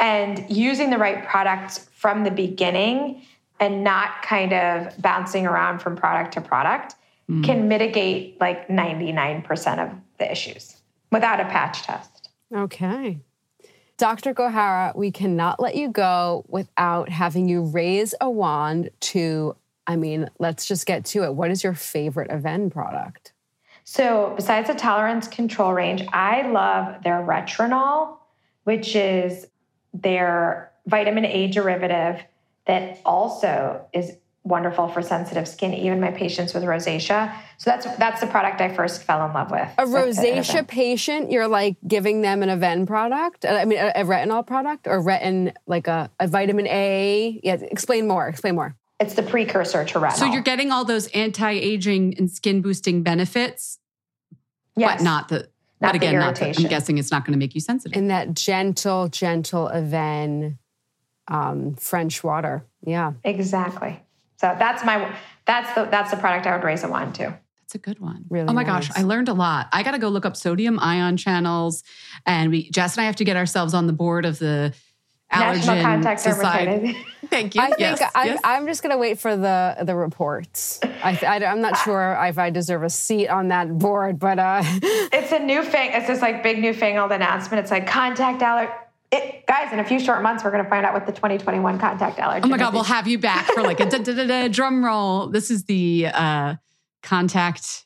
And 0.00 0.46
using 0.48 0.88
the 0.88 0.98
right 0.98 1.26
products 1.26 1.78
from 1.92 2.24
the 2.24 2.30
beginning 2.30 3.22
and 3.60 3.84
not 3.84 4.22
kind 4.22 4.54
of 4.54 5.00
bouncing 5.00 5.46
around 5.46 5.80
from 5.80 5.94
product 5.94 6.32
to 6.34 6.40
product 6.40 6.94
mm. 7.30 7.44
can 7.44 7.68
mitigate 7.68 8.40
like 8.40 8.68
99% 8.68 9.78
of 9.78 9.94
the 10.18 10.30
issues 10.30 10.76
without 11.12 11.38
a 11.38 11.44
patch 11.44 11.82
test. 11.82 12.30
Okay. 12.54 13.20
Dr. 13.98 14.34
Gohara, 14.34 14.94
we 14.94 15.10
cannot 15.10 15.58
let 15.58 15.74
you 15.74 15.88
go 15.88 16.44
without 16.48 17.08
having 17.08 17.48
you 17.48 17.62
raise 17.62 18.14
a 18.20 18.30
wand 18.30 18.90
to, 19.00 19.56
I 19.86 19.96
mean, 19.96 20.28
let's 20.38 20.66
just 20.66 20.86
get 20.86 21.04
to 21.06 21.24
it. 21.24 21.34
What 21.34 21.50
is 21.50 21.64
your 21.64 21.74
favorite 21.74 22.30
Avène 22.30 22.70
product? 22.70 23.32
So, 23.84 24.32
besides 24.36 24.68
the 24.68 24.74
tolerance 24.74 25.28
control 25.28 25.72
range, 25.72 26.04
I 26.12 26.42
love 26.48 27.02
their 27.04 27.22
RetrinAL, 27.22 28.18
which 28.64 28.96
is 28.96 29.46
their 29.94 30.72
vitamin 30.86 31.24
A 31.24 31.46
derivative 31.46 32.22
that 32.66 33.00
also 33.04 33.86
is 33.92 34.16
wonderful 34.46 34.88
for 34.88 35.02
sensitive 35.02 35.48
skin, 35.48 35.74
even 35.74 36.00
my 36.00 36.12
patients 36.12 36.54
with 36.54 36.62
rosacea. 36.62 37.34
So 37.58 37.70
that's 37.70 37.86
that's 37.96 38.20
the 38.20 38.26
product 38.26 38.60
I 38.60 38.72
first 38.72 39.02
fell 39.02 39.26
in 39.26 39.32
love 39.32 39.50
with. 39.50 39.68
A 39.76 39.84
rosacea 39.84 40.66
patient, 40.66 41.30
you're 41.30 41.48
like 41.48 41.76
giving 41.86 42.22
them 42.22 42.42
an 42.42 42.48
Avène 42.48 42.86
product. 42.86 43.44
Uh, 43.44 43.48
I 43.48 43.64
mean, 43.64 43.78
a, 43.78 43.92
a 43.96 44.04
retinol 44.04 44.46
product 44.46 44.86
or 44.86 45.02
retin 45.02 45.52
like 45.66 45.88
a, 45.88 46.10
a 46.20 46.28
vitamin 46.28 46.66
A. 46.68 47.40
Yeah, 47.42 47.54
explain 47.54 48.06
more. 48.06 48.28
Explain 48.28 48.54
more. 48.54 48.76
It's 49.00 49.14
the 49.14 49.22
precursor 49.22 49.84
to 49.84 49.98
retinol. 49.98 50.16
So 50.16 50.26
you're 50.26 50.42
getting 50.42 50.70
all 50.70 50.84
those 50.84 51.08
anti-aging 51.08 52.14
and 52.16 52.30
skin 52.30 52.62
boosting 52.62 53.02
benefits, 53.02 53.78
yes. 54.76 54.98
but 54.98 55.04
not 55.04 55.28
the. 55.28 55.48
Not 55.78 55.88
but 55.88 55.96
again, 55.96 56.14
the 56.14 56.20
not 56.20 56.36
the, 56.36 56.46
I'm 56.46 56.68
guessing 56.68 56.96
it's 56.96 57.10
not 57.10 57.26
going 57.26 57.34
to 57.34 57.38
make 57.38 57.54
you 57.54 57.60
sensitive. 57.60 57.98
And 57.98 58.08
that 58.08 58.32
gentle, 58.32 59.08
gentle 59.08 59.70
Avène 59.70 60.56
um, 61.28 61.74
French 61.74 62.24
water. 62.24 62.64
Yeah, 62.82 63.12
exactly. 63.22 64.00
So 64.36 64.54
that's 64.58 64.84
my 64.84 65.14
that's 65.46 65.72
the 65.74 65.84
that's 65.84 66.10
the 66.10 66.16
product 66.16 66.46
I 66.46 66.56
would 66.56 66.64
raise 66.64 66.84
a 66.84 66.88
wand 66.88 67.14
to. 67.16 67.38
That's 67.60 67.74
a 67.74 67.78
good 67.78 67.98
one. 67.98 68.24
Really 68.28 68.48
oh 68.48 68.52
my 68.52 68.62
nice. 68.62 68.88
gosh, 68.88 68.96
I 68.96 69.02
learned 69.02 69.28
a 69.28 69.34
lot. 69.34 69.68
I 69.72 69.82
got 69.82 69.92
to 69.92 69.98
go 69.98 70.08
look 70.08 70.24
up 70.24 70.36
sodium 70.36 70.78
ion 70.78 71.16
channels, 71.16 71.82
and 72.24 72.50
we 72.50 72.70
Jess 72.70 72.96
and 72.96 73.02
I 73.02 73.06
have 73.06 73.16
to 73.16 73.24
get 73.24 73.36
ourselves 73.36 73.74
on 73.74 73.86
the 73.86 73.92
board 73.92 74.24
of 74.24 74.38
the 74.38 74.72
National 75.32 75.82
Contact 75.82 76.20
Society. 76.20 76.96
Thank 77.26 77.56
you. 77.56 77.60
I 77.60 77.66
think 77.66 77.80
yes, 77.80 78.02
I, 78.14 78.24
yes. 78.26 78.40
I'm 78.44 78.66
just 78.66 78.82
going 78.82 78.92
to 78.92 78.98
wait 78.98 79.18
for 79.18 79.36
the 79.36 79.76
the 79.82 79.96
reports. 79.96 80.78
I, 81.02 81.18
am 81.42 81.60
not 81.60 81.76
sure 81.84 82.16
if 82.22 82.38
I 82.38 82.50
deserve 82.50 82.84
a 82.84 82.90
seat 82.90 83.28
on 83.28 83.48
that 83.48 83.76
board, 83.78 84.18
but 84.18 84.38
uh, 84.38 84.62
it's 84.64 85.32
a 85.32 85.40
new 85.40 85.64
thing. 85.64 85.90
It's 85.92 86.06
this 86.06 86.22
like 86.22 86.42
big 86.42 86.58
new 86.58 86.66
newfangled 86.66 87.10
announcement. 87.10 87.62
It's 87.62 87.70
like 87.70 87.86
contact 87.86 88.42
allergy 88.42 88.72
it, 89.16 89.46
guys, 89.46 89.72
in 89.72 89.78
a 89.78 89.84
few 89.84 89.98
short 89.98 90.22
months, 90.22 90.44
we're 90.44 90.50
going 90.50 90.64
to 90.64 90.70
find 90.70 90.86
out 90.86 90.94
what 90.94 91.06
the 91.06 91.12
2021 91.12 91.78
contact 91.78 92.18
allergen. 92.18 92.40
Oh 92.44 92.48
my 92.48 92.58
God, 92.58 92.72
we'll 92.74 92.84
have 92.84 93.08
you 93.08 93.18
back 93.18 93.46
for 93.46 93.62
like 93.62 93.80
a 93.80 93.86
da, 93.90 93.98
da, 93.98 94.14
da, 94.14 94.26
da, 94.26 94.48
drum 94.48 94.84
roll. 94.84 95.28
This 95.28 95.50
is 95.50 95.64
the 95.64 96.08
uh, 96.12 96.54
contact. 97.02 97.84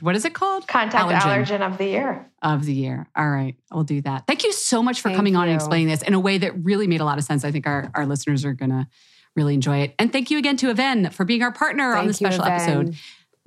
What 0.00 0.14
is 0.14 0.24
it 0.24 0.34
called? 0.34 0.68
Contact 0.68 1.08
allergen. 1.08 1.20
allergen. 1.20 1.60
of 1.66 1.78
the 1.78 1.86
year. 1.86 2.30
Of 2.42 2.66
the 2.66 2.74
year. 2.74 3.08
All 3.16 3.28
right, 3.28 3.56
we'll 3.72 3.84
do 3.84 4.02
that. 4.02 4.26
Thank 4.26 4.44
you 4.44 4.52
so 4.52 4.82
much 4.82 5.00
for 5.00 5.08
Thank 5.08 5.16
coming 5.16 5.34
you. 5.34 5.38
on 5.40 5.48
and 5.48 5.54
explaining 5.54 5.88
this 5.88 6.02
in 6.02 6.14
a 6.14 6.20
way 6.20 6.38
that 6.38 6.52
really 6.64 6.86
made 6.86 7.00
a 7.00 7.04
lot 7.04 7.18
of 7.18 7.24
sense. 7.24 7.44
I 7.44 7.50
think 7.50 7.66
our, 7.66 7.90
our 7.94 8.06
listeners 8.06 8.44
are 8.44 8.52
going 8.52 8.70
to 8.70 8.86
really 9.36 9.54
enjoy 9.54 9.78
it. 9.78 9.94
And 9.98 10.12
thank 10.12 10.30
you 10.30 10.38
again 10.38 10.56
to 10.58 10.72
Avène 10.72 11.12
for 11.12 11.24
being 11.24 11.42
our 11.42 11.52
partner 11.52 11.92
Thank 11.92 12.00
on 12.00 12.06
this 12.08 12.16
special 12.16 12.44
you, 12.44 12.50
episode. 12.50 12.96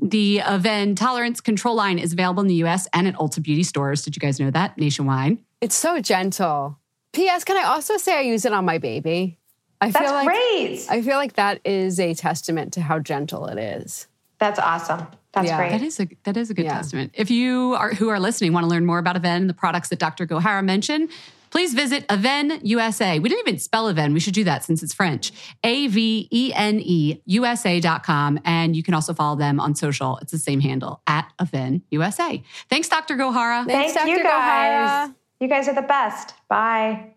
The 0.01 0.41
Avène 0.43 0.95
Tolerance 0.95 1.41
Control 1.41 1.75
line 1.75 1.99
is 1.99 2.13
available 2.13 2.41
in 2.41 2.47
the 2.47 2.63
US 2.65 2.87
and 2.93 3.07
at 3.07 3.15
Ulta 3.15 3.43
Beauty 3.43 3.63
stores. 3.63 4.03
Did 4.03 4.15
you 4.15 4.19
guys 4.19 4.39
know 4.39 4.49
that? 4.51 4.77
Nationwide. 4.77 5.39
It's 5.61 5.75
so 5.75 5.99
gentle. 5.99 6.78
P.S. 7.13 7.43
Can 7.43 7.57
I 7.57 7.63
also 7.63 7.97
say 7.97 8.17
I 8.17 8.21
use 8.21 8.45
it 8.45 8.53
on 8.53 8.65
my 8.65 8.77
baby? 8.77 9.37
I 9.81 9.91
That's 9.91 10.05
feel 10.05 10.13
like 10.13 10.27
great. 10.27 10.85
I 10.89 11.01
feel 11.01 11.15
like 11.17 11.33
that 11.33 11.61
is 11.65 11.99
a 11.99 12.13
testament 12.13 12.73
to 12.73 12.81
how 12.81 12.99
gentle 12.99 13.45
it 13.47 13.57
is. 13.57 14.07
That's 14.37 14.59
awesome. 14.59 15.07
That's 15.31 15.47
Yeah. 15.47 15.57
great. 15.57 15.71
That 15.71 15.81
is 15.81 15.99
a 15.99 16.07
that 16.23 16.37
is 16.37 16.49
a 16.49 16.53
good 16.53 16.65
Yeah. 16.65 16.73
testament. 16.75 17.11
If 17.13 17.29
you 17.31 17.75
are 17.77 17.93
who 17.93 18.09
are 18.09 18.19
listening 18.19 18.51
want 18.53 18.63
to 18.65 18.69
learn 18.69 18.85
more 18.85 18.97
about 18.99 19.15
Avène 19.15 19.37
and 19.37 19.49
the 19.49 19.53
products 19.53 19.89
that 19.89 19.99
Dr. 19.99 20.25
Gohara 20.27 20.63
mentioned, 20.63 21.09
please 21.49 21.73
visit 21.73 22.07
Avène 22.07 22.59
USA. 22.63 23.19
We 23.19 23.29
didn't 23.29 23.47
even 23.47 23.59
spell 23.59 23.93
Avène. 23.93 24.13
We 24.13 24.19
should 24.19 24.33
do 24.33 24.43
that 24.45 24.63
since 24.63 24.81
it's 24.83 24.93
French. 24.93 25.31
A 25.63 25.87
V 25.87 26.27
E 26.31 26.51
N 26.53 26.79
E 26.81 27.21
USA.com. 27.25 28.39
And 28.43 28.75
you 28.75 28.83
can 28.83 28.93
also 28.93 29.13
follow 29.13 29.35
them 29.37 29.59
on 29.59 29.75
social. 29.75 30.17
It's 30.17 30.31
the 30.31 30.37
same 30.39 30.59
handle 30.61 31.01
at 31.07 31.31
Avène 31.39 31.81
USA. 31.91 32.41
Thanks, 32.69 32.89
Dr. 32.89 33.15
Gohara. 33.15 33.65
Thanks, 33.65 33.93
Thank 33.93 34.09
you 34.09 34.23
guys. 34.23 35.09
Gohara. 35.09 35.15
You 35.39 35.47
guys 35.47 35.69
are 35.69 35.73
the 35.73 35.81
best. 35.81 36.33
Bye. 36.49 37.13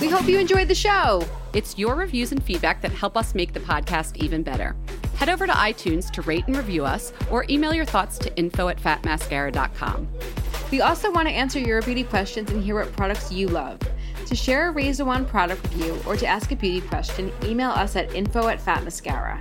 We 0.00 0.08
hope 0.08 0.26
you 0.26 0.38
enjoyed 0.38 0.66
the 0.66 0.74
show. 0.74 1.22
It's 1.52 1.78
your 1.78 1.94
reviews 1.94 2.32
and 2.32 2.42
feedback 2.42 2.82
that 2.82 2.90
help 2.90 3.16
us 3.16 3.34
make 3.34 3.52
the 3.52 3.60
podcast 3.60 4.16
even 4.16 4.42
better. 4.42 4.74
Head 5.14 5.28
over 5.28 5.46
to 5.46 5.52
iTunes 5.52 6.10
to 6.12 6.22
rate 6.22 6.48
and 6.48 6.56
review 6.56 6.84
us 6.84 7.12
or 7.30 7.46
email 7.48 7.72
your 7.72 7.84
thoughts 7.84 8.18
to 8.18 8.36
info 8.36 8.68
at 8.68 8.78
fatmascara.com. 8.78 10.08
We 10.72 10.80
also 10.80 11.12
want 11.12 11.28
to 11.28 11.34
answer 11.34 11.60
your 11.60 11.82
beauty 11.82 12.02
questions 12.02 12.50
and 12.50 12.62
hear 12.62 12.74
what 12.74 12.90
products 12.96 13.30
you 13.30 13.46
love. 13.46 13.78
To 14.26 14.34
share 14.34 14.68
a 14.68 14.70
Raise 14.72 14.98
a 14.98 15.04
Wand 15.04 15.28
product 15.28 15.62
review 15.62 15.96
or 16.06 16.16
to 16.16 16.26
ask 16.26 16.50
a 16.50 16.56
beauty 16.56 16.86
question, 16.88 17.32
email 17.44 17.70
us 17.70 17.94
at 17.94 18.12
info 18.14 18.48
at 18.48 18.60
Fat 18.60 18.82
Mascara. 18.82 19.40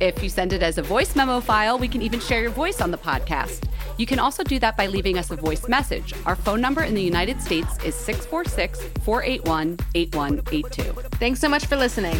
If 0.00 0.22
you 0.22 0.28
send 0.28 0.52
it 0.52 0.62
as 0.62 0.78
a 0.78 0.82
voice 0.82 1.14
memo 1.14 1.40
file, 1.40 1.78
we 1.78 1.88
can 1.88 2.02
even 2.02 2.20
share 2.20 2.42
your 2.42 2.50
voice 2.50 2.80
on 2.80 2.90
the 2.90 2.98
podcast. 2.98 3.68
You 3.96 4.06
can 4.06 4.18
also 4.18 4.42
do 4.42 4.58
that 4.58 4.76
by 4.76 4.86
leaving 4.86 5.18
us 5.18 5.30
a 5.30 5.36
voice 5.36 5.68
message. 5.68 6.12
Our 6.26 6.36
phone 6.36 6.60
number 6.60 6.82
in 6.82 6.94
the 6.94 7.02
United 7.02 7.40
States 7.40 7.78
is 7.84 7.94
646 7.94 8.80
481 9.04 9.78
8182. 9.94 10.82
Thanks 11.18 11.40
so 11.40 11.48
much 11.48 11.66
for 11.66 11.76
listening. 11.76 12.16